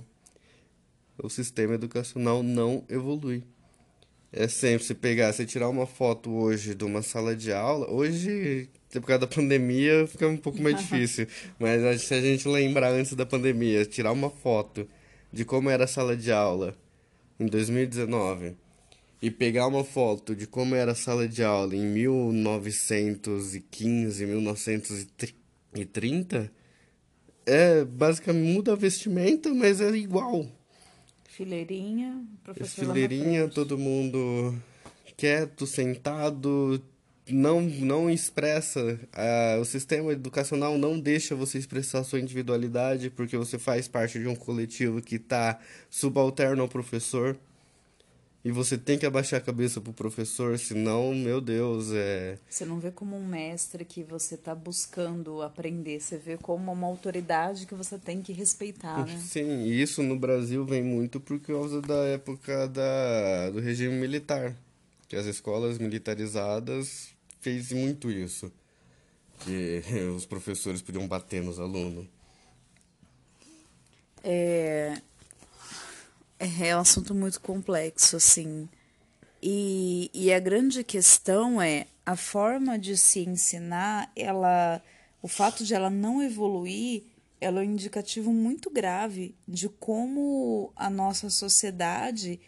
O 1.22 1.30
sistema 1.30 1.74
educacional 1.74 2.42
não 2.42 2.86
evolui. 2.88 3.44
É 4.32 4.48
sempre 4.48 4.86
se 4.86 4.94
pegar, 4.94 5.34
se 5.34 5.44
tirar 5.46 5.70
uma 5.70 5.88
foto 5.88 6.32
hoje 6.32 6.76
de 6.76 6.86
uma 6.86 7.02
sala 7.02 7.36
de 7.36 7.52
aula, 7.52 7.90
hoje, 7.90 8.70
por 8.92 9.02
causa 9.02 9.22
da 9.22 9.28
pandemia, 9.28 10.06
fica 10.06 10.28
um 10.28 10.38
pouco 10.38 10.62
mais 10.62 10.78
difícil, 10.82 11.28
mas 11.58 12.04
se 12.04 12.14
a 12.14 12.22
gente 12.22 12.48
lembrar 12.48 12.92
antes 12.92 13.14
da 13.14 13.26
pandemia, 13.26 13.84
tirar 13.86 14.12
uma 14.12 14.30
foto 14.30 14.88
de 15.34 15.44
como 15.44 15.70
era 15.70 15.86
a 15.86 15.88
sala 15.88 16.16
de 16.16 16.32
aula 16.32 16.78
em 17.40 17.48
2019 17.48 18.56
e 19.22 19.30
pegar 19.32 19.68
uma 19.68 19.84
foto 19.84 20.34
de 20.36 20.48
como 20.48 20.76
era 20.76 20.94
a 20.94 20.96
sala 20.96 21.28
de 21.28 21.44
aula 21.44 21.76
em 21.76 21.86
1915, 21.86 24.26
1930, 24.26 26.52
é 27.46 27.84
basicamente 27.84 28.54
muda 28.54 28.72
a 28.74 28.76
vestimenta, 28.76 29.54
mas 29.54 29.82
é 29.82 29.90
igual. 29.90 30.48
Fileirinha, 31.40 32.22
professor 32.44 32.88
Fileirinha, 32.88 33.48
todo 33.48 33.78
mundo 33.78 34.54
quieto, 35.16 35.66
sentado, 35.66 36.84
não 37.30 37.62
não 37.62 38.10
expressa, 38.10 39.00
uh, 39.16 39.62
o 39.62 39.64
sistema 39.64 40.12
educacional 40.12 40.78
não 40.78 41.00
deixa 41.00 41.36
você 41.36 41.58
expressar 41.58 42.04
sua 42.04 42.20
individualidade 42.20 43.10
porque 43.10 43.38
você 43.38 43.58
faz 43.58 43.88
parte 43.88 44.20
de 44.20 44.28
um 44.28 44.36
coletivo 44.36 45.02
que 45.02 45.16
está 45.16 45.58
subalterno 45.90 46.62
ao 46.62 46.68
professor. 46.68 47.38
E 48.44 48.52
você 48.52 48.78
tem 48.78 48.98
que 48.98 49.06
abaixar 49.06 49.40
a 49.40 49.44
cabeça 49.44 49.82
pro 49.82 49.92
professor, 49.92 50.58
senão, 50.58 51.14
meu 51.14 51.42
Deus, 51.42 51.92
é. 51.92 52.38
Você 52.50 52.64
não 52.64 52.80
vê 52.80 52.90
como 52.90 53.18
um 53.18 53.28
mestre 53.28 53.84
que 53.84 54.02
você 54.02 54.38
tá 54.38 54.56
buscando 54.56 55.42
aprender, 55.42 56.00
você 56.00 56.18
vê 56.18 56.38
como 56.38 56.72
uma 56.72 56.88
autoridade 56.88 57.66
que 57.66 57.76
você 57.76 57.98
tem 57.98 58.22
que 58.22 58.32
respeitar, 58.32 59.06
né? 59.06 59.18
Sim, 59.20 59.64
e 59.64 59.82
isso 59.82 60.02
no 60.02 60.18
Brasil 60.18 60.66
vem 60.66 60.82
muito 60.82 61.20
por 61.20 61.38
causa 61.42 61.82
da 61.82 62.06
época 62.06 62.66
da, 62.70 63.50
do 63.50 63.60
regime 63.60 63.96
militar. 63.96 64.56
Que 65.10 65.18
as 65.18 65.26
escolas 65.26 65.78
militarizadas 65.78 67.10
fez 67.42 67.74
muito 67.74 68.10
isso. 68.10 68.50
Que 69.40 69.82
os 70.16 70.26
professores 70.26 70.82
podiam 70.82 71.06
bater 71.08 71.44
nos 71.44 71.60
alunos. 71.60 72.08
É, 74.24 75.02
é 76.40 76.76
um 76.76 76.80
assunto 76.80 77.14
muito 77.14 77.42
complexo, 77.42 78.16
assim. 78.16 78.70
E, 79.42 80.10
e 80.14 80.34
a 80.34 80.40
grande 80.40 80.84
questão 80.84 81.62
é 81.62 81.88
a 82.06 82.16
forma 82.16 82.78
de 82.78 82.98
se 82.98 83.22
ensinar, 83.22 84.12
ela, 84.16 84.82
o 85.22 85.28
fato 85.28 85.64
de 85.64 85.74
ela 85.74 85.90
não 85.90 86.22
evoluir, 86.22 87.04
ela 87.40 87.62
é 87.62 87.68
um 87.68 87.72
indicativo 87.72 88.34
muito 88.34 88.70
grave 88.70 89.36
de 89.48 89.70
como 89.70 90.74
a 90.76 90.90
nossa 90.90 91.30
sociedade 91.30 92.40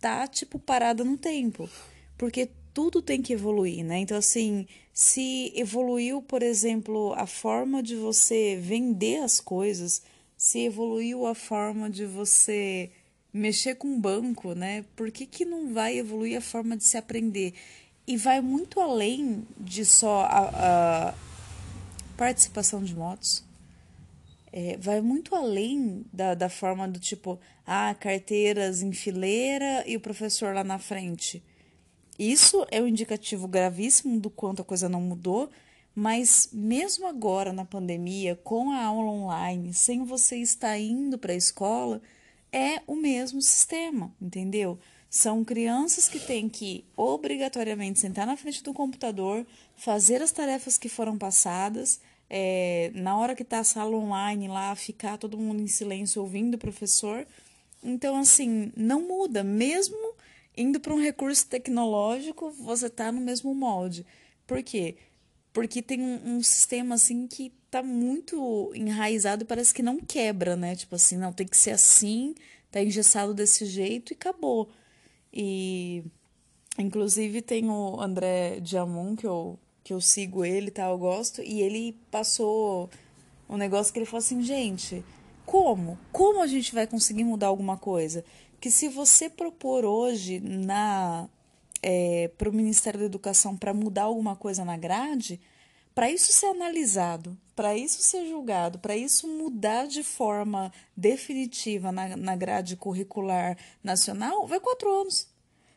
tá 0.00 0.26
tipo 0.26 0.58
parada 0.58 1.04
no 1.04 1.16
tempo, 1.16 1.68
porque 2.16 2.48
tudo 2.72 3.02
tem 3.02 3.20
que 3.20 3.32
evoluir, 3.32 3.84
né? 3.84 3.98
Então 3.98 4.16
assim, 4.16 4.66
se 4.92 5.52
evoluiu, 5.54 6.22
por 6.22 6.42
exemplo, 6.42 7.12
a 7.14 7.26
forma 7.26 7.82
de 7.82 7.94
você 7.94 8.56
vender 8.60 9.18
as 9.18 9.40
coisas, 9.40 10.02
se 10.36 10.60
evoluiu 10.60 11.26
a 11.26 11.34
forma 11.34 11.90
de 11.90 12.04
você 12.04 12.90
mexer 13.38 13.76
com 13.76 13.98
banco, 14.00 14.54
né? 14.54 14.84
Por 14.96 15.10
que, 15.10 15.24
que 15.24 15.44
não 15.44 15.72
vai 15.72 15.98
evoluir 15.98 16.36
a 16.36 16.40
forma 16.40 16.76
de 16.76 16.84
se 16.84 16.96
aprender? 16.96 17.54
E 18.06 18.16
vai 18.16 18.40
muito 18.40 18.80
além 18.80 19.46
de 19.58 19.84
só 19.84 20.22
a, 20.22 21.08
a 21.10 21.14
participação 22.16 22.82
de 22.82 22.94
motos. 22.94 23.44
É, 24.50 24.76
vai 24.78 25.00
muito 25.00 25.34
além 25.34 26.04
da, 26.12 26.34
da 26.34 26.48
forma 26.48 26.88
do 26.88 26.98
tipo, 26.98 27.38
ah, 27.66 27.94
carteiras 27.94 28.82
em 28.82 28.92
fileira 28.92 29.84
e 29.86 29.96
o 29.96 30.00
professor 30.00 30.54
lá 30.54 30.64
na 30.64 30.78
frente. 30.78 31.42
Isso 32.18 32.66
é 32.70 32.82
um 32.82 32.88
indicativo 32.88 33.46
gravíssimo 33.46 34.18
do 34.18 34.30
quanto 34.30 34.62
a 34.62 34.64
coisa 34.64 34.88
não 34.88 35.00
mudou, 35.00 35.50
mas 35.94 36.48
mesmo 36.52 37.06
agora 37.06 37.52
na 37.52 37.64
pandemia, 37.64 38.34
com 38.36 38.72
a 38.72 38.82
aula 38.84 39.10
online, 39.10 39.72
sem 39.74 40.04
você 40.04 40.38
estar 40.38 40.78
indo 40.78 41.18
para 41.18 41.32
a 41.32 41.36
escola, 41.36 42.00
é 42.52 42.82
o 42.86 42.94
mesmo 42.94 43.40
sistema, 43.40 44.14
entendeu? 44.20 44.78
São 45.10 45.44
crianças 45.44 46.08
que 46.08 46.20
têm 46.20 46.48
que 46.48 46.84
obrigatoriamente 46.96 47.98
sentar 47.98 48.26
na 48.26 48.36
frente 48.36 48.62
do 48.62 48.74
computador, 48.74 49.46
fazer 49.74 50.22
as 50.22 50.32
tarefas 50.32 50.76
que 50.76 50.88
foram 50.88 51.16
passadas, 51.16 52.00
é, 52.28 52.90
na 52.94 53.16
hora 53.16 53.34
que 53.34 53.42
está 53.42 53.60
a 53.60 53.64
sala 53.64 53.96
online 53.96 54.48
lá, 54.48 54.74
ficar 54.74 55.16
todo 55.16 55.38
mundo 55.38 55.62
em 55.62 55.66
silêncio 55.66 56.20
ouvindo 56.20 56.54
o 56.54 56.58
professor. 56.58 57.26
Então, 57.82 58.16
assim, 58.16 58.70
não 58.76 59.00
muda. 59.00 59.42
Mesmo 59.42 59.96
indo 60.56 60.78
para 60.78 60.92
um 60.92 61.00
recurso 61.00 61.46
tecnológico, 61.46 62.50
você 62.50 62.86
está 62.86 63.10
no 63.10 63.20
mesmo 63.20 63.54
molde. 63.54 64.04
Por 64.46 64.62
quê? 64.62 64.96
Porque 65.52 65.82
tem 65.82 66.00
um, 66.00 66.36
um 66.36 66.42
sistema 66.42 66.94
assim 66.94 67.26
que 67.26 67.52
tá 67.70 67.82
muito 67.82 68.72
enraizado 68.74 69.42
e 69.42 69.46
parece 69.46 69.74
que 69.74 69.82
não 69.82 69.98
quebra, 69.98 70.56
né? 70.56 70.74
Tipo 70.76 70.94
assim, 70.94 71.16
não, 71.16 71.32
tem 71.32 71.46
que 71.46 71.56
ser 71.56 71.70
assim, 71.70 72.34
tá 72.70 72.82
engessado 72.82 73.34
desse 73.34 73.66
jeito 73.66 74.12
e 74.12 74.14
acabou. 74.14 74.68
E 75.32 76.04
inclusive 76.78 77.42
tem 77.42 77.68
o 77.68 78.00
André 78.00 78.60
Diamond, 78.60 79.16
que 79.16 79.26
eu, 79.26 79.58
que 79.84 79.92
eu 79.92 80.00
sigo 80.00 80.44
ele, 80.44 80.70
tá? 80.70 80.88
Eu 80.88 80.98
gosto, 80.98 81.42
e 81.42 81.60
ele 81.60 81.96
passou 82.10 82.88
um 83.48 83.56
negócio 83.56 83.92
que 83.92 83.98
ele 83.98 84.06
falou 84.06 84.18
assim, 84.18 84.42
gente, 84.42 85.04
como? 85.44 85.98
Como 86.12 86.42
a 86.42 86.46
gente 86.46 86.74
vai 86.74 86.86
conseguir 86.86 87.24
mudar 87.24 87.46
alguma 87.48 87.76
coisa? 87.76 88.24
Que 88.60 88.70
se 88.70 88.88
você 88.88 89.30
propor 89.30 89.84
hoje 89.84 90.40
na 90.40 91.28
é, 91.82 92.30
para 92.36 92.48
o 92.48 92.52
Ministério 92.52 93.00
da 93.00 93.06
Educação 93.06 93.56
para 93.56 93.74
mudar 93.74 94.04
alguma 94.04 94.36
coisa 94.36 94.64
na 94.64 94.76
grade, 94.76 95.40
para 95.94 96.10
isso 96.10 96.32
ser 96.32 96.46
analisado, 96.46 97.36
para 97.56 97.76
isso 97.76 98.00
ser 98.02 98.28
julgado, 98.28 98.78
para 98.78 98.96
isso 98.96 99.26
mudar 99.26 99.86
de 99.86 100.04
forma 100.04 100.72
definitiva 100.96 101.90
na, 101.90 102.16
na 102.16 102.36
grade 102.36 102.76
curricular 102.76 103.58
nacional, 103.82 104.46
vai 104.46 104.60
quatro 104.60 104.88
anos. 105.00 105.26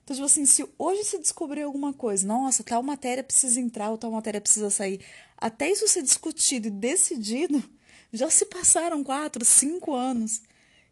Então, 0.04 0.16
tipo 0.16 0.26
assim, 0.26 0.46
se 0.46 0.68
hoje 0.78 1.04
se 1.06 1.18
descobrir 1.18 1.64
alguma 1.64 1.94
coisa, 1.94 2.28
nossa, 2.28 2.64
tal 2.64 2.84
matéria 2.84 3.24
precisa 3.24 3.60
entrar 3.60 3.90
ou 3.90 3.98
tal 3.98 4.12
matéria 4.12 4.42
precisa 4.42 4.70
sair, 4.70 5.00
até 5.38 5.72
isso 5.72 5.88
ser 5.88 6.04
discutido 6.04 6.68
e 6.68 6.72
decidido, 6.72 7.64
já 8.14 8.30
se 8.30 8.46
passaram 8.46 9.04
quatro, 9.04 9.44
cinco 9.44 9.94
anos. 9.94 10.42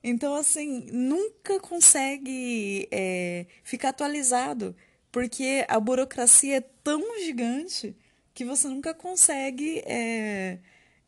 Então, 0.03 0.33
assim, 0.33 0.87
nunca 0.91 1.59
consegue 1.59 2.87
é, 2.91 3.45
ficar 3.63 3.89
atualizado, 3.89 4.75
porque 5.11 5.65
a 5.67 5.79
burocracia 5.79 6.57
é 6.57 6.61
tão 6.83 7.19
gigante 7.19 7.95
que 8.33 8.45
você 8.45 8.67
nunca 8.67 8.93
consegue 8.93 9.79
é, 9.85 10.59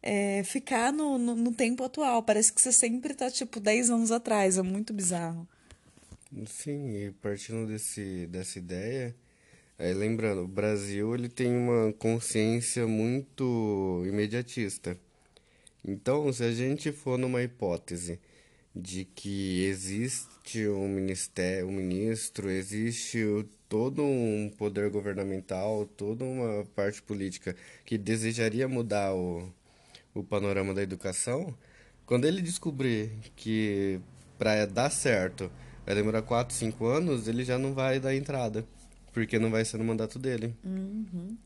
é, 0.01 0.43
ficar 0.43 0.91
no, 0.91 1.17
no, 1.17 1.35
no, 1.35 1.53
tempo 1.53 1.83
atual. 1.83 2.23
Parece 2.23 2.51
que 2.51 2.61
você 2.61 2.71
sempre 2.71 3.13
está, 3.13 3.29
tipo, 3.29 3.59
10 3.59 3.89
anos 3.89 4.11
atrás. 4.11 4.57
É 4.57 4.61
muito 4.61 4.93
bizarro. 4.93 5.47
Sim, 6.45 6.95
e 6.95 7.11
partindo 7.21 7.67
desse, 7.67 8.25
dessa 8.27 8.57
ideia, 8.57 9.15
é, 9.77 9.93
lembrando, 9.93 10.43
o 10.43 10.47
Brasil 10.47 11.13
ele 11.13 11.29
tem 11.29 11.55
uma 11.55 11.93
consciência 11.93 12.87
muito 12.87 14.03
imediatista. 14.07 14.97
Então, 15.83 16.31
se 16.31 16.43
a 16.43 16.51
gente 16.51 16.91
for 16.91 17.17
numa 17.17 17.41
hipótese 17.41 18.19
de 18.75 19.05
que 19.05 19.65
existe 19.65 20.67
um 20.67 20.87
ministério, 20.87 21.67
um 21.67 21.71
ministro, 21.71 22.49
existe 22.49 23.45
todo 23.67 24.03
um 24.03 24.51
poder 24.57 24.89
governamental, 24.89 25.85
toda 25.97 26.23
uma 26.23 26.65
parte 26.75 27.01
política 27.01 27.55
que 27.85 27.97
desejaria 27.97 28.67
mudar 28.67 29.13
o, 29.13 29.51
o 30.13 30.23
panorama 30.23 30.73
da 30.73 30.81
educação, 30.81 31.55
quando 32.05 32.25
ele 32.25 32.41
descobrir 32.41 33.11
que 33.35 33.99
para 34.37 34.65
dar 34.65 34.89
certo 34.89 35.51
vai 35.85 35.95
demorar 35.95 36.21
4, 36.21 36.55
5 36.55 36.85
anos, 36.85 37.27
ele 37.27 37.43
já 37.43 37.57
não 37.57 37.73
vai 37.73 37.99
dar 37.99 38.15
entrada, 38.15 38.65
porque 39.13 39.39
não 39.39 39.49
vai 39.49 39.63
ser 39.63 39.77
no 39.77 39.83
mandato 39.83 40.19
dele. 40.19 40.55
Uhum. 40.63 41.37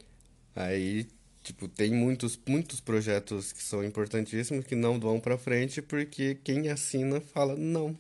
Aí 0.56 1.08
Tipo, 1.46 1.68
tem 1.68 1.94
muitos, 1.94 2.40
muitos 2.48 2.82
projetos 2.82 3.54
que 3.54 3.62
são 3.62 3.84
importantíssimos 3.84 4.66
que 4.66 4.74
não 4.74 5.00
vão 5.00 5.20
para 5.20 5.38
frente 5.38 5.80
porque 5.80 6.34
quem 6.44 6.70
assina 6.70 7.22
fala 7.22 7.56
não. 7.56 7.96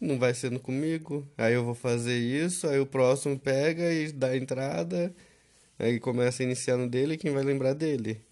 Não 0.00 0.18
vai 0.18 0.32
sendo 0.32 0.58
comigo, 0.58 1.28
aí 1.36 1.52
eu 1.52 1.62
vou 1.62 1.74
fazer 1.74 2.16
isso, 2.16 2.66
aí 2.66 2.80
o 2.80 2.86
próximo 2.86 3.38
pega 3.38 3.92
e 3.92 4.10
dá 4.10 4.34
entrada, 4.34 5.14
aí 5.78 6.00
começa 6.00 6.42
a 6.42 6.46
iniciar 6.46 6.78
no 6.78 6.88
dele, 6.88 7.18
quem 7.18 7.30
vai 7.30 7.44
lembrar 7.44 7.74
dele. 7.74 8.22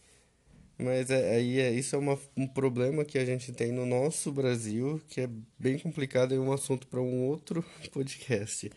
Mas 0.78 1.10
é, 1.10 1.36
aí 1.36 1.60
é, 1.60 1.70
isso 1.70 1.94
é 1.94 1.98
uma, 1.98 2.18
um 2.34 2.46
problema 2.46 3.04
que 3.04 3.18
a 3.18 3.26
gente 3.26 3.52
tem 3.52 3.72
no 3.72 3.84
nosso 3.84 4.32
Brasil, 4.32 5.02
que 5.06 5.20
é 5.20 5.28
bem 5.58 5.78
complicado, 5.78 6.34
é 6.34 6.38
um 6.38 6.50
assunto 6.50 6.86
para 6.86 7.00
um 7.00 7.24
outro 7.26 7.62
podcast. 7.92 8.72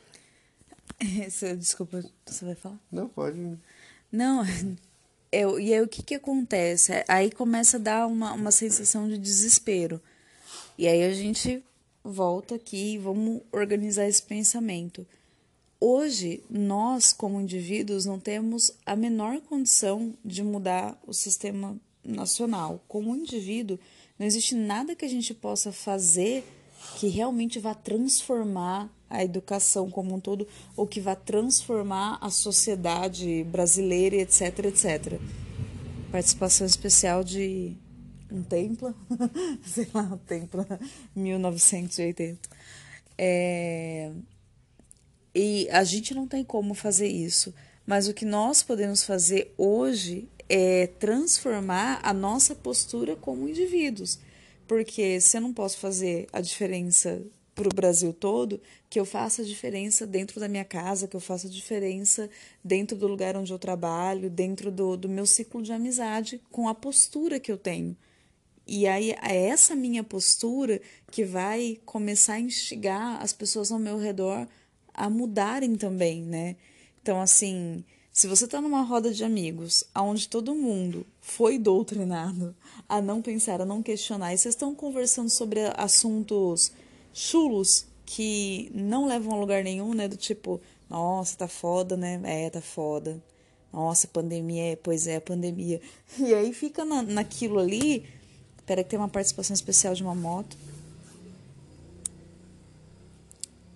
Desculpa, 1.58 2.04
você 2.26 2.44
vai 2.44 2.56
falar? 2.56 2.80
Não, 2.92 3.08
pode. 3.08 3.58
Não, 4.12 4.44
é, 5.38 5.60
e 5.60 5.74
aí 5.74 5.82
o 5.82 5.88
que, 5.88 6.02
que 6.02 6.16
acontece? 6.16 6.92
Aí 7.08 7.30
começa 7.30 7.78
a 7.78 7.80
dar 7.80 8.08
uma, 8.08 8.34
uma 8.34 8.50
sensação 8.50 9.08
de 9.08 9.20
desespero. 9.20 10.02
E 10.76 10.88
aí 10.88 11.04
a 11.04 11.14
gente 11.14 11.64
volta 12.04 12.56
aqui 12.56 12.94
e 12.94 12.98
vamos 12.98 13.42
organizar 13.52 14.08
esse 14.08 14.24
pensamento. 14.24 15.06
Hoje, 15.80 16.44
nós, 16.50 17.14
como 17.14 17.40
indivíduos, 17.40 18.06
não 18.06 18.20
temos 18.20 18.72
a 18.84 18.96
menor 18.96 19.40
condição 19.42 20.16
de 20.26 20.42
mudar 20.42 21.00
o 21.06 21.14
sistema 21.14 21.80
nacional. 22.04 22.84
Como 22.88 23.16
indivíduo, 23.16 23.78
não 24.18 24.26
existe 24.26 24.56
nada 24.56 24.96
que 24.96 25.06
a 25.06 25.10
gente 25.10 25.36
possa 25.36 25.72
fazer 25.72 26.44
que 26.98 27.08
realmente 27.10 27.60
vá 27.60 27.76
transformar 27.76 28.90
a 29.10 29.24
educação 29.24 29.90
como 29.90 30.16
um 30.16 30.20
todo 30.20 30.48
ou 30.76 30.86
que 30.86 31.00
vá 31.00 31.16
transformar 31.16 32.18
a 32.22 32.30
sociedade 32.30 33.44
brasileira, 33.46 34.16
etc, 34.18 34.66
etc. 34.66 35.20
Participação 36.12 36.66
especial 36.66 37.24
de 37.24 37.76
um 38.32 38.44
templo, 38.44 38.94
sei 39.64 39.88
lá, 39.94 40.02
um 40.02 40.18
templo 40.18 40.66
1980. 41.16 42.50
É... 43.18 44.12
E 45.34 45.70
a 45.70 45.84
gente 45.84 46.14
não 46.14 46.28
tem 46.28 46.44
como 46.44 46.74
fazer 46.74 47.08
isso, 47.08 47.54
mas 47.86 48.08
o 48.08 48.14
que 48.14 48.26
nós 48.26 48.64
podemos 48.64 49.04
fazer 49.04 49.54
hoje 49.58 50.28
é 50.50 50.88
transformar 50.88 52.00
a 52.04 52.14
nossa 52.14 52.56
postura 52.56 53.16
como 53.16 53.48
indivíduos. 53.48 54.20
Porque 54.68 55.22
se 55.22 55.38
eu 55.38 55.42
não 55.42 55.54
posso 55.54 55.78
fazer 55.78 56.28
a 56.34 56.42
diferença 56.42 57.22
para 57.58 57.68
o 57.68 57.74
Brasil 57.76 58.14
todo, 58.14 58.62
que 58.88 59.00
eu 59.00 59.06
faça 59.06 59.44
diferença 59.44 60.06
dentro 60.06 60.40
da 60.40 60.48
minha 60.48 60.64
casa, 60.64 61.08
que 61.08 61.16
eu 61.16 61.20
faça 61.20 61.50
diferença 61.50 62.30
dentro 62.64 62.96
do 62.96 63.08
lugar 63.08 63.36
onde 63.36 63.52
eu 63.52 63.58
trabalho, 63.58 64.30
dentro 64.30 64.72
do, 64.72 64.96
do 64.96 65.10
meu 65.10 65.26
ciclo 65.26 65.64
de 65.64 65.74
amizade, 65.74 66.40
com 66.52 66.70
a 66.70 66.76
postura 66.76 67.40
que 67.40 67.52
eu 67.52 67.58
tenho. 67.58 67.98
E 68.68 68.86
aí 68.86 69.16
é 69.24 69.48
essa 69.48 69.76
minha 69.76 70.04
postura 70.04 70.80
que 71.10 71.26
vai 71.26 71.80
começar 71.84 72.34
a 72.34 72.40
instigar 72.40 73.20
as 73.24 73.34
pessoas 73.34 73.72
ao 73.72 73.80
meu 73.80 73.98
redor 73.98 74.48
a 74.94 75.10
mudarem 75.10 75.76
também, 75.76 76.22
né? 76.22 76.56
Então, 77.02 77.20
assim, 77.20 77.84
se 78.12 78.28
você 78.28 78.46
está 78.46 78.62
numa 78.62 78.84
roda 78.84 79.12
de 79.12 79.24
amigos 79.24 79.84
onde 79.96 80.28
todo 80.28 80.54
mundo 80.54 81.08
foi 81.22 81.58
doutrinado 81.58 82.56
a 82.88 83.02
não 83.02 83.20
pensar, 83.20 83.62
a 83.62 83.66
não 83.66 83.82
questionar, 83.82 84.34
e 84.34 84.38
vocês 84.38 84.54
estão 84.54 84.76
conversando 84.76 85.30
sobre 85.30 85.62
assuntos 85.76 86.72
chulos 87.18 87.88
que 88.06 88.72
não 88.74 89.08
levam 89.08 89.34
a 89.34 89.40
lugar 89.40 89.64
nenhum, 89.64 89.94
né? 89.94 90.08
Do 90.08 90.16
tipo, 90.16 90.62
nossa, 90.90 91.36
tá 91.36 91.48
foda, 91.48 91.98
né? 91.98 92.22
É, 92.24 92.50
tá 92.50 92.62
foda. 92.62 93.22
Nossa, 93.74 94.08
pandemia, 94.08 94.74
é, 94.74 94.76
pois 94.76 95.08
é, 95.08 95.20
pandemia. 95.20 95.82
E 96.20 96.34
aí 96.34 96.54
fica 96.54 96.86
na, 96.86 97.02
naquilo 97.02 97.60
ali. 97.60 98.06
Espera 98.58 98.84
que 98.84 98.90
tem 98.92 99.00
uma 99.00 99.10
participação 99.10 99.54
especial 99.54 99.94
de 99.96 100.04
uma 100.04 100.14
moto. 100.14 100.56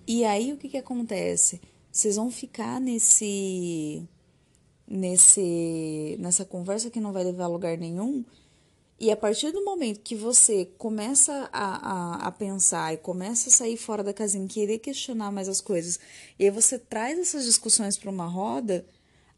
E 0.08 0.24
aí 0.24 0.54
o 0.54 0.58
que 0.58 0.70
que 0.70 0.78
acontece? 0.78 1.60
Vocês 1.92 2.18
vão 2.18 2.30
ficar 2.30 2.80
nesse 2.80 4.04
nesse 4.88 6.18
nessa 6.20 6.44
conversa 6.44 6.90
que 6.90 7.00
não 7.00 7.14
vai 7.14 7.24
levar 7.24 7.46
a 7.46 7.48
lugar 7.48 7.78
nenhum 7.78 8.26
e 9.02 9.10
a 9.10 9.18
partir 9.18 9.52
do 9.52 9.66
momento 9.66 10.02
que 10.02 10.14
você 10.14 10.66
começa 10.78 11.50
a, 11.52 11.92
a, 11.92 12.28
a, 12.28 12.32
pensar 12.32 12.94
e 12.94 12.98
começa 12.98 13.50
a 13.50 13.52
sair 13.52 13.76
fora 13.76 14.04
da 14.04 14.14
casinha, 14.14 14.48
querer 14.48 14.78
questionar 14.78 15.32
mais 15.32 15.50
as 15.50 15.60
coisas, 15.60 16.00
e 16.38 16.46
aí 16.46 16.52
você 16.52 16.78
traz 16.78 17.18
essas 17.18 17.46
discussões 17.46 17.98
para 17.98 18.12
uma 18.12 18.28
roda, 18.28 18.86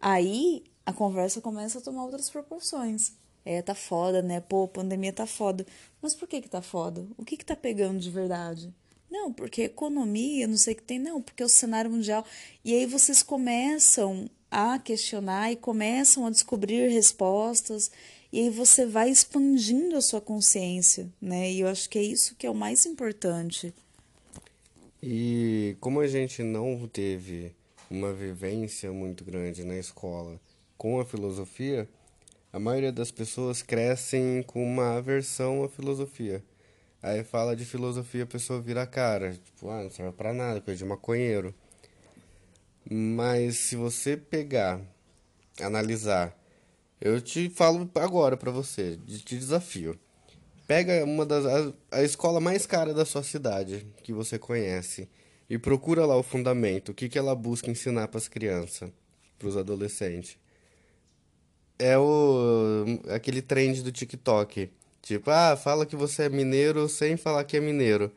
aí 0.01 0.65
a 0.85 0.91
conversa 0.91 1.39
começa 1.39 1.79
a 1.79 1.81
tomar 1.81 2.03
outras 2.03 2.29
proporções. 2.29 3.13
É, 3.45 3.61
tá 3.61 3.73
foda, 3.73 4.21
né? 4.21 4.41
Pô, 4.41 4.67
pandemia 4.67 5.13
tá 5.13 5.25
foda. 5.25 5.65
Mas 6.01 6.13
por 6.13 6.27
que 6.27 6.41
que 6.41 6.49
tá 6.49 6.61
foda? 6.61 7.07
O 7.17 7.23
que 7.23 7.37
que 7.37 7.45
tá 7.45 7.55
pegando 7.55 7.99
de 7.99 8.09
verdade? 8.09 8.73
Não, 9.09 9.31
porque 9.31 9.63
economia, 9.63 10.45
não 10.45 10.57
sei 10.57 10.73
o 10.73 10.77
que 10.77 10.83
tem, 10.83 10.99
não, 10.99 11.21
porque 11.21 11.41
o 11.41 11.47
cenário 11.47 11.89
mundial. 11.89 12.25
E 12.65 12.73
aí 12.73 12.85
vocês 12.85 13.23
começam 13.23 14.29
a 14.51 14.77
questionar 14.77 15.53
e 15.53 15.55
começam 15.55 16.25
a 16.25 16.29
descobrir 16.29 16.89
respostas 16.89 17.89
e 18.33 18.39
aí 18.39 18.49
você 18.49 18.83
vai 18.83 19.11
expandindo 19.11 19.95
a 19.95 20.01
sua 20.01 20.19
consciência, 20.19 21.07
né? 21.21 21.51
E 21.51 21.59
eu 21.59 21.67
acho 21.67 21.87
que 21.87 21.99
é 21.99 22.01
isso 22.01 22.33
que 22.33 22.47
é 22.47 22.49
o 22.49 22.55
mais 22.55 22.83
importante. 22.83 23.71
E 25.03 25.77
como 25.79 25.99
a 25.99 26.07
gente 26.07 26.41
não 26.41 26.87
teve 26.87 27.53
uma 27.91 28.11
vivência 28.11 28.91
muito 28.91 29.23
grande 29.23 29.63
na 29.63 29.77
escola 29.77 30.41
com 30.75 30.99
a 30.99 31.05
filosofia, 31.05 31.87
a 32.51 32.59
maioria 32.59 32.91
das 32.91 33.11
pessoas 33.11 33.61
crescem 33.61 34.41
com 34.41 34.63
uma 34.63 34.97
aversão 34.97 35.63
à 35.63 35.69
filosofia. 35.69 36.43
Aí 37.03 37.23
fala 37.23 37.55
de 37.55 37.65
filosofia, 37.65 38.23
a 38.23 38.25
pessoa 38.25 38.59
vira 38.59 38.81
a 38.81 38.87
cara, 38.87 39.33
tipo, 39.33 39.69
ah, 39.69 39.83
não 39.83 39.91
serve 39.91 40.11
pra 40.11 40.33
nada, 40.33 40.59
coisa 40.59 40.79
de 40.79 40.85
maconheiro. 40.85 41.53
Mas 42.89 43.57
se 43.57 43.75
você 43.75 44.17
pegar, 44.17 44.81
analisar 45.61 46.35
eu 47.03 47.19
te 47.19 47.49
falo 47.49 47.91
agora 47.95 48.37
para 48.37 48.49
você, 48.49 48.97
te 49.25 49.37
desafio. 49.37 49.99
Pega 50.65 51.03
uma 51.03 51.25
das 51.25 51.45
a, 51.45 51.73
a, 51.99 52.01
escola 52.01 52.39
mais 52.39 52.65
cara 52.65 52.93
da 52.93 53.03
sua 53.03 53.21
cidade 53.21 53.85
que 54.01 54.13
você 54.13 54.39
conhece 54.39 55.09
e 55.49 55.57
procura 55.57 56.05
lá 56.05 56.15
o 56.15 56.23
fundamento, 56.23 56.89
o 56.89 56.93
que 56.93 57.09
que 57.09 57.17
ela 57.19 57.35
busca 57.35 57.69
ensinar 57.69 58.07
para 58.07 58.19
as 58.19 58.29
crianças, 58.29 58.89
para 59.37 59.49
os 59.49 59.57
adolescentes. 59.57 60.37
É 61.77 61.97
o 61.97 62.85
aquele 63.09 63.41
trend 63.41 63.83
do 63.83 63.91
TikTok, 63.91 64.69
tipo, 65.01 65.29
ah, 65.29 65.57
fala 65.57 65.85
que 65.85 65.97
você 65.97 66.23
é 66.23 66.29
mineiro 66.29 66.87
sem 66.87 67.17
falar 67.17 67.43
que 67.43 67.57
é 67.57 67.59
mineiro. 67.59 68.09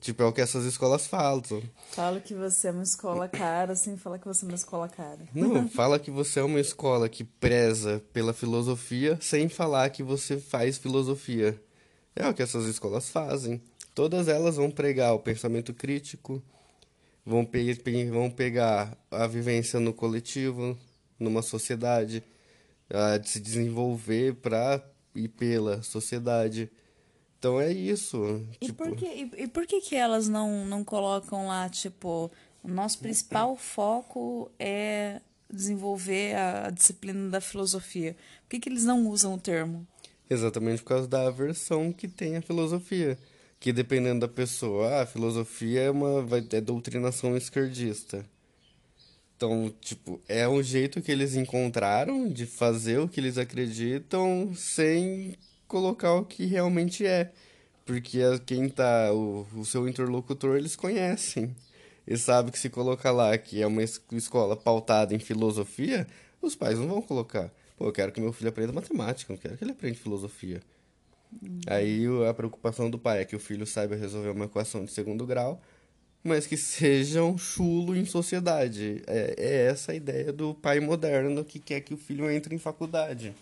Tipo, 0.00 0.24
é 0.24 0.26
o 0.26 0.32
que 0.32 0.40
essas 0.40 0.64
escolas 0.64 1.06
falam. 1.06 1.62
Fala 1.92 2.20
que 2.20 2.34
você 2.34 2.68
é 2.68 2.70
uma 2.72 2.82
escola 2.82 3.28
cara, 3.28 3.76
sem 3.76 3.96
falar 3.96 4.18
que 4.18 4.26
você 4.26 4.44
é 4.44 4.48
uma 4.48 4.54
escola 4.54 4.88
cara. 4.88 5.20
Não, 5.32 5.66
fala 5.70 5.98
que 5.98 6.10
você 6.10 6.40
é 6.40 6.42
uma 6.42 6.60
escola 6.60 7.08
que 7.08 7.22
preza 7.22 8.02
pela 8.12 8.32
filosofia, 8.32 9.16
sem 9.20 9.48
falar 9.48 9.90
que 9.90 10.02
você 10.02 10.38
faz 10.38 10.78
filosofia. 10.78 11.60
É 12.16 12.28
o 12.28 12.34
que 12.34 12.42
essas 12.42 12.66
escolas 12.66 13.08
fazem. 13.08 13.62
Todas 13.94 14.26
elas 14.26 14.56
vão 14.56 14.70
pregar 14.70 15.14
o 15.14 15.20
pensamento 15.20 15.72
crítico, 15.72 16.42
vão, 17.24 17.44
pe 17.44 17.72
vão 18.10 18.28
pegar 18.28 18.98
a 19.10 19.26
vivência 19.26 19.78
no 19.78 19.92
coletivo, 19.92 20.76
numa 21.18 21.42
sociedade, 21.42 22.22
a 22.90 23.16
de 23.16 23.28
se 23.28 23.40
desenvolver 23.40 24.34
para 24.34 24.84
e 25.14 25.28
pela 25.28 25.82
sociedade. 25.82 26.70
Então 27.44 27.60
é 27.60 27.70
isso. 27.70 28.42
E, 28.58 28.68
tipo... 28.68 28.82
por, 28.82 28.96
que, 28.96 29.04
e, 29.04 29.30
e, 29.42 29.46
por 29.46 29.66
que, 29.66 29.82
que 29.82 29.94
elas 29.94 30.28
não, 30.28 30.64
não 30.64 30.82
colocam 30.82 31.46
lá, 31.46 31.68
tipo, 31.68 32.30
o 32.62 32.68
nosso 32.68 32.98
principal 33.00 33.54
foco 33.54 34.50
é 34.58 35.20
desenvolver 35.52 36.36
a, 36.36 36.68
a 36.68 36.70
disciplina 36.70 37.28
da 37.28 37.42
filosofia? 37.42 38.16
Por 38.44 38.48
que, 38.48 38.60
que 38.60 38.68
eles 38.70 38.86
não 38.86 39.06
usam 39.06 39.34
o 39.34 39.38
termo? 39.38 39.86
Exatamente 40.30 40.80
por 40.80 40.88
causa 40.88 41.06
da 41.06 41.28
aversão 41.28 41.92
que 41.92 42.08
tem 42.08 42.38
a 42.38 42.40
filosofia. 42.40 43.18
Que 43.60 43.74
dependendo 43.74 44.20
da 44.20 44.28
pessoa, 44.28 44.88
ah, 44.88 45.02
a 45.02 45.06
filosofia 45.06 45.82
é 45.82 45.90
uma 45.90 46.22
vai, 46.22 46.42
é 46.50 46.62
doutrinação 46.62 47.36
esquerdista. 47.36 48.24
Então, 49.36 49.70
tipo, 49.82 50.18
é 50.26 50.48
um 50.48 50.62
jeito 50.62 51.02
que 51.02 51.12
eles 51.12 51.34
encontraram 51.34 52.26
de 52.26 52.46
fazer 52.46 53.00
o 53.00 53.08
que 53.08 53.20
eles 53.20 53.36
acreditam 53.36 54.54
sem 54.54 55.36
colocar 55.74 56.14
o 56.14 56.24
que 56.24 56.46
realmente 56.46 57.04
é. 57.04 57.32
Porque 57.84 58.20
quem 58.46 58.68
tá, 58.68 59.12
o, 59.12 59.44
o 59.56 59.64
seu 59.64 59.88
interlocutor, 59.88 60.56
eles 60.56 60.76
conhecem. 60.76 61.54
E 62.06 62.16
sabe 62.16 62.52
que 62.52 62.58
se 62.58 62.70
colocar 62.70 63.10
lá 63.10 63.36
que 63.36 63.60
é 63.60 63.66
uma 63.66 63.82
escola 63.82 64.56
pautada 64.56 65.12
em 65.14 65.18
filosofia, 65.18 66.06
os 66.40 66.54
pais 66.54 66.78
não 66.78 66.86
vão 66.86 67.02
colocar. 67.02 67.50
Pô, 67.76 67.86
eu 67.88 67.92
quero 67.92 68.12
que 68.12 68.20
meu 68.20 68.32
filho 68.32 68.50
aprenda 68.50 68.72
matemática, 68.72 69.32
não 69.32 69.40
quero 69.40 69.56
que 69.56 69.64
ele 69.64 69.72
aprenda 69.72 69.96
filosofia. 69.96 70.62
Aí 71.66 72.04
a 72.28 72.32
preocupação 72.32 72.88
do 72.88 72.98
pai 72.98 73.22
é 73.22 73.24
que 73.24 73.34
o 73.34 73.40
filho 73.40 73.66
saiba 73.66 73.96
resolver 73.96 74.30
uma 74.30 74.44
equação 74.44 74.84
de 74.84 74.92
segundo 74.92 75.26
grau, 75.26 75.60
mas 76.22 76.46
que 76.46 76.56
seja 76.56 77.24
um 77.24 77.36
chulo 77.36 77.96
em 77.96 78.04
sociedade. 78.04 79.02
É, 79.08 79.34
é 79.36 79.66
essa 79.66 79.90
a 79.90 79.94
ideia 79.96 80.32
do 80.32 80.54
pai 80.54 80.78
moderno 80.78 81.44
que 81.44 81.58
quer 81.58 81.80
que 81.80 81.92
o 81.92 81.96
filho 81.96 82.30
entre 82.30 82.54
em 82.54 82.58
faculdade. 82.58 83.34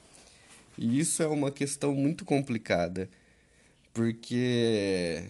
E 0.76 0.98
isso 0.98 1.22
é 1.22 1.26
uma 1.26 1.50
questão 1.50 1.94
muito 1.94 2.24
complicada, 2.24 3.08
porque 3.92 5.24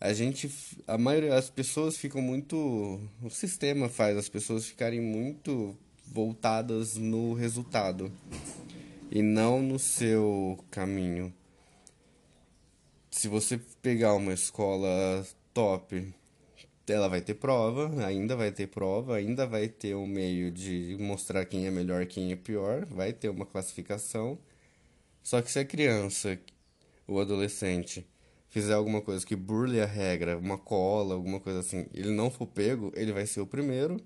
a 0.00 0.12
gente, 0.12 0.50
a 0.86 0.98
maioria 0.98 1.30
das 1.30 1.48
pessoas 1.48 1.96
ficam 1.96 2.20
muito, 2.20 3.00
o 3.22 3.30
sistema 3.30 3.88
faz 3.88 4.16
as 4.16 4.28
pessoas 4.28 4.66
ficarem 4.66 5.00
muito 5.00 5.76
voltadas 6.06 6.96
no 6.96 7.32
resultado 7.32 8.12
e 9.10 9.22
não 9.22 9.62
no 9.62 9.78
seu 9.78 10.58
caminho. 10.70 11.32
Se 13.10 13.28
você 13.28 13.60
pegar 13.80 14.14
uma 14.14 14.32
escola 14.32 15.24
top, 15.54 16.12
ela 16.86 17.08
vai 17.08 17.20
ter 17.20 17.34
prova, 17.34 18.04
ainda 18.04 18.34
vai 18.34 18.50
ter 18.50 18.66
prova, 18.66 19.16
ainda 19.16 19.46
vai 19.46 19.68
ter 19.68 19.94
um 19.94 20.06
meio 20.06 20.50
de 20.50 20.96
mostrar 20.98 21.44
quem 21.44 21.66
é 21.66 21.70
melhor, 21.70 22.06
quem 22.06 22.32
é 22.32 22.36
pior, 22.36 22.84
vai 22.86 23.12
ter 23.12 23.28
uma 23.28 23.46
classificação 23.46 24.38
só 25.22 25.40
que 25.40 25.50
se 25.50 25.58
a 25.58 25.64
criança 25.64 26.38
ou 27.06 27.20
adolescente 27.20 28.06
fizer 28.48 28.74
alguma 28.74 29.00
coisa 29.00 29.24
que 29.24 29.34
burle 29.34 29.80
a 29.80 29.86
regra, 29.86 30.36
uma 30.36 30.58
cola, 30.58 31.14
alguma 31.14 31.40
coisa 31.40 31.60
assim, 31.60 31.86
ele 31.94 32.10
não 32.10 32.30
for 32.30 32.46
pego, 32.46 32.92
ele 32.94 33.12
vai 33.12 33.26
ser 33.26 33.40
o 33.40 33.46
primeiro, 33.46 33.98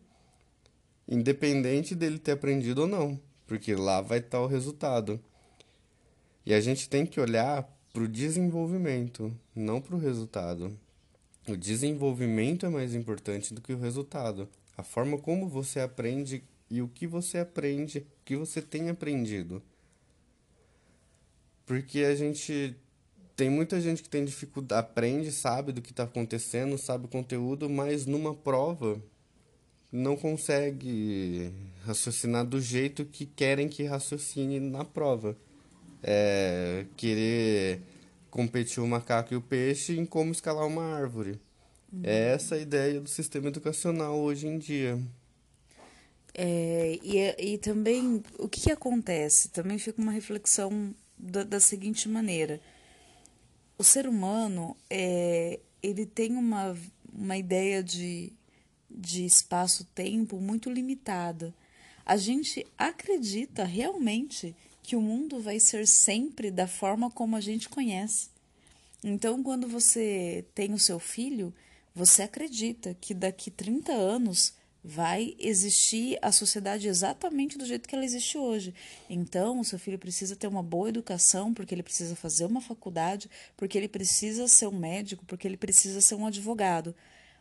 independente 1.09 1.95
dele 1.95 2.19
ter 2.19 2.33
aprendido 2.33 2.83
ou 2.83 2.87
não, 2.87 3.21
porque 3.47 3.75
lá 3.75 4.01
vai 4.01 4.19
estar 4.19 4.41
o 4.41 4.47
resultado. 4.47 5.21
E 6.45 6.55
a 6.55 6.61
gente 6.61 6.89
tem 6.89 7.05
que 7.05 7.21
olhar 7.21 7.69
para 7.93 8.05
o 8.05 8.09
desenvolvimento, 8.09 9.35
não 9.55 9.81
para 9.81 9.97
o 9.97 9.99
resultado. 9.99 10.79
O 11.49 11.57
desenvolvimento 11.57 12.67
é 12.67 12.69
mais 12.69 12.95
importante 12.95 13.55
do 13.55 13.61
que 13.61 13.73
o 13.73 13.79
resultado. 13.79 14.49
A 14.77 14.83
forma 14.83 15.19
como 15.19 15.49
você 15.49 15.81
aprende 15.81 16.45
e 16.71 16.83
o 16.83 16.89
que 16.89 17.07
você 17.07 17.39
aprende, 17.39 17.99
o 17.99 18.25
que 18.25 18.37
você 18.37 18.61
tem 18.61 18.91
aprendido. 18.91 19.63
Porque 21.67 22.01
a 22.01 22.15
gente 22.15 22.77
tem 23.37 23.51
muita 23.51 23.81
gente 23.81 24.03
que 24.03 24.09
tem 24.09 24.25
dificuldade, 24.25 24.81
aprende, 24.81 25.31
sabe 25.31 25.73
do 25.73 25.83
que 25.83 25.91
está 25.91 26.05
acontecendo, 26.05 26.79
sabe 26.79 27.05
o 27.05 27.09
conteúdo, 27.09 27.69
mas 27.69 28.07
numa 28.07 28.35
prova 28.35 29.03
não 29.93 30.17
consegue 30.17 31.53
raciocinar 31.85 32.47
do 32.47 32.61
jeito 32.61 33.05
que 33.05 33.27
querem 33.27 33.69
que 33.69 33.85
raciocine 33.85 34.59
na 34.59 34.85
prova. 34.85 35.37
É 36.03 36.87
querer 36.97 37.83
competir 38.31 38.83
o 38.83 38.87
macaco 38.87 39.35
e 39.35 39.37
o 39.37 39.41
peixe 39.41 39.99
em 39.99 40.07
como 40.07 40.33
escalar 40.33 40.67
uma 40.67 40.85
árvore. 40.85 41.41
Uhum. 41.93 42.03
É 42.05 42.33
essa 42.33 42.55
a 42.55 42.59
ideia 42.59 43.01
do 43.01 43.09
sistema 43.09 43.49
educacional 43.49 44.19
hoje 44.19 44.47
em 44.47 44.59
dia. 44.59 44.99
É, 46.35 46.99
e, 47.03 47.55
e 47.55 47.59
também, 47.59 48.23
o 48.39 48.49
que, 48.49 48.61
que 48.61 48.71
acontece? 48.71 49.49
Também 49.49 49.79
fica 49.79 50.01
uma 50.01 50.13
reflexão 50.13 50.95
da, 51.19 51.43
da 51.43 51.61
seguinte 51.61 52.09
maneira: 52.09 52.61
o 53.79 53.85
ser 53.85 54.07
humano 54.09 54.77
é, 54.89 55.61
ele 55.83 56.07
tem 56.07 56.37
uma, 56.37 56.77
uma 57.13 57.37
ideia 57.37 57.83
de, 57.83 58.33
de 58.91 59.25
espaço-tempo 59.25 60.41
muito 60.41 60.71
limitada. 60.71 61.55
A 62.05 62.17
gente 62.17 62.67
acredita 62.79 63.65
realmente 63.65 64.55
que 64.83 64.95
o 64.95 65.01
mundo 65.01 65.41
vai 65.41 65.59
ser 65.59 65.87
sempre 65.87 66.51
da 66.51 66.69
forma 66.69 67.11
como 67.11 67.35
a 67.35 67.41
gente 67.41 67.69
conhece. 67.69 68.29
Então, 69.03 69.43
quando 69.43 69.69
você 69.69 70.45
tem 70.55 70.73
o 70.73 70.79
seu 70.79 70.99
filho, 70.99 71.53
você 71.95 72.23
acredita 72.23 72.97
que 73.01 73.13
daqui 73.13 73.51
30 73.51 73.93
anos 73.93 74.55
vai 74.87 75.35
existir 75.41 76.17
a 76.23 76.31
sociedade 76.31 76.87
exatamente 76.87 77.59
do 77.59 77.67
jeito 77.67 77.89
que 77.89 77.95
ela 77.97 78.05
existe 78.05 78.39
hoje. 78.39 78.73
Então, 79.11 79.59
o 79.59 79.65
seu 79.65 79.81
filho 79.81 79.99
precisa 79.99 80.37
ter 80.37 80.47
uma 80.47 80.63
boa 80.63 80.89
educação, 80.89 81.53
porque 81.53 81.75
ele 81.75 81.83
precisa 81.83 82.15
fazer 82.15 82.45
uma 82.45 82.61
faculdade, 82.61 83.29
porque 83.57 83.77
ele 83.77 83.89
precisa 83.89 84.47
ser 84.47 84.69
um 84.69 84.79
médico, 84.79 85.25
porque 85.27 85.49
ele 85.49 85.57
precisa 85.57 86.01
ser 86.01 86.15
um 86.15 86.25
advogado. 86.25 86.95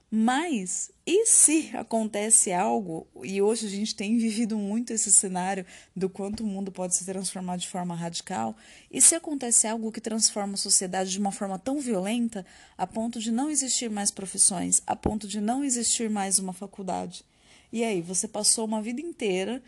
Mas, 0.10 0.92
e 1.06 1.28
se 1.28 1.70
acontece 1.76 2.52
algo, 2.52 3.06
e 3.24 3.40
hoje 3.42 3.68
a 3.68 3.70
gente 3.70 3.96
tem 3.96 4.18
vivido 4.18 4.58
muito 4.58 4.92
esse 4.92 5.12
cenário 5.12 5.68
do 5.96 6.10
quanto 6.10 6.44
o 6.44 6.48
mundo 6.48 6.72
pode 6.72 6.96
se 6.96 7.06
transformar 7.06 7.58
de 7.58 7.68
forma 7.68 7.94
radical, 7.94 8.56
e 8.90 9.00
se 9.00 9.14
acontece 9.14 9.68
algo 9.68 9.92
que 9.92 10.02
transforma 10.02 10.56
a 10.56 10.58
sociedade 10.58 11.12
de 11.12 11.20
uma 11.20 11.32
forma 11.32 11.60
tão 11.60 11.80
violenta 11.80 12.44
a 12.76 12.88
ponto 12.88 13.20
de 13.20 13.32
não 13.32 13.52
existir 13.52 13.90
mais 13.90 14.10
profissões, 14.10 14.82
a 14.88 14.96
ponto 14.96 15.28
de 15.28 15.40
não 15.40 15.64
existir 15.64 16.10
mais 16.10 16.40
uma 16.40 16.54
faculdade? 16.54 17.24
E 17.76 17.84
aí, 17.84 18.02
você 18.02 18.26
passou 18.26 18.64
uma 18.64 18.82
vida 18.82 19.02
inteira 19.02 19.62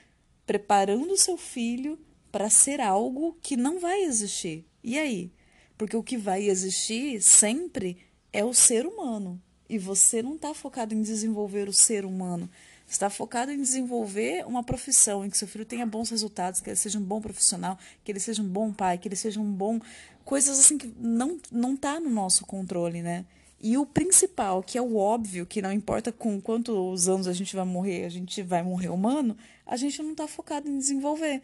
preparando 0.45 1.12
o 1.12 1.18
seu 1.18 1.36
filho 1.36 1.99
para 2.32 2.49
ser 2.49 2.80
algo 2.80 3.38
que 3.41 3.58
não 3.58 3.82
vai 3.82 4.03
existir. 4.03 4.66
E 4.82 4.97
aí? 4.97 5.30
Porque 5.78 5.97
o 5.97 6.01
que 6.01 6.16
vai 6.16 6.47
existir 6.47 7.22
sempre 7.22 7.97
é 8.32 8.45
o 8.45 8.53
ser 8.53 8.86
humano. 8.86 9.41
E 9.70 9.78
você 9.78 10.24
não 10.24 10.36
está 10.36 10.53
focado 10.53 10.93
em 10.93 11.01
desenvolver 11.01 11.68
o 11.68 11.74
ser 11.74 12.05
humano. 12.05 12.49
Você 12.86 12.93
está 12.93 13.10
focado 13.10 13.51
em 13.51 13.62
desenvolver 13.62 14.47
uma 14.47 14.64
profissão, 14.64 15.26
em 15.26 15.30
que 15.30 15.38
seu 15.38 15.45
filho 15.45 15.66
tenha 15.66 15.86
bons 15.86 16.10
resultados, 16.10 16.62
que 16.62 16.70
ele 16.70 16.78
seja 16.78 16.97
um 16.97 17.03
bom 17.03 17.20
profissional, 17.20 17.78
que 18.05 18.12
ele 18.14 18.22
seja 18.22 18.41
um 18.41 18.47
bom 18.47 18.72
pai, 18.72 18.97
que 18.97 19.10
ele 19.10 19.18
seja 19.18 19.41
um 19.41 19.51
bom. 19.51 19.82
Coisas 20.24 20.58
assim 20.58 20.78
que 20.78 20.93
não, 20.97 21.38
não 21.51 21.76
tá 21.76 21.99
no 21.99 22.10
nosso 22.10 22.45
controle, 22.45 23.01
né? 23.01 23.26
E 23.60 23.78
o 23.78 23.86
principal, 23.86 24.62
que 24.62 24.78
é 24.78 24.82
o 24.82 24.97
óbvio, 24.97 25.45
que 25.45 25.62
não 25.62 25.72
importa 25.72 26.12
com 26.12 26.39
quantos 26.39 27.10
anos 27.10 27.28
a 27.28 27.34
gente 27.34 27.55
vai 27.55 27.66
morrer, 27.66 28.05
a 28.05 28.10
gente 28.10 28.43
vai 28.43 28.62
morrer 28.62 28.89
humano, 28.89 29.36
a 29.66 29.76
gente 29.76 30.01
não 30.01 30.12
está 30.12 30.28
focado 30.28 30.70
em 30.70 30.78
desenvolver. 30.78 31.41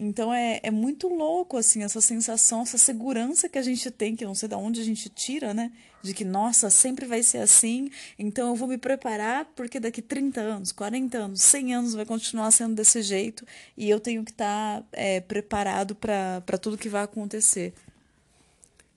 Então 0.00 0.32
é, 0.32 0.60
é 0.62 0.70
muito 0.70 1.08
louco, 1.08 1.56
assim, 1.56 1.82
essa 1.82 2.00
sensação, 2.00 2.62
essa 2.62 2.78
segurança 2.78 3.48
que 3.48 3.58
a 3.58 3.62
gente 3.62 3.90
tem, 3.90 4.14
que 4.14 4.24
não 4.24 4.34
sei 4.34 4.48
de 4.48 4.54
onde 4.54 4.80
a 4.80 4.84
gente 4.84 5.08
tira, 5.08 5.52
né? 5.52 5.72
De 6.02 6.14
que, 6.14 6.24
nossa, 6.24 6.70
sempre 6.70 7.04
vai 7.04 7.20
ser 7.22 7.38
assim, 7.38 7.90
então 8.16 8.48
eu 8.48 8.54
vou 8.54 8.68
me 8.68 8.78
preparar 8.78 9.44
porque 9.56 9.80
daqui 9.80 10.00
30 10.00 10.40
anos, 10.40 10.70
40 10.70 11.18
anos, 11.18 11.42
100 11.42 11.74
anos 11.74 11.94
vai 11.94 12.06
continuar 12.06 12.52
sendo 12.52 12.76
desse 12.76 13.02
jeito 13.02 13.44
e 13.76 13.90
eu 13.90 13.98
tenho 13.98 14.24
que 14.24 14.30
estar 14.30 14.82
tá, 14.82 14.86
é, 14.92 15.20
preparado 15.20 15.96
para 15.96 16.58
tudo 16.60 16.78
que 16.78 16.88
vai 16.88 17.02
acontecer. 17.02 17.74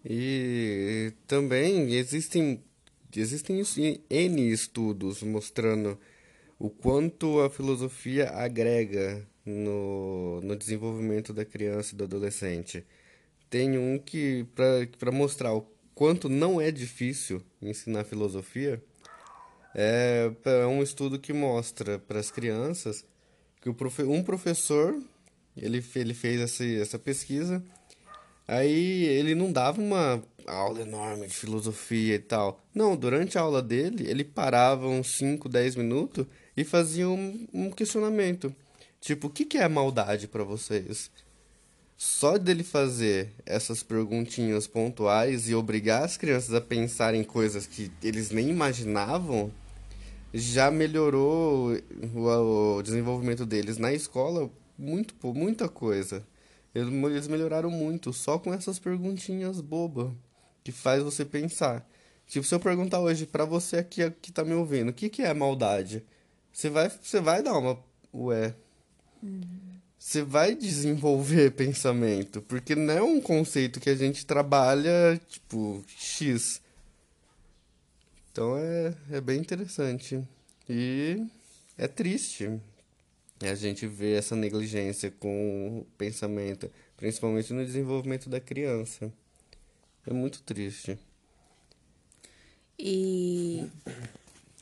E 0.04 1.14
também 1.28 1.94
existem, 1.94 2.64
existem 3.16 3.64
N 4.10 4.52
estudos 4.52 5.22
mostrando 5.22 5.98
o 6.58 6.70
quanto 6.70 7.40
a 7.42 7.50
filosofia 7.50 8.30
agrega 8.30 9.26
no, 9.46 10.42
no 10.42 10.56
desenvolvimento 10.56 11.34
da 11.34 11.46
criança 11.46 11.94
e 11.94 11.98
do 11.98 12.04
adolescente. 12.04 12.84
Tem 13.50 13.78
um 13.78 14.00
que, 14.00 14.46
para 14.98 15.12
mostrar 15.12 15.54
o 15.54 15.68
quanto 15.94 16.30
não 16.30 16.60
é 16.60 16.72
difícil 16.72 17.44
ensinar 17.62 18.04
filosofia 18.04 18.82
é, 19.76 20.32
é 20.46 20.66
um 20.66 20.82
estudo 20.82 21.20
que 21.20 21.32
mostra 21.32 22.00
para 22.00 22.20
as 22.20 22.32
crianças 22.32 23.06
que 23.62 23.70
o 23.70 23.74
profe 23.74 24.04
um 24.04 24.24
professor 24.24 25.00
ele, 25.56 25.84
ele 25.96 26.14
fez 26.14 26.42
essa, 26.42 26.66
essa 26.66 27.00
pesquisa 27.00 27.64
aí 28.52 29.06
ele 29.06 29.34
não 29.34 29.52
dava 29.52 29.80
uma 29.80 30.22
aula 30.46 30.82
enorme 30.82 31.28
de 31.28 31.34
filosofia 31.34 32.16
e 32.16 32.20
tal. 32.20 32.62
Não 32.76 32.96
durante 32.96 33.38
a 33.38 33.42
aula 33.42 33.62
dele 33.62 34.10
ele 34.10 34.24
parava 34.24 34.88
uns 34.88 35.18
5, 35.18 35.48
10 35.48 35.78
minutos 35.78 36.26
e 36.56 36.64
fazia 36.64 37.08
um, 37.08 37.48
um 37.54 37.72
questionamento. 37.72 38.54
Tipo 39.00 39.28
o 39.28 39.30
que, 39.30 39.46
que 39.46 39.58
é 39.58 39.68
maldade 39.68 40.28
para 40.28 40.44
vocês? 40.44 41.10
Só 41.98 42.38
dele 42.38 42.64
fazer 42.64 43.32
essas 43.46 43.84
perguntinhas 43.84 44.68
pontuais 44.68 45.48
e 45.48 45.56
obrigar 45.56 46.04
as 46.04 46.18
crianças 46.18 46.54
a 46.54 46.60
pensar 46.60 47.14
em 47.14 47.24
coisas 47.24 47.68
que 47.68 47.92
eles 48.04 48.32
nem 48.32 48.50
imaginavam, 48.50 49.52
já 50.34 50.72
melhorou 50.72 51.78
o, 52.14 52.78
o 52.78 52.82
desenvolvimento 52.82 53.46
deles 53.46 53.78
na 53.78 53.94
escola 53.94 54.50
muito 54.78 55.16
muita 55.34 55.70
coisa. 55.70 56.26
Eles 56.74 57.28
melhoraram 57.28 57.70
muito 57.70 58.14
só 58.14 58.40
com 58.40 58.54
essas 58.54 58.80
perguntinhas 58.80 59.60
bobas 59.60 60.12
que 60.64 60.72
faz 60.72 61.04
você 61.04 61.26
pensar. 61.26 61.88
Tipo, 62.28 62.46
se 62.46 62.56
eu 62.56 62.60
perguntar 62.60 63.00
hoje 63.00 63.26
para 63.26 63.44
você 63.44 63.78
aqui 63.78 64.10
que 64.22 64.32
tá 64.32 64.44
me 64.46 64.54
ouvindo, 64.54 64.90
o 64.90 64.94
que, 64.94 65.10
que 65.10 65.22
é 65.22 65.34
maldade? 65.34 66.06
Você 66.54 66.70
vai, 66.70 66.90
você 66.90 67.20
vai 67.20 67.44
dar 67.44 67.58
uma 67.58 67.78
ué. 68.14 68.56
Uhum 69.22 69.72
você 70.02 70.24
vai 70.24 70.56
desenvolver 70.56 71.52
pensamento, 71.54 72.42
porque 72.42 72.76
não 72.76 72.92
é 72.92 73.04
um 73.04 73.22
conceito 73.22 73.80
que 73.80 73.90
a 73.90 73.96
gente 73.96 74.26
trabalha, 74.26 75.22
tipo, 75.28 75.86
X. 75.96 76.60
Então 78.32 78.58
é, 78.58 78.96
é 79.12 79.22
bem 79.22 79.40
interessante. 79.40 80.28
E 80.68 81.24
é 81.78 81.88
triste 81.88 82.60
a 83.50 83.56
gente 83.56 83.88
ver 83.88 84.18
essa 84.18 84.36
negligência 84.36 85.12
com 85.12 85.80
o 85.80 85.86
pensamento, 85.98 86.72
principalmente 86.98 87.54
no 87.54 87.66
desenvolvimento 87.66 88.30
da 88.30 88.40
criança. 88.40 89.12
É 90.06 90.14
muito 90.14 90.42
triste. 90.44 90.98
E 92.78 93.68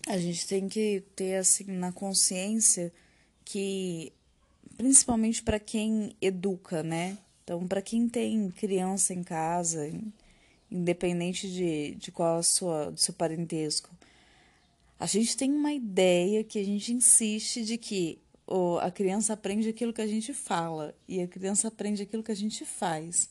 a 0.08 0.18
gente 0.18 0.48
tem 0.48 0.68
que 0.68 1.04
ter 1.16 1.36
assim 1.36 1.66
na 1.66 1.92
consciência 1.92 2.92
que 3.46 4.12
principalmente 4.78 5.44
para 5.44 5.60
quem 5.60 6.16
educa, 6.22 6.82
né? 6.84 7.18
Então, 7.44 7.68
para 7.68 7.82
quem 7.82 8.08
tem 8.08 8.50
criança 8.52 9.14
em 9.14 9.24
casa, 9.24 9.92
independente 10.72 11.52
de, 11.52 11.96
de 11.96 12.12
qual 12.12 12.38
a 12.38 12.44
sua, 12.44 12.92
do 12.92 13.00
seu 13.00 13.14
parentesco, 13.14 13.90
a 15.00 15.06
gente 15.06 15.36
tem 15.36 15.52
uma 15.52 15.74
ideia 15.74 16.44
que 16.44 16.60
a 16.60 16.64
gente 16.64 16.94
insiste 16.94 17.64
de 17.64 17.78
que 17.78 18.20
oh, 18.50 18.80
a 18.80 18.90
criança 18.90 19.34
aprende 19.34 19.70
aquilo 19.70 19.94
que 19.94 20.02
a 20.02 20.08
gente 20.08 20.34
fala 20.34 20.96
e 21.08 21.22
a 21.22 21.28
criança 21.28 21.68
aprende 21.68 22.02
aquilo 22.02 22.24
que 22.24 22.32
a 22.32 22.36
gente 22.36 22.66
faz. 22.66 23.30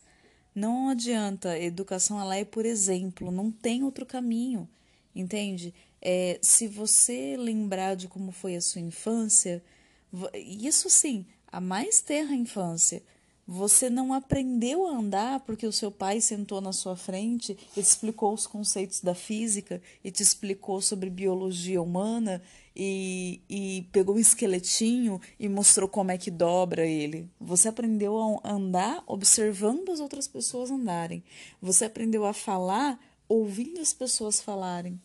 Não 0.54 0.88
adianta, 0.88 1.50
a 1.50 1.60
educação 1.60 2.20
ela 2.20 2.36
é 2.36 2.44
por 2.44 2.64
exemplo, 2.64 3.30
não 3.30 3.50
tem 3.50 3.82
outro 3.82 4.06
caminho, 4.06 4.68
entende? 5.14 5.74
É, 6.00 6.38
se 6.40 6.68
você 6.68 7.36
lembrar 7.36 7.96
de 7.96 8.06
como 8.06 8.30
foi 8.30 8.54
a 8.54 8.60
sua 8.60 8.80
infância, 8.80 9.62
isso 10.34 10.88
sim, 10.88 11.26
a 11.50 11.60
mais 11.60 12.00
terra 12.00 12.34
infância. 12.34 13.02
Você 13.51 13.88
não 13.88 14.12
aprendeu 14.12 14.86
a 14.86 14.99
andar 14.99 15.40
porque 15.40 15.66
o 15.66 15.72
seu 15.72 15.90
pai 15.90 16.20
sentou 16.20 16.61
na 16.61 16.70
sua 16.70 16.94
frente 16.94 17.53
e 17.53 17.57
te 17.72 17.80
explicou 17.80 18.34
os 18.34 18.46
conceitos 18.46 19.01
da 19.01 19.14
física 19.14 19.80
e 20.05 20.11
te 20.11 20.22
explicou 20.22 20.82
sobre 20.82 21.09
biologia 21.09 21.80
humana 21.80 22.42
e, 22.76 23.40
e 23.49 23.88
pegou 23.90 24.16
um 24.16 24.18
esqueletinho 24.18 25.18
e 25.40 25.49
mostrou 25.49 25.88
como 25.88 26.11
é 26.11 26.18
que 26.18 26.30
dobra 26.30 26.84
ele. 26.84 27.26
Você 27.40 27.68
aprendeu 27.68 28.18
a 28.44 28.53
andar 28.53 29.03
observando 29.07 29.92
as 29.92 29.99
outras 29.99 30.28
pessoas 30.28 30.70
andarem. 30.70 31.24
Você 31.59 31.86
aprendeu 31.86 32.26
a 32.26 32.34
falar 32.34 33.01
ouvindo 33.26 33.80
as 33.80 33.94
pessoas 33.94 34.42
falarem. 34.42 35.01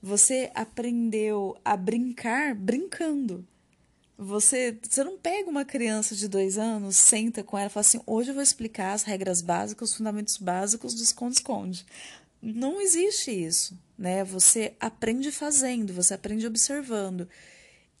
Você 0.00 0.52
aprendeu 0.54 1.56
a 1.64 1.76
brincar 1.76 2.54
brincando. 2.54 3.44
Você, 4.22 4.78
você 4.82 5.02
não 5.02 5.18
pega 5.18 5.50
uma 5.50 5.64
criança 5.64 6.14
de 6.14 6.28
dois 6.28 6.56
anos, 6.56 6.96
senta 6.96 7.42
com 7.42 7.58
ela 7.58 7.66
e 7.66 7.70
fala 7.70 7.80
assim: 7.82 8.00
hoje 8.06 8.30
eu 8.30 8.34
vou 8.34 8.42
explicar 8.42 8.92
as 8.92 9.02
regras 9.02 9.42
básicas, 9.42 9.90
os 9.90 9.96
fundamentos 9.96 10.36
básicos 10.36 10.94
do 10.94 11.02
esconde-esconde. 11.02 11.84
Não 12.40 12.80
existe 12.80 13.30
isso, 13.30 13.78
né? 13.96 14.24
Você 14.24 14.74
aprende 14.80 15.30
fazendo, 15.30 15.92
você 15.92 16.14
aprende 16.14 16.46
observando. 16.46 17.28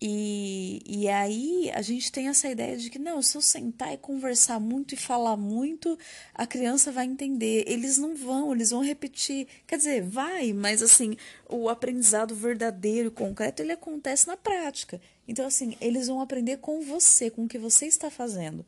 E, 0.04 0.82
e 0.84 1.08
aí 1.08 1.70
a 1.72 1.80
gente 1.80 2.10
tem 2.10 2.26
essa 2.26 2.48
ideia 2.48 2.76
de 2.76 2.90
que 2.90 2.98
não, 2.98 3.22
se 3.22 3.36
eu 3.36 3.40
sentar 3.40 3.94
e 3.94 3.96
conversar 3.96 4.58
muito 4.58 4.94
e 4.94 4.96
falar 4.96 5.36
muito, 5.36 5.96
a 6.34 6.44
criança 6.44 6.90
vai 6.90 7.06
entender. 7.06 7.62
Eles 7.68 7.98
não 7.98 8.16
vão, 8.16 8.52
eles 8.52 8.70
vão 8.70 8.82
repetir. 8.82 9.46
Quer 9.64 9.76
dizer, 9.76 10.02
vai, 10.02 10.52
mas 10.52 10.82
assim, 10.82 11.16
o 11.48 11.68
aprendizado 11.68 12.34
verdadeiro, 12.34 13.12
concreto, 13.12 13.62
ele 13.62 13.70
acontece 13.70 14.26
na 14.26 14.36
prática. 14.36 15.00
Então, 15.28 15.46
assim, 15.46 15.76
eles 15.80 16.08
vão 16.08 16.20
aprender 16.20 16.56
com 16.56 16.82
você, 16.82 17.30
com 17.30 17.44
o 17.44 17.48
que 17.48 17.56
você 17.56 17.86
está 17.86 18.10
fazendo. 18.10 18.66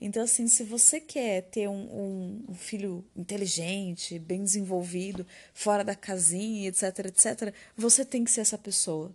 Então, 0.00 0.24
assim, 0.24 0.48
se 0.48 0.64
você 0.64 0.98
quer 0.98 1.42
ter 1.42 1.68
um, 1.68 2.42
um, 2.48 2.54
filho 2.54 3.04
inteligente, 3.14 4.18
bem 4.18 4.42
desenvolvido, 4.42 5.24
fora 5.52 5.84
da 5.84 5.94
casinha, 5.94 6.68
etc, 6.68 6.98
etc, 7.06 7.54
você 7.76 8.04
tem 8.04 8.24
que 8.24 8.30
ser 8.32 8.40
essa 8.40 8.58
pessoa. 8.58 9.12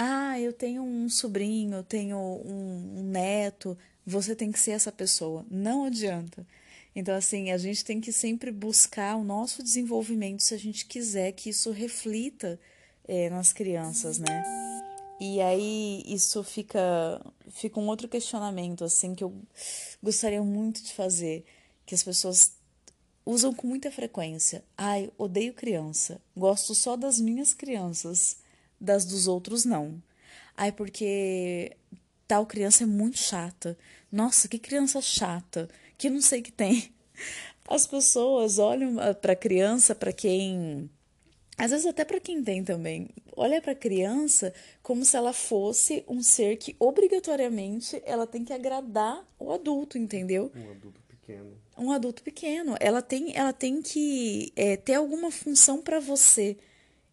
Ah, 0.00 0.38
eu 0.38 0.52
tenho 0.52 0.80
um 0.84 1.08
sobrinho, 1.08 1.78
eu 1.78 1.82
tenho 1.82 2.16
um, 2.16 3.00
um 3.00 3.02
neto. 3.02 3.76
Você 4.06 4.36
tem 4.36 4.52
que 4.52 4.60
ser 4.60 4.70
essa 4.70 4.92
pessoa. 4.92 5.44
Não 5.50 5.82
adianta. 5.86 6.46
Então, 6.94 7.16
assim, 7.16 7.50
a 7.50 7.58
gente 7.58 7.84
tem 7.84 8.00
que 8.00 8.12
sempre 8.12 8.52
buscar 8.52 9.16
o 9.16 9.24
nosso 9.24 9.60
desenvolvimento 9.60 10.40
se 10.40 10.54
a 10.54 10.56
gente 10.56 10.86
quiser 10.86 11.32
que 11.32 11.50
isso 11.50 11.72
reflita 11.72 12.60
é, 13.08 13.28
nas 13.28 13.52
crianças, 13.52 14.20
né? 14.20 14.44
E 15.20 15.40
aí 15.40 16.04
isso 16.06 16.44
fica, 16.44 17.20
fica 17.50 17.80
um 17.80 17.88
outro 17.88 18.06
questionamento, 18.06 18.84
assim, 18.84 19.16
que 19.16 19.24
eu 19.24 19.34
gostaria 20.00 20.44
muito 20.44 20.80
de 20.80 20.92
fazer, 20.92 21.44
que 21.84 21.96
as 21.96 22.04
pessoas 22.04 22.52
usam 23.26 23.52
com 23.52 23.66
muita 23.66 23.90
frequência. 23.90 24.62
Ai, 24.76 25.10
odeio 25.18 25.52
criança, 25.54 26.20
gosto 26.36 26.72
só 26.72 26.96
das 26.96 27.18
minhas 27.18 27.52
crianças 27.52 28.37
das 28.80 29.04
dos 29.04 29.26
outros 29.26 29.64
não. 29.64 30.02
Ai, 30.56 30.72
porque 30.72 31.76
tal 32.26 32.46
criança 32.46 32.84
é 32.84 32.86
muito 32.86 33.18
chata. 33.18 33.76
Nossa, 34.10 34.48
que 34.48 34.58
criança 34.58 35.00
chata, 35.00 35.68
que 35.96 36.10
não 36.10 36.20
sei 36.20 36.42
que 36.42 36.52
tem. 36.52 36.92
As 37.68 37.86
pessoas 37.86 38.58
olham 38.58 38.98
ah, 38.98 39.14
para 39.14 39.36
criança, 39.36 39.94
para 39.94 40.12
quem 40.12 40.90
às 41.58 41.72
vezes 41.72 41.86
até 41.86 42.04
para 42.04 42.20
quem 42.20 42.40
tem 42.42 42.62
também, 42.62 43.10
olha 43.36 43.60
para 43.60 43.72
a 43.72 43.74
criança 43.74 44.54
como 44.80 45.04
se 45.04 45.16
ela 45.16 45.32
fosse 45.32 46.04
um 46.06 46.22
ser 46.22 46.56
que 46.56 46.76
obrigatoriamente 46.78 48.00
ela 48.06 48.28
tem 48.28 48.44
que 48.44 48.52
agradar 48.52 49.26
o 49.40 49.52
adulto, 49.52 49.98
entendeu? 49.98 50.52
Um 50.54 50.70
adulto 50.70 51.00
pequeno. 51.08 51.58
Um 51.76 51.90
adulto 51.90 52.22
pequeno. 52.22 52.76
Ela 52.78 53.02
tem, 53.02 53.36
ela 53.36 53.52
tem 53.52 53.82
que 53.82 54.52
é, 54.54 54.76
ter 54.76 54.94
alguma 54.94 55.32
função 55.32 55.82
para 55.82 55.98
você. 55.98 56.56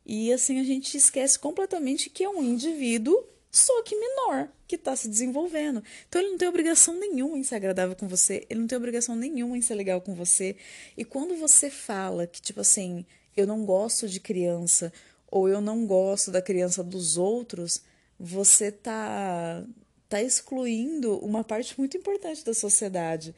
E 0.06 0.32
assim 0.32 0.60
a 0.60 0.64
gente 0.64 0.96
esquece 0.96 1.40
completamente 1.40 2.10
que 2.10 2.24
é 2.24 2.30
um 2.30 2.44
indivíduo, 2.44 3.26
só 3.52 3.82
que 3.84 3.96
menor, 3.96 4.50
que 4.68 4.76
está 4.76 4.96
se 4.96 5.08
desenvolvendo. 5.08 5.84
Então 6.08 6.22
ele 6.22 6.32
não 6.32 6.38
tem 6.38 6.48
obrigação 6.48 6.94
nenhuma 6.94 7.38
em 7.38 7.44
ser 7.44 7.56
agradável 7.56 7.96
com 7.96 8.08
você, 8.08 8.46
ele 8.50 8.60
não 8.60 8.68
tem 8.68 8.78
obrigação 8.78 9.16
nenhuma 9.16 9.58
em 9.58 9.62
ser 9.62 9.76
legal 9.76 10.02
com 10.02 10.14
você. 10.14 10.56
E 10.96 11.04
quando 11.04 11.36
você 11.36 11.70
fala 11.70 12.28
que, 12.28 12.42
tipo 12.42 12.62
assim, 12.62 13.06
eu 13.36 13.48
não 13.48 13.66
gosto 13.66 14.08
de 14.08 14.20
criança, 14.20 14.94
ou 15.28 15.50
eu 15.50 15.60
não 15.60 15.86
gosto 15.86 16.32
da 16.32 16.42
criança 16.42 16.84
dos 16.84 17.18
outros, 17.18 17.82
você 18.20 18.72
tá, 18.72 19.66
tá 20.08 20.22
excluindo 20.22 21.18
uma 21.20 21.44
parte 21.44 21.78
muito 21.78 21.98
importante 21.98 22.46
da 22.46 22.54
sociedade 22.54 23.36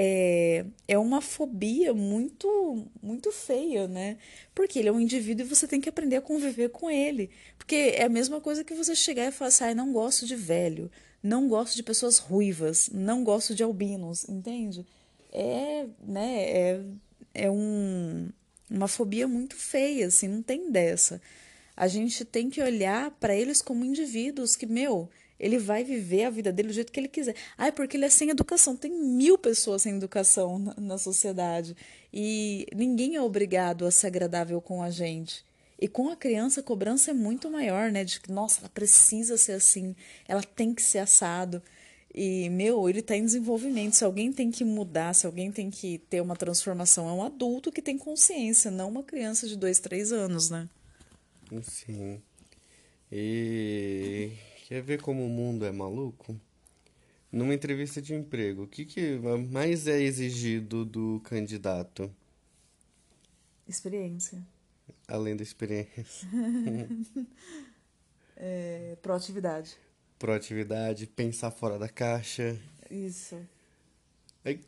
é, 0.00 0.64
é 0.86 0.96
uma 0.96 1.20
fobia 1.20 1.92
muito 1.92 2.86
muito 3.02 3.32
feia, 3.32 3.88
né? 3.88 4.16
Porque 4.54 4.78
ele 4.78 4.88
é 4.88 4.92
um 4.92 5.00
indivíduo 5.00 5.44
e 5.44 5.48
você 5.48 5.66
tem 5.66 5.80
que 5.80 5.88
aprender 5.88 6.14
a 6.14 6.20
conviver 6.20 6.68
com 6.68 6.88
ele. 6.88 7.30
Porque 7.56 7.74
é 7.74 8.04
a 8.04 8.08
mesma 8.08 8.40
coisa 8.40 8.62
que 8.62 8.74
você 8.74 8.94
chegar 8.94 9.26
e 9.26 9.32
falar 9.32 9.48
assim, 9.48 9.64
ah, 9.64 9.74
não 9.74 9.92
gosto 9.92 10.24
de 10.24 10.36
velho, 10.36 10.88
não 11.20 11.48
gosto 11.48 11.74
de 11.74 11.82
pessoas 11.82 12.18
ruivas, 12.18 12.88
não 12.92 13.24
gosto 13.24 13.56
de 13.56 13.64
albinos, 13.64 14.28
entende? 14.28 14.86
É, 15.32 15.86
né, 16.06 16.44
é, 16.44 16.80
é 17.34 17.50
um, 17.50 18.28
uma 18.70 18.86
fobia 18.86 19.26
muito 19.26 19.56
feia, 19.56 20.06
assim, 20.06 20.28
não 20.28 20.42
tem 20.42 20.70
dessa. 20.70 21.20
A 21.76 21.88
gente 21.88 22.24
tem 22.24 22.48
que 22.48 22.62
olhar 22.62 23.10
para 23.18 23.34
eles 23.34 23.60
como 23.60 23.84
indivíduos 23.84 24.54
que, 24.54 24.66
meu, 24.66 25.10
Ele 25.38 25.58
vai 25.58 25.84
viver 25.84 26.24
a 26.24 26.30
vida 26.30 26.52
dele 26.52 26.68
do 26.68 26.74
jeito 26.74 26.92
que 26.92 26.98
ele 26.98 27.08
quiser. 27.08 27.34
Ah, 27.56 27.68
é 27.68 27.70
porque 27.70 27.96
ele 27.96 28.04
é 28.04 28.10
sem 28.10 28.30
educação. 28.30 28.76
Tem 28.76 28.90
mil 28.90 29.38
pessoas 29.38 29.82
sem 29.82 29.96
educação 29.96 30.58
na, 30.58 30.74
na 30.76 30.98
sociedade. 30.98 31.76
E 32.12 32.66
ninguém 32.74 33.16
é 33.16 33.22
obrigado 33.22 33.86
a 33.86 33.90
ser 33.90 34.08
agradável 34.08 34.60
com 34.60 34.82
a 34.82 34.90
gente. 34.90 35.44
E 35.80 35.86
com 35.86 36.08
a 36.08 36.16
criança, 36.16 36.60
a 36.60 36.62
cobrança 36.62 37.12
é 37.12 37.14
muito 37.14 37.48
maior, 37.48 37.90
né? 37.92 38.02
De 38.02 38.20
que, 38.20 38.32
nossa, 38.32 38.60
ela 38.60 38.68
precisa 38.68 39.36
ser 39.36 39.52
assim, 39.52 39.94
ela 40.26 40.42
tem 40.42 40.74
que 40.74 40.82
ser 40.82 40.98
assado. 40.98 41.62
E, 42.12 42.48
meu, 42.50 42.88
ele 42.88 42.98
está 42.98 43.16
em 43.16 43.24
desenvolvimento. 43.24 43.94
Se 43.94 44.04
alguém 44.04 44.32
tem 44.32 44.50
que 44.50 44.64
mudar, 44.64 45.14
se 45.14 45.24
alguém 45.24 45.52
tem 45.52 45.70
que 45.70 45.98
ter 46.10 46.20
uma 46.20 46.34
transformação, 46.34 47.08
é 47.08 47.12
um 47.12 47.22
adulto 47.22 47.70
que 47.70 47.80
tem 47.80 47.96
consciência, 47.96 48.72
não 48.72 48.88
uma 48.88 49.04
criança 49.04 49.46
de 49.46 49.56
dois, 49.56 49.78
três 49.78 50.10
anos, 50.10 50.50
né? 50.50 50.68
Sim. 51.62 52.20
E 53.12 54.32
quer 54.68 54.82
ver 54.82 55.00
como 55.00 55.24
o 55.24 55.30
mundo 55.30 55.64
é 55.64 55.72
maluco? 55.72 56.38
Numa 57.32 57.54
entrevista 57.54 58.02
de 58.02 58.14
emprego, 58.14 58.64
o 58.64 58.68
que, 58.68 58.84
que 58.84 59.18
mais 59.50 59.88
é 59.88 59.98
exigido 59.98 60.84
do 60.84 61.22
candidato? 61.24 62.14
Experiência. 63.66 64.46
Além 65.06 65.34
da 65.34 65.42
experiência. 65.42 66.28
é, 68.36 68.94
proatividade. 69.00 69.74
Proatividade, 70.18 71.06
pensar 71.06 71.50
fora 71.50 71.78
da 71.78 71.88
caixa. 71.88 72.58
Isso. 72.90 73.38
Aí, 74.44 74.60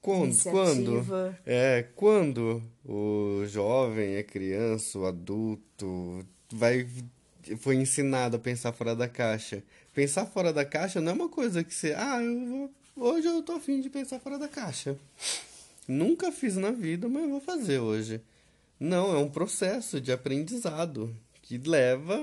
quando, 0.00 0.42
quando, 0.50 1.36
é, 1.46 1.84
quando 1.94 2.60
o 2.84 3.44
jovem, 3.46 4.16
a 4.16 4.24
criança, 4.24 4.98
o 4.98 5.06
adulto 5.06 6.26
vai 6.52 6.88
foi 7.58 7.76
ensinado 7.76 8.36
a 8.36 8.38
pensar 8.38 8.72
fora 8.72 8.94
da 8.94 9.08
caixa. 9.08 9.62
Pensar 9.92 10.26
fora 10.26 10.52
da 10.52 10.64
caixa 10.64 11.00
não 11.00 11.12
é 11.12 11.14
uma 11.14 11.28
coisa 11.28 11.62
que 11.62 11.74
você, 11.74 11.94
ah, 11.96 12.20
eu 12.22 12.46
vou, 12.46 12.70
hoje 12.96 13.28
eu 13.28 13.42
tô 13.42 13.52
afim 13.52 13.80
de 13.80 13.88
pensar 13.90 14.18
fora 14.20 14.38
da 14.38 14.48
caixa. 14.48 14.96
Nunca 15.86 16.32
fiz 16.32 16.56
na 16.56 16.70
vida, 16.70 17.08
mas 17.08 17.28
vou 17.28 17.40
fazer 17.40 17.78
hoje. 17.78 18.20
Não, 18.80 19.14
é 19.14 19.18
um 19.18 19.28
processo 19.28 20.00
de 20.00 20.10
aprendizado 20.10 21.14
que 21.42 21.58
leva 21.58 22.20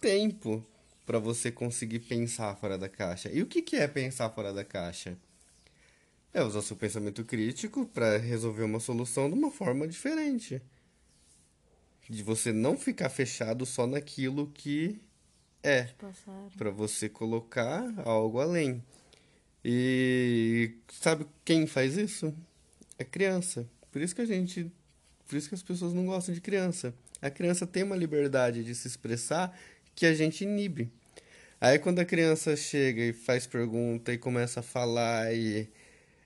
tempo 0.00 0.64
para 1.06 1.18
você 1.18 1.50
conseguir 1.50 2.00
pensar 2.00 2.56
fora 2.56 2.78
da 2.78 2.88
caixa. 2.88 3.30
E 3.32 3.42
o 3.42 3.46
que, 3.46 3.62
que 3.62 3.76
é 3.76 3.86
pensar 3.86 4.30
fora 4.30 4.52
da 4.52 4.64
caixa? 4.64 5.16
É 6.32 6.42
usar 6.42 6.62
seu 6.62 6.76
pensamento 6.76 7.24
crítico 7.24 7.86
para 7.86 8.16
resolver 8.16 8.62
uma 8.62 8.80
solução 8.80 9.28
de 9.28 9.34
uma 9.34 9.50
forma 9.50 9.86
diferente 9.86 10.62
de 12.10 12.24
você 12.24 12.52
não 12.52 12.76
ficar 12.76 13.08
fechado 13.08 13.64
só 13.64 13.86
naquilo 13.86 14.48
que 14.48 15.00
é, 15.62 15.88
para 16.58 16.70
você 16.70 17.08
colocar 17.08 17.84
algo 18.04 18.40
além. 18.40 18.82
E 19.64 20.74
sabe 20.88 21.24
quem 21.44 21.68
faz 21.68 21.96
isso? 21.96 22.34
É 22.98 23.04
criança. 23.04 23.64
Por 23.92 24.02
isso 24.02 24.12
que 24.12 24.22
a 24.22 24.26
gente, 24.26 24.72
por 25.28 25.36
isso 25.36 25.48
que 25.48 25.54
as 25.54 25.62
pessoas 25.62 25.92
não 25.92 26.04
gostam 26.04 26.34
de 26.34 26.40
criança. 26.40 26.92
A 27.22 27.30
criança 27.30 27.64
tem 27.64 27.84
uma 27.84 27.94
liberdade 27.94 28.64
de 28.64 28.74
se 28.74 28.88
expressar 28.88 29.56
que 29.94 30.04
a 30.04 30.12
gente 30.12 30.42
inibe. 30.42 30.90
Aí 31.60 31.78
quando 31.78 32.00
a 32.00 32.04
criança 32.04 32.56
chega 32.56 33.02
e 33.02 33.12
faz 33.12 33.46
pergunta 33.46 34.12
e 34.12 34.18
começa 34.18 34.58
a 34.58 34.64
falar 34.64 35.32
e, 35.32 35.68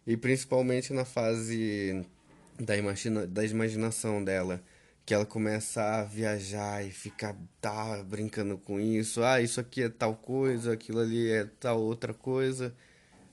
e 0.06 0.16
principalmente 0.16 0.94
na 0.94 1.04
fase 1.04 2.06
da, 2.58 2.74
imagina, 2.74 3.26
da 3.26 3.44
imaginação 3.44 4.24
dela, 4.24 4.62
que 5.06 5.12
ela 5.12 5.26
começa 5.26 5.82
a 5.82 6.04
viajar 6.04 6.84
e 6.84 6.90
ficar 6.90 7.36
tá 7.60 8.02
brincando 8.02 8.56
com 8.56 8.80
isso. 8.80 9.22
Ah, 9.22 9.40
isso 9.40 9.60
aqui 9.60 9.82
é 9.82 9.88
tal 9.88 10.14
coisa, 10.14 10.72
aquilo 10.72 11.00
ali 11.00 11.30
é 11.30 11.44
tal 11.60 11.80
outra 11.80 12.14
coisa. 12.14 12.74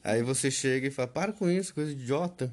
Aí 0.04 0.22
você 0.22 0.52
chega 0.52 0.88
e 0.88 0.92
fala: 0.92 1.08
"Para 1.08 1.34
com 1.34 1.50
isso, 1.50 1.74
coisa 1.74 1.92
idiota". 1.92 2.52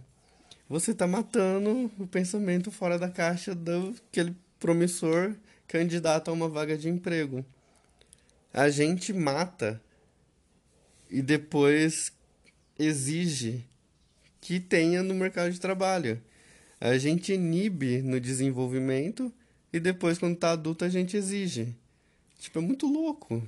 Você 0.69 0.95
tá 0.95 1.07
matando 1.07 1.91
o 1.99 2.07
pensamento 2.07 2.71
fora 2.71 2.99
da 2.99 3.09
caixa 3.09 3.55
daquele 3.55 4.37
promissor 4.61 5.35
candidato 5.67 6.29
a 6.31 6.33
uma 6.33 6.49
vaga 6.49 6.77
de 6.77 6.89
emprego. 6.89 7.45
A 8.53 8.69
gente 8.71 9.13
mata 9.13 9.81
e 11.11 11.23
depois 11.23 12.13
exige 12.79 13.65
que 14.41 14.61
tenha 14.61 15.03
no 15.03 15.15
mercado 15.15 15.51
de 15.51 15.61
trabalho 15.61 16.21
a 16.81 16.97
gente 16.99 17.33
inibe 17.33 18.03
no 18.03 18.21
desenvolvimento 18.21 19.33
e 19.73 19.81
depois, 19.81 20.19
quando 20.19 20.37
tá 20.37 20.53
adulto, 20.53 20.85
a 20.85 20.89
gente 20.89 21.17
exige. 21.17 21.75
Tipo, 22.39 22.59
é 22.59 22.63
muito 22.63 22.87
louco. 22.87 23.43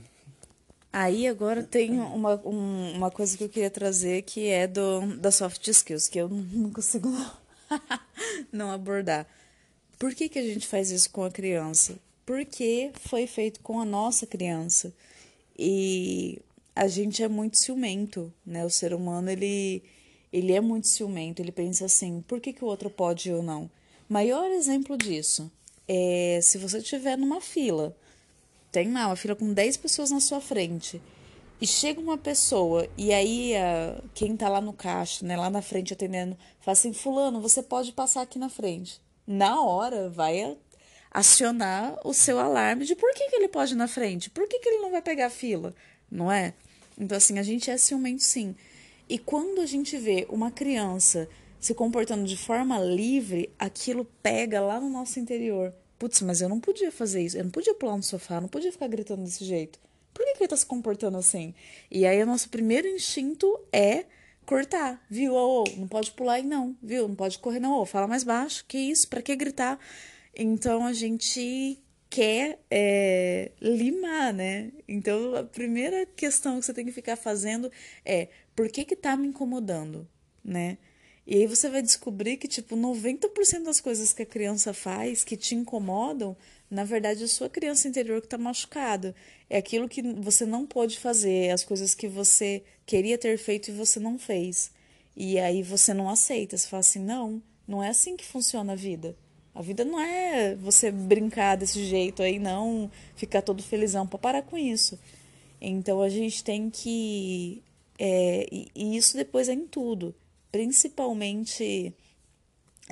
Aí 0.93 1.29
agora 1.29 1.63
tem 1.63 2.01
uma, 2.01 2.35
um, 2.45 2.93
uma 2.95 3.11
coisa 3.11 3.37
que 3.39 3.45
eu 3.45 3.49
queria 3.49 3.71
trazer 3.71 4.23
que 4.23 4.49
é 4.49 4.67
do, 4.67 5.17
da 5.19 5.31
soft 5.31 5.67
skills, 5.69 6.09
que 6.09 6.19
eu 6.19 6.29
não 6.53 6.71
consigo 6.71 7.09
não, 8.53 8.71
abordar. 8.71 9.27
Por 9.99 10.15
que, 10.15 10.29
que 10.29 10.39
a 10.39 10.43
gente 10.43 10.67
faz 10.67 10.91
isso 10.91 11.11
com 11.11 11.23
a 11.23 11.31
criança? 11.31 11.99
Porque 12.27 12.91
foi 12.95 13.27
feito 13.27 13.61
com 13.61 13.81
a 13.81 13.85
nossa 13.85 14.27
criança. 14.27 14.93
E 15.59 16.41
a 16.75 16.89
gente 16.89 17.23
é 17.23 17.29
muito 17.29 17.59
ciumento, 17.59 18.33
né? 18.45 18.65
O 18.65 18.71
ser 18.71 18.95
humano, 18.95 19.31
ele 19.31 19.83
ele 20.33 20.53
é 20.53 20.61
muito 20.61 20.89
ciumento, 20.89 21.41
ele 21.41 21.53
pensa 21.53 21.87
assim: 21.87 22.23
por 22.27 22.41
que, 22.41 22.53
que 22.53 22.65
o 22.65 22.69
outro 22.69 22.91
pode 22.91 23.33
ou 23.33 23.43
não? 23.43 23.71
Maior 24.09 24.51
exemplo 24.51 24.97
disso 24.97 25.51
é 25.87 26.41
se 26.43 26.59
você 26.59 26.79
estiver 26.79 27.17
numa 27.17 27.41
fila, 27.41 27.97
tem 28.71 28.93
lá 28.93 29.07
uma 29.07 29.17
fila 29.17 29.35
com 29.35 29.53
10 29.53 29.77
pessoas 29.77 30.11
na 30.11 30.21
sua 30.21 30.41
frente, 30.41 31.01
e 31.61 31.67
chega 31.67 32.01
uma 32.01 32.17
pessoa, 32.17 32.89
e 32.97 33.13
aí 33.13 33.55
a, 33.57 34.03
quem 34.15 34.37
tá 34.37 34.49
lá 34.49 34.61
no 34.61 34.73
caixa, 34.73 35.27
né, 35.27 35.37
lá 35.37 35.51
na 35.51 35.61
frente 35.61 35.93
atendendo, 35.93 36.37
fala 36.61 36.73
assim: 36.73 36.93
Fulano, 36.93 37.41
você 37.41 37.63
pode 37.63 37.93
passar 37.93 38.23
aqui 38.23 38.39
na 38.39 38.49
frente. 38.49 39.01
Na 39.27 39.61
hora 39.61 40.09
vai 40.09 40.57
acionar 41.11 41.99
o 42.05 42.15
seu 42.15 42.39
alarme 42.39 42.85
de 42.87 42.95
por 42.95 43.13
que, 43.15 43.29
que 43.29 43.37
ele 43.37 43.49
pode 43.49 43.75
ir 43.75 43.77
na 43.77 43.89
frente, 43.89 44.31
por 44.31 44.49
que, 44.49 44.59
que 44.59 44.69
ele 44.69 44.83
não 44.83 44.91
vai 44.91 45.03
pegar 45.03 45.27
a 45.27 45.31
fila, 45.31 45.75
não 46.11 46.31
é? 46.31 46.55
Então, 46.97 47.17
assim, 47.17 47.39
a 47.39 47.43
gente 47.43 47.71
é 47.71 47.77
ciumento 47.77 48.23
sim. 48.23 48.55
E 49.11 49.19
quando 49.19 49.61
a 49.61 49.67
gente 49.67 49.97
vê 49.97 50.25
uma 50.31 50.53
criança 50.53 51.29
se 51.59 51.75
comportando 51.75 52.25
de 52.25 52.37
forma 52.37 52.79
livre, 52.79 53.53
aquilo 53.59 54.05
pega 54.23 54.61
lá 54.61 54.81
no 54.81 54.89
nosso 54.89 55.19
interior. 55.19 55.75
Putz, 55.99 56.23
mas 56.23 56.41
eu 56.41 56.49
não 56.49 56.61
podia 56.61 56.93
fazer 56.93 57.21
isso. 57.21 57.37
Eu 57.37 57.43
não 57.43 57.51
podia 57.51 57.75
pular 57.75 57.97
no 57.97 58.05
sofá, 58.05 58.41
não 58.41 58.47
podia 58.47 58.71
ficar 58.71 58.87
gritando 58.87 59.25
desse 59.25 59.45
jeito. 59.45 59.81
Por 60.15 60.25
que, 60.25 60.35
que 60.35 60.43
ele 60.45 60.49
tá 60.49 60.57
se 60.57 60.65
comportando 60.65 61.19
assim? 61.19 61.53
E 61.91 62.07
aí 62.07 62.23
o 62.23 62.27
nosso 62.27 62.49
primeiro 62.51 62.87
instinto 62.87 63.59
é 63.73 64.05
cortar, 64.47 65.05
viu? 65.11 65.35
Oh, 65.35 65.65
oh, 65.65 65.77
não 65.77 65.89
pode 65.89 66.13
pular 66.13 66.35
aí 66.35 66.45
não, 66.45 66.77
viu? 66.81 67.09
Não 67.09 67.17
pode 67.17 67.37
correr 67.41 67.59
não, 67.59 67.81
oh, 67.81 67.85
fala 67.85 68.07
mais 68.07 68.23
baixo, 68.23 68.65
que 68.69 68.79
isso, 68.79 69.09
para 69.09 69.21
que 69.21 69.35
gritar? 69.35 69.77
Então 70.37 70.87
a 70.87 70.93
gente 70.93 71.83
quer 72.11 72.59
é, 72.69 73.53
limar, 73.61 74.35
né? 74.35 74.73
Então 74.89 75.37
a 75.37 75.45
primeira 75.45 76.05
questão 76.05 76.59
que 76.59 76.67
você 76.67 76.75
tem 76.75 76.85
que 76.85 76.91
ficar 76.91 77.17
fazendo 77.17 77.71
é 78.05 78.29
por 78.61 78.69
que 78.69 78.85
que 78.85 78.95
tá 78.95 79.17
me 79.17 79.27
incomodando, 79.27 80.07
né? 80.45 80.77
E 81.27 81.35
aí 81.37 81.47
você 81.47 81.71
vai 81.71 81.81
descobrir 81.81 82.37
que, 82.37 82.47
tipo, 82.47 82.77
90% 82.77 83.63
das 83.63 83.81
coisas 83.81 84.13
que 84.13 84.21
a 84.21 84.27
criança 84.27 84.75
faz 84.75 85.25
que 85.25 85.35
te 85.35 85.55
incomodam, 85.55 86.37
na 86.71 86.85
verdade, 86.85 87.23
é 87.23 87.25
a 87.25 87.29
sua 87.29 87.49
criança 87.49 87.89
interior 87.89 88.21
que 88.21 88.27
está 88.27 88.37
machucada. 88.37 89.15
É 89.49 89.57
aquilo 89.57 89.89
que 89.89 90.03
você 90.03 90.45
não 90.45 90.67
pôde 90.67 90.99
fazer, 90.99 91.47
é 91.47 91.53
as 91.53 91.65
coisas 91.65 91.95
que 91.95 92.07
você 92.07 92.63
queria 92.85 93.17
ter 93.17 93.39
feito 93.39 93.71
e 93.71 93.73
você 93.73 93.99
não 93.99 94.19
fez. 94.19 94.71
E 95.17 95.39
aí 95.39 95.63
você 95.63 95.95
não 95.95 96.11
aceita, 96.11 96.55
você 96.59 96.69
fala 96.69 96.81
assim, 96.81 97.01
não, 97.01 97.43
não 97.67 97.83
é 97.83 97.89
assim 97.89 98.15
que 98.15 98.27
funciona 98.27 98.75
a 98.75 98.77
vida. 98.77 99.17
A 99.55 99.63
vida 99.63 99.87
não 99.87 99.99
é 99.99 100.55
você 100.55 100.91
brincar 100.91 101.57
desse 101.57 101.83
jeito 101.87 102.23
aí, 102.23 102.39
não 102.39 102.91
ficar 103.17 103.41
todo 103.41 103.63
felizão 103.63 104.07
para 104.07 104.19
parar 104.19 104.43
com 104.43 104.59
isso. 104.59 104.99
Então 105.59 106.03
a 106.03 106.11
gente 106.11 106.45
tem 106.45 106.69
que 106.69 107.63
é, 108.03 108.47
e, 108.51 108.71
e, 108.75 108.97
isso 108.97 109.15
depois 109.15 109.47
é 109.51 109.53
em 109.53 109.67
tudo. 109.67 110.15
Principalmente, 110.51 111.95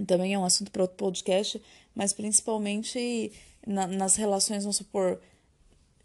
também 0.06 0.34
é 0.34 0.38
um 0.38 0.44
assunto 0.44 0.70
para 0.70 0.82
outro 0.82 0.98
podcast, 0.98 1.62
mas 1.94 2.12
principalmente 2.12 3.32
na, 3.66 3.86
nas 3.86 4.16
relações, 4.16 4.64
vamos 4.64 4.76
supor, 4.76 5.18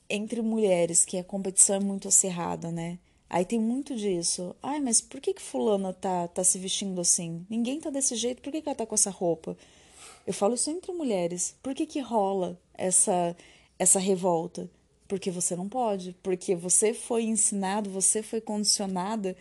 entre 0.09 0.41
mulheres, 0.41 1.03
que 1.03 1.17
a 1.17 1.23
competição 1.23 1.75
é 1.75 1.79
muito 1.81 2.07
acirrada, 2.07 2.71
né? 2.71 2.97
Aí 3.29 3.43
tem 3.43 3.59
muito 3.59 3.93
disso. 3.93 4.55
Ai, 4.63 4.79
mas 4.79 5.01
por 5.01 5.19
que 5.19 5.33
que 5.33 5.41
fulana 5.41 5.91
tá, 5.91 6.29
tá 6.29 6.43
se 6.43 6.57
vestindo 6.57 7.01
assim? 7.01 7.45
Ninguém 7.49 7.81
tá 7.81 7.89
desse 7.89 8.15
jeito, 8.15 8.41
por 8.41 8.53
que, 8.53 8.61
que 8.61 8.69
ela 8.69 8.75
tá 8.75 8.85
com 8.85 8.95
essa 8.95 9.09
roupa? 9.09 9.57
Eu 10.25 10.33
falo 10.33 10.53
isso 10.53 10.69
entre 10.69 10.93
mulheres. 10.93 11.55
Por 11.61 11.75
que 11.75 11.85
que 11.85 11.99
rola 11.99 12.57
essa, 12.73 13.35
essa 13.77 13.99
revolta? 13.99 14.69
Porque 15.13 15.29
você 15.29 15.55
não 15.55 15.69
pode, 15.69 16.17
porque 16.23 16.55
você 16.55 16.91
foi 16.91 17.25
ensinado, 17.25 17.87
você 17.87 18.23
foi 18.23 18.41
condicionada 18.41 19.37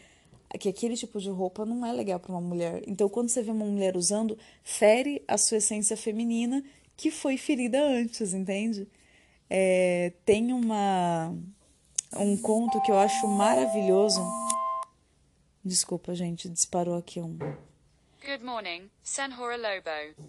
que 0.60 0.68
aquele 0.68 0.94
tipo 0.94 1.18
de 1.18 1.30
roupa 1.30 1.64
não 1.64 1.86
é 1.86 1.90
legal 1.90 2.20
para 2.20 2.30
uma 2.30 2.42
mulher. 2.42 2.82
Então, 2.86 3.08
quando 3.08 3.30
você 3.30 3.42
vê 3.42 3.50
uma 3.50 3.64
mulher 3.64 3.96
usando, 3.96 4.36
fere 4.62 5.24
a 5.26 5.38
sua 5.38 5.56
essência 5.56 5.96
feminina 5.96 6.62
que 6.94 7.10
foi 7.10 7.38
ferida 7.38 7.82
antes, 7.82 8.34
entende? 8.34 8.86
É, 9.48 10.12
tem 10.26 10.52
uma 10.52 11.34
um 12.18 12.36
conto 12.36 12.78
que 12.82 12.90
eu 12.90 12.98
acho 12.98 13.26
maravilhoso. 13.26 14.20
Desculpa, 15.64 16.14
gente, 16.14 16.50
disparou 16.50 16.98
aqui 16.98 17.18
um. 17.18 17.38
Good 18.20 18.44
morning, 18.44 18.90
Senhora 19.02 19.56
Lobo. 19.56 20.28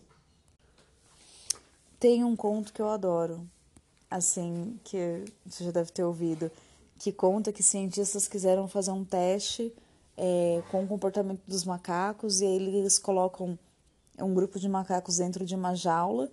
Tem 2.00 2.24
um 2.24 2.34
conto 2.34 2.72
que 2.72 2.82
eu 2.82 2.88
adoro, 2.88 3.46
assim, 4.16 4.80
que 4.84 5.26
você 5.46 5.64
já 5.64 5.72
deve 5.72 5.92
ter 5.92 6.04
ouvido, 6.04 6.52
que 7.00 7.12
conta 7.12 7.52
que 7.52 7.64
cientistas 7.64 8.28
quiseram 8.28 8.68
fazer 8.68 8.92
um 8.92 9.04
teste 9.04 9.74
é, 10.16 10.62
com 10.70 10.84
o 10.84 10.88
comportamento 10.88 11.42
dos 11.48 11.64
macacos 11.66 12.42
e 12.42 12.46
aí 12.46 12.56
eles 12.56 13.00
colocam 13.00 13.58
um 14.20 14.34
grupo 14.34 14.60
de 14.60 14.70
macacos 14.70 15.18
dentro 15.18 15.46
de 15.46 15.56
uma 15.56 15.74
jaula 15.74 16.30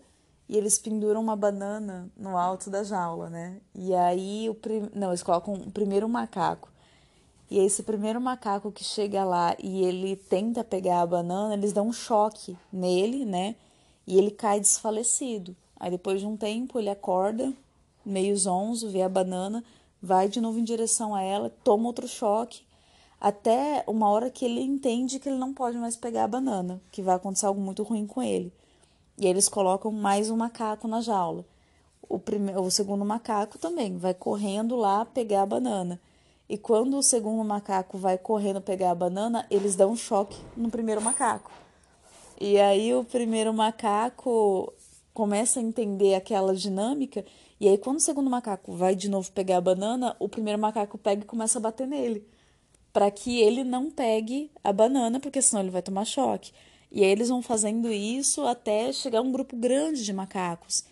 e 0.48 0.56
eles 0.56 0.78
penduram 0.78 1.20
uma 1.20 1.36
banana 1.36 2.10
no 2.16 2.36
alto 2.36 2.68
da 2.68 2.82
jaula, 2.82 3.30
né? 3.30 3.60
E 3.74 3.94
aí 3.94 4.48
o 4.50 4.54
prim... 4.54 4.90
não, 4.94 5.08
eles 5.08 5.22
colocam 5.22 5.54
o 5.54 5.70
primeiro 5.70 6.08
macaco. 6.08 6.68
E 7.48 7.58
esse 7.58 7.82
primeiro 7.82 8.20
macaco 8.20 8.70
que 8.70 8.84
chega 8.84 9.24
lá 9.24 9.56
e 9.58 9.84
ele 9.84 10.16
tenta 10.16 10.62
pegar 10.62 11.00
a 11.00 11.06
banana, 11.06 11.54
eles 11.54 11.72
dão 11.72 11.88
um 11.88 11.92
choque 11.92 12.56
nele, 12.72 13.24
né? 13.24 13.56
E 14.06 14.18
ele 14.18 14.30
cai 14.30 14.60
desfalecido. 14.60 15.56
Aí 15.78 15.90
depois 15.90 16.20
de 16.20 16.26
um 16.26 16.36
tempo 16.36 16.78
ele 16.78 16.90
acorda, 16.90 17.52
meio 18.04 18.36
zonzo, 18.36 18.88
vê 18.88 19.02
a 19.02 19.08
banana, 19.08 19.64
vai 20.02 20.28
de 20.28 20.40
novo 20.40 20.58
em 20.58 20.64
direção 20.64 21.14
a 21.14 21.22
ela, 21.22 21.52
toma 21.62 21.86
outro 21.86 22.08
choque, 22.08 22.62
até 23.20 23.84
uma 23.86 24.08
hora 24.08 24.30
que 24.30 24.44
ele 24.44 24.62
entende 24.62 25.18
que 25.18 25.28
ele 25.28 25.38
não 25.38 25.52
pode 25.52 25.76
mais 25.76 25.96
pegar 25.96 26.24
a 26.24 26.28
banana, 26.28 26.80
que 26.90 27.02
vai 27.02 27.16
acontecer 27.16 27.46
algo 27.46 27.60
muito 27.60 27.82
ruim 27.82 28.06
com 28.06 28.22
ele. 28.22 28.52
E 29.18 29.26
eles 29.26 29.48
colocam 29.48 29.92
mais 29.92 30.30
um 30.30 30.36
macaco 30.36 30.88
na 30.88 31.02
jaula. 31.02 31.44
O, 32.08 32.18
primeiro, 32.18 32.62
o 32.62 32.70
segundo 32.70 33.04
macaco 33.04 33.58
também 33.58 33.98
vai 33.98 34.14
correndo 34.14 34.74
lá 34.74 35.04
pegar 35.04 35.42
a 35.42 35.46
banana. 35.46 36.00
E 36.48 36.56
quando 36.56 36.96
o 36.96 37.02
segundo 37.02 37.46
macaco 37.46 37.98
vai 37.98 38.16
correndo 38.16 38.60
pegar 38.60 38.90
a 38.90 38.94
banana, 38.94 39.46
eles 39.50 39.76
dão 39.76 39.92
um 39.92 39.96
choque 39.96 40.36
no 40.56 40.70
primeiro 40.70 41.02
macaco. 41.02 41.52
E 42.40 42.58
aí 42.58 42.94
o 42.94 43.04
primeiro 43.04 43.52
macaco 43.52 44.72
começa 45.12 45.60
a 45.60 45.62
entender 45.62 46.14
aquela 46.14 46.54
dinâmica. 46.54 47.24
E 47.60 47.68
aí, 47.68 47.76
quando 47.76 47.98
o 47.98 48.00
segundo 48.00 48.30
macaco 48.30 48.72
vai 48.72 48.96
de 48.96 49.08
novo 49.08 49.30
pegar 49.32 49.58
a 49.58 49.60
banana, 49.60 50.16
o 50.18 50.28
primeiro 50.28 50.58
macaco 50.58 50.96
pega 50.96 51.22
e 51.22 51.26
começa 51.26 51.58
a 51.58 51.60
bater 51.60 51.86
nele. 51.86 52.26
Para 52.90 53.10
que 53.10 53.38
ele 53.38 53.62
não 53.62 53.90
pegue 53.90 54.50
a 54.64 54.72
banana, 54.72 55.20
porque 55.20 55.42
senão 55.42 55.62
ele 55.62 55.70
vai 55.70 55.82
tomar 55.82 56.06
choque. 56.06 56.52
E 56.90 57.04
aí 57.04 57.10
eles 57.10 57.28
vão 57.28 57.42
fazendo 57.42 57.92
isso 57.92 58.42
até 58.46 58.92
chegar 58.92 59.20
um 59.20 59.30
grupo 59.30 59.54
grande 59.56 60.04
de 60.04 60.12
macacos. 60.12 60.84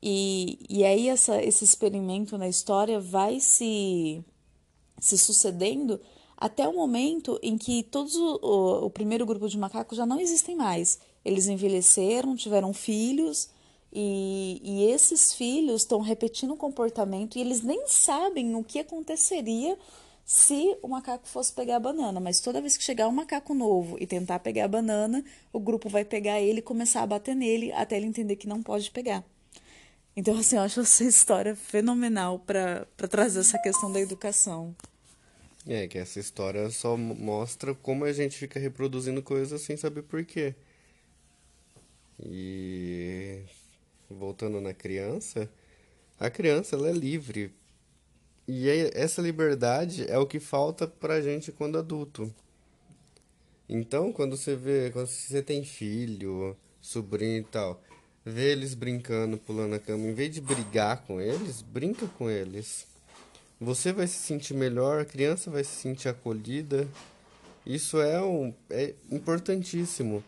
E, 0.00 0.58
e 0.68 0.84
aí 0.84 1.08
essa, 1.08 1.42
esse 1.42 1.64
experimento 1.64 2.38
na 2.38 2.48
história 2.48 3.00
vai 3.00 3.40
se, 3.40 4.24
se 4.98 5.18
sucedendo 5.18 6.00
até 6.36 6.66
o 6.66 6.74
momento 6.74 7.38
em 7.42 7.58
que 7.58 7.82
todos 7.84 8.16
o, 8.16 8.38
o, 8.42 8.86
o 8.86 8.90
primeiro 8.90 9.26
grupo 9.26 9.48
de 9.48 9.58
macacos 9.58 9.98
já 9.98 10.06
não 10.06 10.18
existem 10.20 10.56
mais. 10.56 10.98
Eles 11.24 11.46
envelheceram, 11.46 12.34
tiveram 12.34 12.72
filhos, 12.72 13.50
e, 13.92 14.60
e 14.64 14.84
esses 14.90 15.34
filhos 15.34 15.82
estão 15.82 16.00
repetindo 16.00 16.54
o 16.54 16.56
comportamento 16.56 17.36
e 17.36 17.40
eles 17.40 17.62
nem 17.62 17.86
sabem 17.86 18.54
o 18.54 18.64
que 18.64 18.78
aconteceria 18.78 19.76
se 20.24 20.78
o 20.80 20.88
macaco 20.88 21.28
fosse 21.28 21.52
pegar 21.52 21.76
a 21.76 21.80
banana, 21.80 22.18
mas 22.18 22.40
toda 22.40 22.60
vez 22.60 22.76
que 22.76 22.84
chegar 22.84 23.06
um 23.08 23.12
macaco 23.12 23.52
novo 23.52 23.96
e 24.00 24.06
tentar 24.06 24.38
pegar 24.38 24.64
a 24.64 24.68
banana, 24.68 25.22
o 25.52 25.60
grupo 25.60 25.90
vai 25.90 26.04
pegar 26.04 26.40
ele 26.40 26.60
e 26.60 26.62
começar 26.62 27.02
a 27.02 27.06
bater 27.06 27.36
nele 27.36 27.70
até 27.72 27.96
ele 27.96 28.06
entender 28.06 28.36
que 28.36 28.46
não 28.46 28.62
pode 28.62 28.90
pegar. 28.90 29.22
Então, 30.16 30.38
assim, 30.38 30.56
eu 30.56 30.62
acho 30.62 30.80
essa 30.80 31.04
história 31.04 31.54
fenomenal 31.54 32.38
para 32.38 32.86
trazer 33.10 33.40
essa 33.40 33.58
questão 33.58 33.92
da 33.92 34.00
educação. 34.00 34.74
É, 35.66 35.86
que 35.86 35.98
essa 35.98 36.18
história 36.18 36.70
só 36.70 36.96
mostra 36.96 37.74
como 37.74 38.04
a 38.04 38.12
gente 38.12 38.36
fica 38.36 38.58
reproduzindo 38.58 39.22
coisas 39.22 39.60
sem 39.60 39.76
saber 39.76 40.02
por 40.02 40.24
quê. 40.24 40.54
E 42.24 43.42
voltando 44.12 44.60
na 44.60 44.72
criança, 44.72 45.48
a 46.18 46.30
criança 46.30 46.76
ela 46.76 46.88
é 46.88 46.92
livre 46.92 47.54
e 48.46 48.68
essa 48.94 49.22
liberdade 49.22 50.04
é 50.10 50.18
o 50.18 50.26
que 50.26 50.40
falta 50.40 50.86
pra 50.86 51.20
gente 51.20 51.52
quando 51.52 51.78
adulto. 51.78 52.32
Então, 53.68 54.12
quando 54.12 54.36
você 54.36 54.56
vê, 54.56 54.90
quando 54.90 55.06
você 55.06 55.40
tem 55.42 55.64
filho, 55.64 56.56
sobrinho 56.80 57.40
e 57.40 57.44
tal, 57.44 57.82
vê 58.24 58.52
eles 58.52 58.74
brincando, 58.74 59.38
pulando 59.38 59.70
na 59.70 59.78
cama, 59.78 60.06
em 60.06 60.12
vez 60.12 60.34
de 60.34 60.40
brigar 60.40 61.02
com 61.06 61.20
eles, 61.20 61.62
brinca 61.62 62.06
com 62.18 62.28
eles. 62.28 62.86
Você 63.60 63.92
vai 63.92 64.06
se 64.08 64.18
sentir 64.18 64.54
melhor, 64.54 65.00
a 65.00 65.04
criança 65.04 65.50
vai 65.50 65.62
se 65.62 65.76
sentir 65.76 66.08
acolhida. 66.08 66.88
Isso 67.64 68.00
é, 68.00 68.20
um, 68.20 68.52
é 68.68 68.94
importantíssimo. 69.10 70.22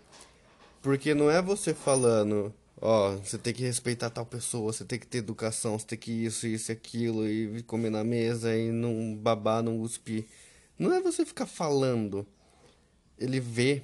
Porque 0.80 1.14
não 1.14 1.30
é 1.30 1.42
você 1.42 1.74
falando, 1.74 2.54
ó, 2.80 3.16
você 3.16 3.38
tem 3.38 3.52
que 3.52 3.62
respeitar 3.62 4.10
tal 4.10 4.26
pessoa, 4.26 4.72
você 4.72 4.84
tem 4.84 4.98
que 4.98 5.06
ter 5.06 5.18
educação, 5.18 5.78
você 5.78 5.86
tem 5.86 5.98
que 5.98 6.12
isso, 6.12 6.46
isso 6.46 6.70
aquilo, 6.72 7.28
e 7.28 7.62
comer 7.62 7.90
na 7.90 8.04
mesa 8.04 8.56
e 8.56 8.70
não 8.70 9.14
babar, 9.16 9.62
não 9.62 9.78
cuspir. 9.78 10.26
Não 10.78 10.92
é 10.92 11.00
você 11.00 11.24
ficar 11.24 11.46
falando. 11.46 12.26
Ele 13.18 13.40
vê. 13.40 13.82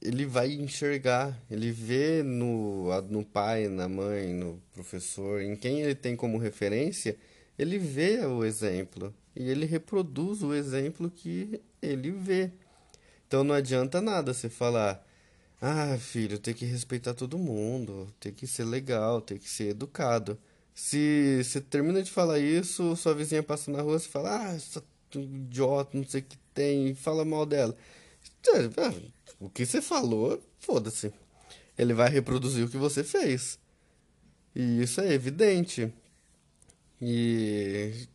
Ele 0.00 0.24
vai 0.24 0.52
enxergar. 0.52 1.36
Ele 1.50 1.70
vê 1.70 2.22
no, 2.22 2.88
no 3.02 3.24
pai, 3.24 3.68
na 3.68 3.88
mãe, 3.88 4.32
no 4.32 4.62
professor, 4.72 5.42
em 5.42 5.56
quem 5.56 5.82
ele 5.82 5.94
tem 5.94 6.14
como 6.14 6.38
referência, 6.38 7.16
ele 7.58 7.78
vê 7.78 8.24
o 8.24 8.44
exemplo. 8.44 9.14
E 9.34 9.48
ele 9.48 9.66
reproduz 9.66 10.42
o 10.42 10.54
exemplo 10.54 11.10
que 11.10 11.60
ele 11.82 12.10
vê. 12.10 12.50
Então 13.26 13.42
não 13.42 13.54
adianta 13.54 14.00
nada 14.00 14.32
você 14.32 14.48
falar 14.48 15.05
ah, 15.66 15.98
filho, 15.98 16.38
tem 16.38 16.54
que 16.54 16.64
respeitar 16.64 17.14
todo 17.14 17.38
mundo, 17.38 18.12
tem 18.20 18.32
que 18.32 18.46
ser 18.46 18.64
legal, 18.64 19.20
tem 19.20 19.38
que 19.38 19.48
ser 19.48 19.70
educado. 19.70 20.38
Se 20.74 21.42
você 21.42 21.60
termina 21.60 22.02
de 22.02 22.10
falar 22.10 22.38
isso, 22.38 22.94
sua 22.96 23.14
vizinha 23.14 23.42
passa 23.42 23.70
na 23.70 23.82
rua, 23.82 23.98
você 23.98 24.08
fala, 24.08 24.50
ah, 24.50 24.54
essa 24.54 24.84
idiota, 25.14 25.96
não 25.96 26.04
sei 26.04 26.20
o 26.20 26.24
que 26.24 26.38
tem, 26.54 26.88
e 26.88 26.94
fala 26.94 27.24
mal 27.24 27.44
dela. 27.46 27.76
É, 28.48 28.58
é, 28.58 29.02
o 29.40 29.50
que 29.50 29.66
você 29.66 29.82
falou, 29.82 30.40
foda-se. 30.60 31.12
Ele 31.78 31.94
vai 31.94 32.10
reproduzir 32.10 32.64
o 32.64 32.68
que 32.68 32.76
você 32.76 33.02
fez. 33.02 33.58
E 34.54 34.82
isso 34.82 35.00
é 35.00 35.12
evidente. 35.12 35.92
E 37.00 38.08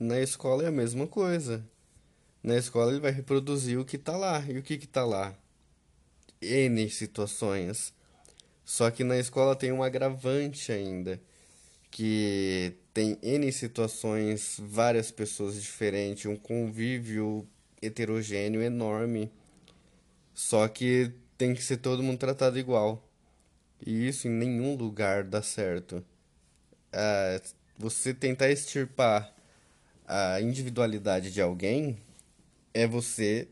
na 0.00 0.20
escola 0.20 0.64
é 0.64 0.68
a 0.68 0.72
mesma 0.72 1.06
coisa. 1.06 1.64
Na 2.42 2.56
escola 2.56 2.90
ele 2.90 3.00
vai 3.00 3.12
reproduzir 3.12 3.78
o 3.78 3.84
que 3.84 3.98
tá 3.98 4.16
lá. 4.16 4.40
E 4.48 4.58
o 4.58 4.62
que 4.62 4.78
que 4.78 4.86
tá 4.86 5.04
lá? 5.04 5.36
N 6.40 6.88
situações. 6.90 7.92
Só 8.64 8.90
que 8.90 9.02
na 9.02 9.16
escola 9.18 9.56
tem 9.56 9.72
um 9.72 9.82
agravante 9.82 10.70
ainda, 10.70 11.20
que 11.90 12.74
tem 12.92 13.18
N 13.22 13.50
situações, 13.52 14.56
várias 14.58 15.10
pessoas 15.10 15.60
diferentes, 15.62 16.26
um 16.26 16.36
convívio 16.36 17.48
heterogêneo 17.80 18.62
enorme. 18.62 19.30
Só 20.34 20.68
que 20.68 21.12
tem 21.36 21.54
que 21.54 21.62
ser 21.62 21.78
todo 21.78 22.02
mundo 22.02 22.18
tratado 22.18 22.58
igual. 22.58 23.02
E 23.84 24.08
isso 24.08 24.28
em 24.28 24.30
nenhum 24.30 24.74
lugar 24.74 25.24
dá 25.24 25.40
certo. 25.42 26.04
Ah, 26.92 27.40
você 27.78 28.12
tentar 28.12 28.50
extirpar 28.50 29.32
a 30.06 30.40
individualidade 30.40 31.30
de 31.30 31.40
alguém 31.40 31.98
é 32.74 32.86
você 32.86 33.48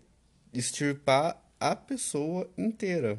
extirpar 0.53 1.41
a 1.61 1.75
pessoa 1.75 2.49
inteira. 2.57 3.19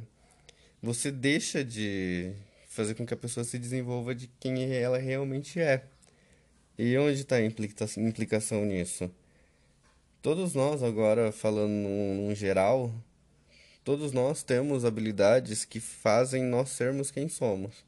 Você 0.81 1.11
deixa 1.11 1.63
de 1.63 2.33
fazer 2.67 2.93
com 2.93 3.05
que 3.05 3.13
a 3.13 3.17
pessoa 3.17 3.43
se 3.43 3.57
desenvolva 3.57 4.13
de 4.13 4.29
quem 4.39 4.71
ela 4.73 4.97
realmente 4.97 5.59
é. 5.59 5.83
E 6.77 6.95
onde 6.97 7.21
está 7.21 7.38
a 7.38 7.41
implicação 7.43 8.63
nisso? 8.63 9.09
Todos 10.21 10.53
nós, 10.53 10.83
agora 10.83 11.31
falando 11.31 11.71
num, 11.71 12.35
geral, 12.35 12.93
todos 13.83 14.11
nós 14.11 14.43
temos 14.43 14.85
habilidades 14.85 15.65
que 15.65 15.79
fazem 15.79 16.43
nós 16.43 16.69
sermos 16.69 17.09
quem 17.09 17.27
somos. 17.29 17.83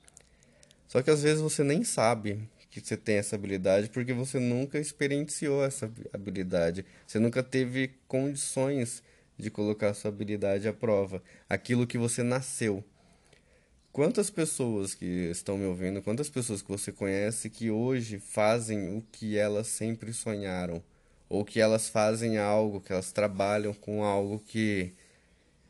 Só 0.88 1.04
que 1.04 1.12
às 1.12 1.22
vezes 1.22 1.42
você 1.42 1.64
nem 1.64 1.84
sabe 1.84 2.50
que 2.72 2.82
você 2.82 2.98
tem 2.98 3.18
essa 3.18 3.36
habilidade 3.36 3.90
porque 3.90 4.14
você 4.14 4.40
nunca 4.40 4.80
experienciou 4.80 5.64
essa 5.64 5.92
habilidade. 6.12 6.84
Você 7.06 7.20
nunca 7.20 7.44
teve 7.44 7.92
condições 8.08 9.04
de 9.40 9.50
colocar 9.50 9.94
sua 9.94 10.10
habilidade 10.10 10.68
à 10.68 10.74
prova, 10.74 11.24
aquilo 11.50 11.88
que 11.88 11.98
você 11.98 12.22
nasceu. 12.22 12.84
Quantas 13.92 14.30
pessoas 14.30 14.94
que 14.94 15.06
estão 15.32 15.58
me 15.58 15.66
ouvindo, 15.66 16.02
quantas 16.02 16.30
pessoas 16.30 16.62
que 16.62 16.70
você 16.70 16.92
conhece 16.92 17.50
que 17.50 17.72
hoje 17.72 18.20
fazem 18.20 18.96
o 18.96 19.02
que 19.12 19.38
elas 19.38 19.68
sempre 19.68 20.14
sonharam, 20.14 20.84
ou 21.28 21.44
que 21.46 21.60
elas 21.60 21.90
fazem 21.90 22.38
algo, 22.38 22.82
que 22.82 22.92
elas 22.92 23.12
trabalham 23.12 23.74
com 23.74 24.04
algo 24.04 24.40
que 24.40 24.94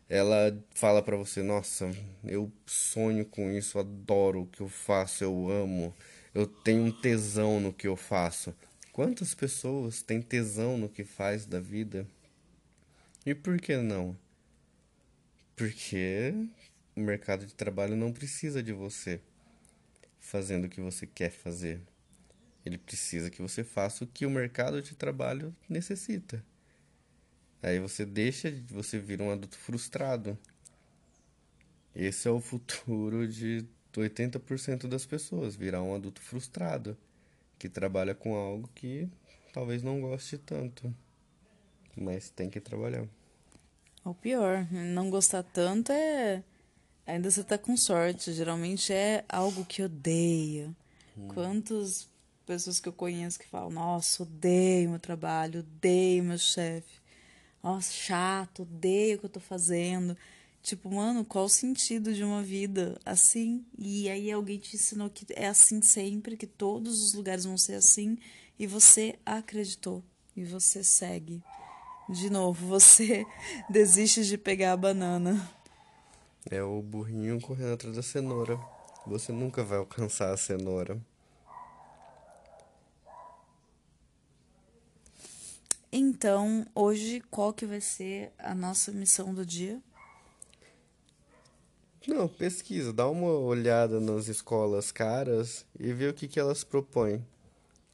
ela 0.10 0.58
fala 0.74 1.02
para 1.02 1.16
você, 1.16 1.44
nossa, 1.44 1.92
eu 2.26 2.52
sonho 2.66 3.24
com 3.24 3.52
isso, 3.52 3.78
adoro 3.78 4.42
o 4.42 4.48
que 4.48 4.62
eu 4.62 4.68
faço, 4.68 5.24
eu 5.24 5.50
amo, 5.50 5.94
eu 6.34 6.48
tenho 6.48 6.84
um 6.84 6.92
tesão 6.92 7.60
no 7.60 7.72
que 7.72 7.88
eu 7.88 7.96
faço. 7.96 8.54
Quantas 8.92 9.34
pessoas 9.34 10.02
têm 10.02 10.22
tesão 10.22 10.78
no 10.78 10.90
que 10.90 11.04
faz 11.04 11.46
da 11.46 11.60
vida? 11.60 12.08
E 13.26 13.36
por 13.36 13.60
que 13.60 13.78
não? 13.78 14.18
Porque 15.56 16.34
o 16.96 17.02
mercado 17.02 17.46
de 17.46 17.54
trabalho 17.54 17.96
não 17.96 18.14
precisa 18.14 18.64
de 18.64 18.72
você 18.72 19.22
fazendo 20.20 20.66
o 20.66 20.70
que 20.70 20.80
você 20.80 21.06
quer 21.06 21.30
fazer. 21.30 21.82
Ele 22.66 22.78
precisa 22.78 23.30
que 23.30 23.42
você 23.42 23.64
faça 23.64 24.04
o 24.04 24.08
que 24.08 24.26
o 24.26 24.30
mercado 24.30 24.82
de 24.82 24.96
trabalho 24.96 25.56
necessita. 25.68 26.44
Aí 27.62 27.80
você 27.80 28.06
deixa, 28.06 28.52
você 28.68 29.00
vira 29.00 29.24
um 29.24 29.32
adulto 29.32 29.58
frustrado. 29.58 30.38
Esse 31.94 32.28
é 32.28 32.32
o 32.32 32.40
futuro 32.40 33.28
de 33.28 33.66
80% 33.94 34.88
das 34.88 35.06
pessoas, 35.06 35.56
virar 35.56 35.82
um 35.82 35.94
adulto 35.94 36.22
frustrado, 36.22 36.98
que 37.58 37.68
trabalha 37.68 38.16
com 38.16 38.36
algo 38.36 38.70
que 38.74 39.10
talvez 39.52 39.84
não 39.84 40.00
goste 40.00 40.38
tanto, 40.38 40.96
mas 41.96 42.30
tem 42.30 42.50
que 42.50 42.60
trabalhar. 42.60 43.08
O 44.04 44.14
pior, 44.14 44.68
não 44.72 45.10
gostar 45.10 45.44
tanto 45.44 45.92
é 45.92 46.44
ainda 47.10 47.30
você 47.30 47.44
tá 47.44 47.58
com 47.58 47.76
sorte, 47.76 48.32
geralmente 48.32 48.94
é 48.94 49.26
algo 49.28 49.66
que 49.66 49.82
odeia. 49.82 50.76
Hum. 51.18 51.28
Quantas 51.30 52.08
pessoas 52.46 52.80
que 52.80 52.88
eu 52.88 52.94
conheço 52.94 53.40
que 53.40 53.48
falam: 53.48 53.72
"Nossa, 53.72 54.24
odeio 54.24 54.92
meu 54.92 55.00
trabalho, 55.00 55.62
odeio 55.62 56.24
meu 56.24 56.38
chefe. 56.38 57.00
Nossa, 57.62 57.92
chato, 57.92 58.62
odeio 58.62 59.18
o 59.18 59.20
que 59.20 59.26
eu 59.26 59.30
tô 59.30 59.40
fazendo". 59.40 60.16
Tipo, 60.62 60.94
mano, 60.94 61.24
qual 61.24 61.46
o 61.46 61.50
sentido 61.50 62.14
de 62.14 62.24
uma 62.24 62.44
vida 62.44 63.00
assim? 63.06 63.66
E 63.78 64.10
aí 64.10 64.32
alguém 64.32 64.60
te 64.60 64.76
ensinou 64.76 65.10
que 65.10 65.26
é 65.36 65.48
assim 65.48 65.82
sempre, 65.82 66.36
que 66.38 66.46
todos 66.46 67.02
os 67.02 67.14
lugares 67.14 67.46
vão 67.46 67.58
ser 67.58 67.76
assim, 67.76 68.18
e 68.58 68.68
você 68.68 69.18
acreditou. 69.26 70.04
E 70.36 70.44
você 70.44 70.84
segue. 70.84 71.42
De 72.10 72.28
novo, 72.28 72.66
você 72.66 73.24
desiste 73.70 74.26
de 74.26 74.36
pegar 74.36 74.74
a 74.74 74.78
banana. 74.78 75.48
É 76.50 76.64
o 76.64 76.82
burrinho 76.82 77.40
correndo 77.40 77.74
atrás 77.74 77.96
da 77.96 78.02
cenoura. 78.02 78.60
Você 79.06 79.32
nunca 79.32 79.64
vai 79.64 79.78
alcançar 79.78 80.34
a 80.34 80.38
cenoura. 80.38 81.00
Então, 85.92 86.66
hoje, 86.74 87.22
qual 87.30 87.54
que 87.54 87.68
vai 87.68 87.80
ser 87.80 88.32
a 88.40 88.56
nossa 88.56 88.92
missão 88.92 89.32
do 89.32 89.46
dia? 89.46 89.80
Não, 92.08 92.28
pesquisa, 92.28 92.92
dá 92.92 93.08
uma 93.08 93.32
olhada 93.32 94.00
nas 94.00 94.28
escolas 94.28 94.92
caras 94.92 95.64
e 95.80 95.94
vê 95.94 96.08
o 96.08 96.14
que, 96.14 96.28
que 96.28 96.40
elas 96.40 96.64
propõem. 96.64 97.24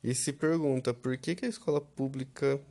E 0.02 0.16
se 0.16 0.32
pergunta 0.32 0.94
por 0.94 1.18
que, 1.18 1.36
que 1.36 1.46
a 1.46 1.50
escola 1.50 1.82
pública 1.82 2.62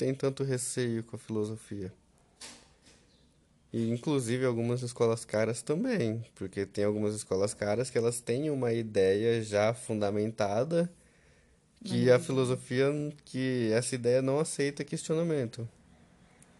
tem 0.00 0.14
tanto 0.14 0.42
receio 0.42 1.04
com 1.04 1.16
a 1.16 1.18
filosofia. 1.18 1.92
E 3.70 3.90
inclusive 3.90 4.46
algumas 4.46 4.80
escolas 4.80 5.26
caras 5.26 5.60
também, 5.60 6.24
porque 6.34 6.64
tem 6.64 6.84
algumas 6.84 7.14
escolas 7.14 7.52
caras 7.52 7.90
que 7.90 7.98
elas 7.98 8.18
têm 8.18 8.48
uma 8.48 8.72
ideia 8.72 9.42
já 9.42 9.74
fundamentada 9.74 10.90
que 11.84 12.10
a 12.10 12.18
filosofia, 12.18 12.86
que 13.26 13.70
essa 13.72 13.94
ideia 13.94 14.22
não 14.22 14.40
aceita 14.40 14.82
questionamento. 14.82 15.68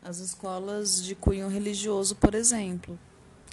As 0.02 0.18
escolas 0.18 1.02
de 1.02 1.14
cunho 1.14 1.48
religioso, 1.48 2.14
por 2.16 2.34
exemplo, 2.34 2.98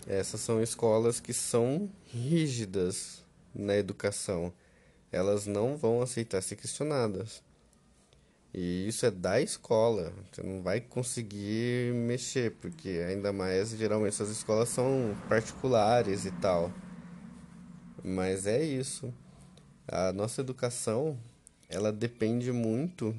essas 0.05 0.41
são 0.41 0.61
escolas 0.61 1.21
que 1.21 1.33
são 1.33 1.89
rígidas 2.05 3.23
na 3.55 3.75
educação. 3.77 4.51
Elas 5.13 5.45
não 5.45 5.77
vão 5.77 6.01
aceitar 6.01 6.41
ser 6.41 6.57
questionadas. 6.57 7.41
E 8.59 8.87
isso 8.87 9.05
é 9.05 9.11
da 9.11 9.39
escola. 9.39 10.11
Você 10.31 10.41
não 10.41 10.63
vai 10.63 10.81
conseguir 10.81 11.93
mexer, 11.93 12.53
porque 12.53 12.89
ainda 13.07 13.31
mais 13.31 13.69
geralmente 13.69 14.13
essas 14.13 14.31
escolas 14.31 14.69
são 14.69 15.15
particulares 15.29 16.25
e 16.25 16.31
tal. 16.31 16.73
Mas 18.03 18.47
é 18.47 18.63
isso. 18.63 19.13
A 19.87 20.11
nossa 20.11 20.41
educação, 20.41 21.15
ela 21.69 21.91
depende 21.91 22.51
muito 22.51 23.15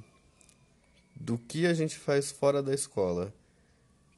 do 1.15 1.39
que 1.39 1.67
a 1.67 1.73
gente 1.73 1.97
faz 1.97 2.33
fora 2.33 2.61
da 2.61 2.75
escola. 2.75 3.33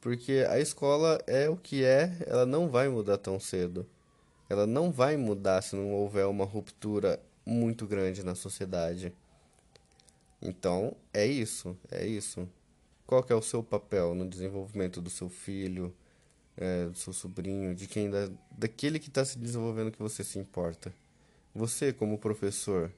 Porque 0.00 0.46
a 0.48 0.58
escola 0.58 1.22
é 1.26 1.50
o 1.50 1.56
que 1.56 1.84
é, 1.84 2.16
ela 2.26 2.46
não 2.46 2.66
vai 2.70 2.88
mudar 2.88 3.18
tão 3.18 3.38
cedo. 3.38 3.86
Ela 4.48 4.66
não 4.66 4.90
vai 4.90 5.18
mudar 5.18 5.60
se 5.60 5.76
não 5.76 5.92
houver 5.92 6.24
uma 6.24 6.46
ruptura 6.46 7.20
muito 7.44 7.86
grande 7.86 8.24
na 8.24 8.34
sociedade. 8.34 9.12
Então, 10.42 10.96
é 11.12 11.26
isso, 11.26 11.76
é 11.90 12.06
isso. 12.06 12.48
Qual 13.06 13.24
é 13.28 13.34
o 13.34 13.42
seu 13.42 13.62
papel 13.62 14.14
no 14.14 14.28
desenvolvimento 14.28 15.00
do 15.00 15.10
seu 15.10 15.28
filho, 15.28 15.94
é, 16.56 16.86
do 16.86 16.96
seu 16.96 17.12
sobrinho, 17.12 17.74
de 17.74 17.86
quem 17.86 18.08
da, 18.08 18.30
daquele 18.50 18.98
que 18.98 19.08
está 19.08 19.24
se 19.24 19.38
desenvolvendo 19.38 19.90
que 19.90 20.02
você 20.02 20.24
se 20.24 20.38
importa? 20.38 20.92
Você, 21.54 21.92
como 21.92 22.18
professor, 22.18 22.90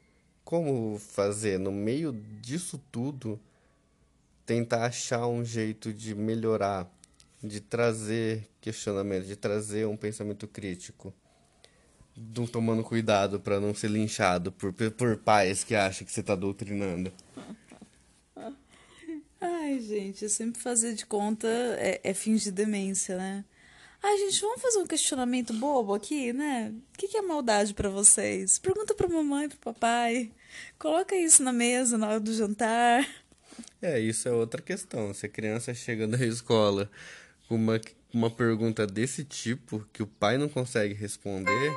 como 0.44 0.98
fazer 0.98 1.58
no 1.58 1.72
meio 1.72 2.12
disso 2.12 2.80
tudo 2.90 3.40
tentar 4.44 4.86
achar 4.86 5.26
um 5.26 5.44
jeito 5.44 5.92
de 5.92 6.14
melhorar, 6.14 6.90
de 7.42 7.60
trazer 7.60 8.48
questionamento, 8.60 9.26
de 9.26 9.36
trazer 9.36 9.86
um 9.86 9.96
pensamento 9.96 10.46
crítico. 10.46 11.14
Do, 12.14 12.46
tomando 12.46 12.82
cuidado 12.84 13.40
para 13.40 13.58
não 13.58 13.74
ser 13.74 13.88
linchado 13.88 14.52
por, 14.52 14.72
por 14.72 15.16
pais 15.16 15.64
que 15.64 15.74
acham 15.74 16.06
que 16.06 16.12
você 16.12 16.20
está 16.20 16.34
doutrinando. 16.34 17.10
Ai, 19.40 19.80
gente, 19.80 20.28
sempre 20.28 20.60
fazer 20.60 20.94
de 20.94 21.04
conta 21.04 21.48
é, 21.48 22.00
é 22.04 22.14
fingir 22.14 22.52
demência, 22.52 23.16
né? 23.16 23.44
Ai, 24.02 24.18
gente, 24.18 24.40
vamos 24.40 24.60
fazer 24.60 24.78
um 24.78 24.86
questionamento 24.86 25.52
bobo 25.54 25.94
aqui, 25.94 26.32
né? 26.32 26.74
O 26.94 26.98
que, 26.98 27.08
que 27.08 27.16
é 27.16 27.22
maldade 27.22 27.72
para 27.72 27.88
vocês? 27.88 28.58
Pergunta 28.58 28.94
pra 28.94 29.08
mamãe, 29.08 29.48
pro 29.48 29.58
papai. 29.58 30.30
Coloca 30.78 31.16
isso 31.16 31.42
na 31.42 31.52
mesa 31.52 31.96
na 31.96 32.08
hora 32.08 32.20
do 32.20 32.34
jantar. 32.34 33.08
É, 33.80 33.98
isso 34.00 34.28
é 34.28 34.32
outra 34.32 34.60
questão. 34.60 35.14
Se 35.14 35.26
a 35.26 35.28
criança 35.28 35.72
chega 35.72 36.06
na 36.06 36.24
escola 36.24 36.90
com 37.48 37.54
uma, 37.54 37.80
uma 38.12 38.30
pergunta 38.30 38.86
desse 38.86 39.24
tipo 39.24 39.86
que 39.92 40.02
o 40.02 40.06
pai 40.06 40.36
não 40.36 40.48
consegue 40.48 40.94
responder, 40.94 41.72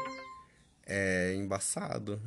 é 0.85 1.33
embaçado. 1.35 2.21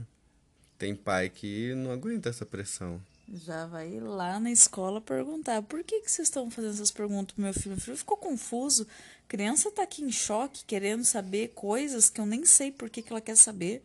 Tem 0.78 0.94
pai 0.94 1.28
que 1.28 1.74
não 1.74 1.90
aguenta 1.90 2.28
essa 2.28 2.46
pressão. 2.46 3.00
Já 3.32 3.66
vai 3.66 4.00
lá 4.00 4.40
na 4.40 4.50
escola 4.50 5.00
perguntar: 5.00 5.62
por 5.62 5.84
que, 5.84 6.00
que 6.00 6.10
vocês 6.10 6.28
estão 6.28 6.50
fazendo 6.50 6.74
essas 6.74 6.90
perguntas 6.90 7.34
pro 7.34 7.44
meu 7.44 7.52
filho? 7.52 7.70
Meu 7.70 7.80
filho 7.80 7.96
ficou 7.96 8.16
confuso. 8.16 8.86
A 9.24 9.28
criança 9.28 9.70
tá 9.70 9.82
aqui 9.82 10.02
em 10.02 10.10
choque, 10.10 10.64
querendo 10.64 11.04
saber 11.04 11.48
coisas 11.48 12.08
que 12.08 12.20
eu 12.20 12.26
nem 12.26 12.46
sei 12.46 12.72
por 12.72 12.88
que, 12.88 13.02
que 13.02 13.12
ela 13.12 13.20
quer 13.20 13.36
saber. 13.36 13.82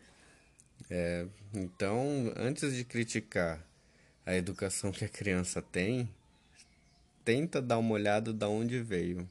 É, 0.88 1.26
então, 1.52 2.32
antes 2.36 2.74
de 2.74 2.84
criticar 2.84 3.62
a 4.24 4.34
educação 4.34 4.90
que 4.90 5.04
a 5.04 5.08
criança 5.08 5.60
tem, 5.60 6.08
tenta 7.24 7.60
dar 7.60 7.78
uma 7.78 7.92
olhada 7.92 8.32
de 8.32 8.44
onde 8.46 8.80
veio. 8.80 9.28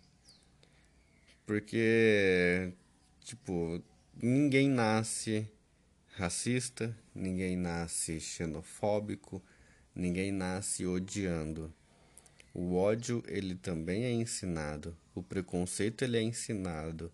Porque, 1.46 2.72
tipo, 3.24 3.82
ninguém 4.22 4.70
nasce 4.70 5.50
racista, 6.16 6.96
ninguém 7.14 7.56
nasce 7.56 8.20
xenofóbico, 8.20 9.42
ninguém 9.96 10.32
nasce 10.32 10.86
odiando. 10.86 11.74
O 12.54 12.76
ódio, 12.76 13.24
ele 13.28 13.56
também 13.56 14.04
é 14.04 14.12
ensinado. 14.12 14.96
O 15.16 15.24
preconceito, 15.24 16.04
ele 16.04 16.18
é 16.18 16.22
ensinado. 16.22 17.12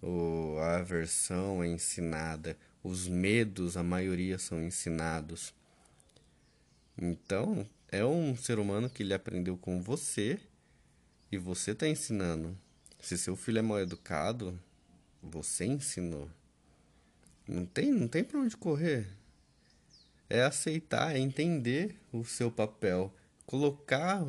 O, 0.00 0.56
a 0.60 0.76
aversão 0.76 1.62
é 1.62 1.68
ensinada. 1.68 2.56
Os 2.82 3.06
medos, 3.06 3.76
a 3.76 3.82
maioria 3.82 4.38
são 4.38 4.62
ensinados. 4.62 5.52
Então, 6.96 7.68
é 7.90 8.04
um 8.04 8.34
ser 8.34 8.58
humano 8.58 8.88
que 8.88 9.02
ele 9.02 9.12
aprendeu 9.12 9.58
com 9.58 9.82
você 9.82 10.40
e 11.30 11.36
você 11.36 11.72
está 11.72 11.86
ensinando. 11.86 12.56
Se 13.00 13.18
seu 13.18 13.36
filho 13.36 13.58
é 13.58 13.62
mal 13.62 13.78
educado, 13.78 14.58
você 15.22 15.66
ensinou. 15.66 16.30
Não 17.48 17.64
tem, 17.64 17.90
não 17.90 18.06
tem 18.06 18.22
para 18.22 18.38
onde 18.38 18.54
correr. 18.54 19.08
É 20.28 20.42
aceitar, 20.42 21.16
é 21.16 21.18
entender 21.18 21.98
o 22.12 22.22
seu 22.22 22.50
papel, 22.50 23.10
colocar, 23.46 24.22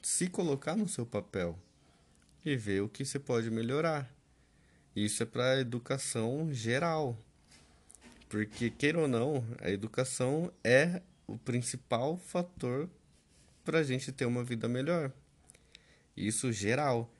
se 0.00 0.26
colocar 0.26 0.74
no 0.74 0.88
seu 0.88 1.04
papel 1.04 1.58
e 2.42 2.56
ver 2.56 2.80
o 2.80 2.88
que 2.88 3.04
você 3.04 3.18
pode 3.18 3.50
melhorar. 3.50 4.10
Isso 4.96 5.22
é 5.22 5.26
para 5.26 5.60
educação 5.60 6.52
geral. 6.52 7.16
Porque, 8.30 8.70
queira 8.70 9.00
ou 9.00 9.08
não, 9.08 9.44
a 9.60 9.70
educação 9.70 10.50
é 10.64 11.02
o 11.26 11.36
principal 11.36 12.16
fator 12.16 12.88
para 13.62 13.80
a 13.80 13.82
gente 13.82 14.10
ter 14.10 14.24
uma 14.24 14.42
vida 14.42 14.66
melhor. 14.66 15.12
Isso 16.16 16.50
geral. 16.50 17.12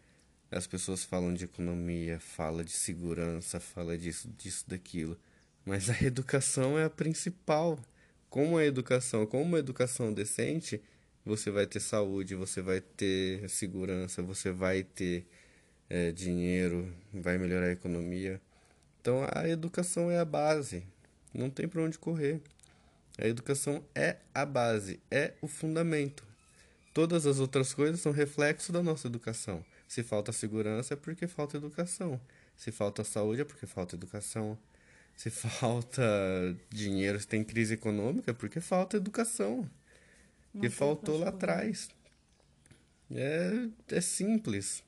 As 0.50 0.66
pessoas 0.66 1.04
falam 1.04 1.34
de 1.34 1.44
economia, 1.44 2.18
fala 2.18 2.64
de 2.64 2.72
segurança, 2.72 3.60
fala 3.60 3.96
disso, 3.96 4.28
disso, 4.36 4.64
daquilo. 4.66 5.18
Mas 5.64 5.88
a 5.88 6.02
educação 6.02 6.78
é 6.78 6.84
a 6.84 6.90
principal. 6.90 7.78
Com 8.28 8.56
a 8.56 8.64
educação, 8.64 9.26
com 9.26 9.42
uma 9.42 9.58
educação 9.58 10.12
decente, 10.12 10.80
você 11.24 11.50
vai 11.50 11.66
ter 11.66 11.80
saúde, 11.80 12.34
você 12.34 12.62
vai 12.62 12.80
ter 12.80 13.48
segurança, 13.48 14.22
você 14.22 14.50
vai 14.50 14.82
ter 14.82 15.26
é, 15.88 16.10
dinheiro, 16.10 16.92
vai 17.12 17.36
melhorar 17.36 17.66
a 17.66 17.72
economia. 17.72 18.40
Então 19.00 19.26
a 19.30 19.48
educação 19.48 20.10
é 20.10 20.18
a 20.18 20.24
base, 20.24 20.82
não 21.34 21.50
tem 21.50 21.68
para 21.68 21.82
onde 21.82 21.98
correr. 21.98 22.40
A 23.18 23.26
educação 23.26 23.84
é 23.94 24.16
a 24.34 24.46
base, 24.46 24.98
é 25.10 25.34
o 25.42 25.46
fundamento. 25.46 26.24
Todas 26.94 27.26
as 27.26 27.38
outras 27.38 27.74
coisas 27.74 28.00
são 28.00 28.12
reflexo 28.12 28.72
da 28.72 28.82
nossa 28.82 29.06
educação. 29.06 29.64
Se 29.86 30.02
falta 30.02 30.32
segurança 30.32 30.94
é 30.94 30.96
porque 30.96 31.26
falta 31.26 31.56
educação. 31.56 32.20
Se 32.56 32.72
falta 32.72 33.04
saúde 33.04 33.42
é 33.42 33.44
porque 33.44 33.66
falta 33.66 33.94
educação. 33.94 34.58
Se 35.16 35.30
falta 35.30 36.02
dinheiro, 36.70 37.18
se 37.20 37.26
tem 37.26 37.44
crise 37.44 37.74
econômica 37.74 38.30
é 38.30 38.34
porque 38.34 38.60
falta 38.60 38.96
educação. 38.96 39.68
que 40.60 40.68
faltou 40.68 41.18
lá 41.18 41.28
atrás. 41.28 41.88
É, 43.10 43.68
é 43.90 44.00
simples. 44.00 44.82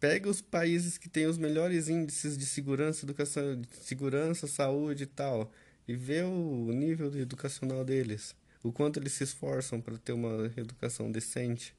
Pega 0.00 0.28
os 0.28 0.40
países 0.40 0.98
que 0.98 1.08
têm 1.08 1.26
os 1.26 1.38
melhores 1.38 1.88
índices 1.88 2.36
de 2.36 2.44
segurança, 2.44 3.04
educação, 3.04 3.60
de 3.60 3.68
segurança, 3.82 4.46
saúde 4.46 5.04
e 5.04 5.06
tal, 5.06 5.50
e 5.88 5.94
vê 5.94 6.22
o 6.22 6.70
nível 6.72 7.16
educacional 7.16 7.84
deles, 7.84 8.34
o 8.62 8.70
quanto 8.70 8.98
eles 8.98 9.12
se 9.12 9.24
esforçam 9.24 9.80
para 9.80 9.96
ter 9.96 10.12
uma 10.12 10.52
educação 10.56 11.10
decente, 11.10 11.74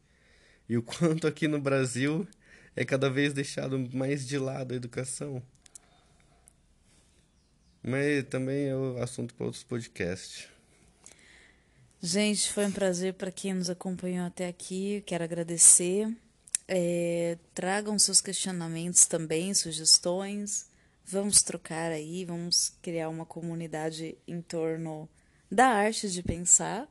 e 0.68 0.78
o 0.78 0.82
quanto 0.82 1.28
aqui 1.28 1.48
no 1.48 1.62
Brasil 1.62 2.28
é 2.76 2.84
cada 2.84 3.10
vez 3.10 3.32
deixado 3.32 3.78
mais 3.94 4.28
de 4.28 4.38
lado 4.38 4.74
a 4.74 4.78
educação. 4.78 5.42
Mas 7.86 8.24
também 8.30 8.70
é 8.70 8.76
o 8.76 8.98
assunto 8.98 9.36
para 9.36 9.46
outros 9.46 9.64
podcasts. 9.64 10.48
Gente, 12.02 12.52
foi 12.52 12.66
um 12.66 12.72
prazer 12.72 13.14
para 13.14 13.32
quem 13.32 13.54
nos 13.54 13.70
acompanhou 13.70 14.26
até 14.26 14.48
aqui. 14.48 15.04
Quero 15.06 15.24
agradecer. 15.24 16.12
É, 16.68 17.38
tragam 17.54 17.98
seus 18.00 18.22
questionamentos 18.22 19.06
também, 19.06 19.54
sugestões. 19.54 20.66
Vamos 21.06 21.44
trocar 21.44 21.92
aí, 21.92 22.26
vamos 22.26 22.74
criar 22.82 23.10
uma 23.10 23.26
comunidade 23.26 24.18
em 24.28 24.42
torno 24.42 25.08
da 25.52 25.68
arte 25.68 26.10
de 26.10 26.24
pensar. 26.24 26.90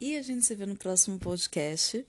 E 0.00 0.16
a 0.16 0.22
gente 0.22 0.44
se 0.44 0.54
vê 0.56 0.66
no 0.66 0.76
próximo 0.76 1.16
podcast. 1.18 2.04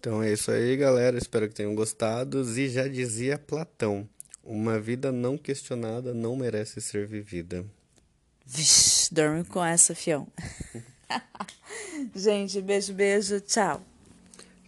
Então 0.00 0.20
é 0.20 0.32
isso 0.32 0.50
aí, 0.50 0.76
galera. 0.76 1.16
Espero 1.16 1.48
que 1.48 1.54
tenham 1.54 1.74
gostado. 1.74 2.42
E 2.58 2.68
já 2.68 2.88
dizia 2.88 3.38
Platão: 3.38 4.08
uma 4.46 4.78
vida 4.78 5.10
não 5.10 5.36
questionada 5.36 6.14
não 6.14 6.36
merece 6.36 6.80
ser 6.80 7.06
vivida. 7.06 7.64
Vixe, 8.44 9.12
dorme 9.12 9.44
com 9.44 9.64
essa, 9.64 9.94
fião. 9.94 10.28
gente, 12.14 12.60
beijo, 12.62 12.92
beijo, 12.94 13.40
tchau. 13.40 13.82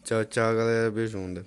Tchau, 0.05 0.25
tchau, 0.25 0.55
galera. 0.55 0.91
Beijunda. 0.91 1.45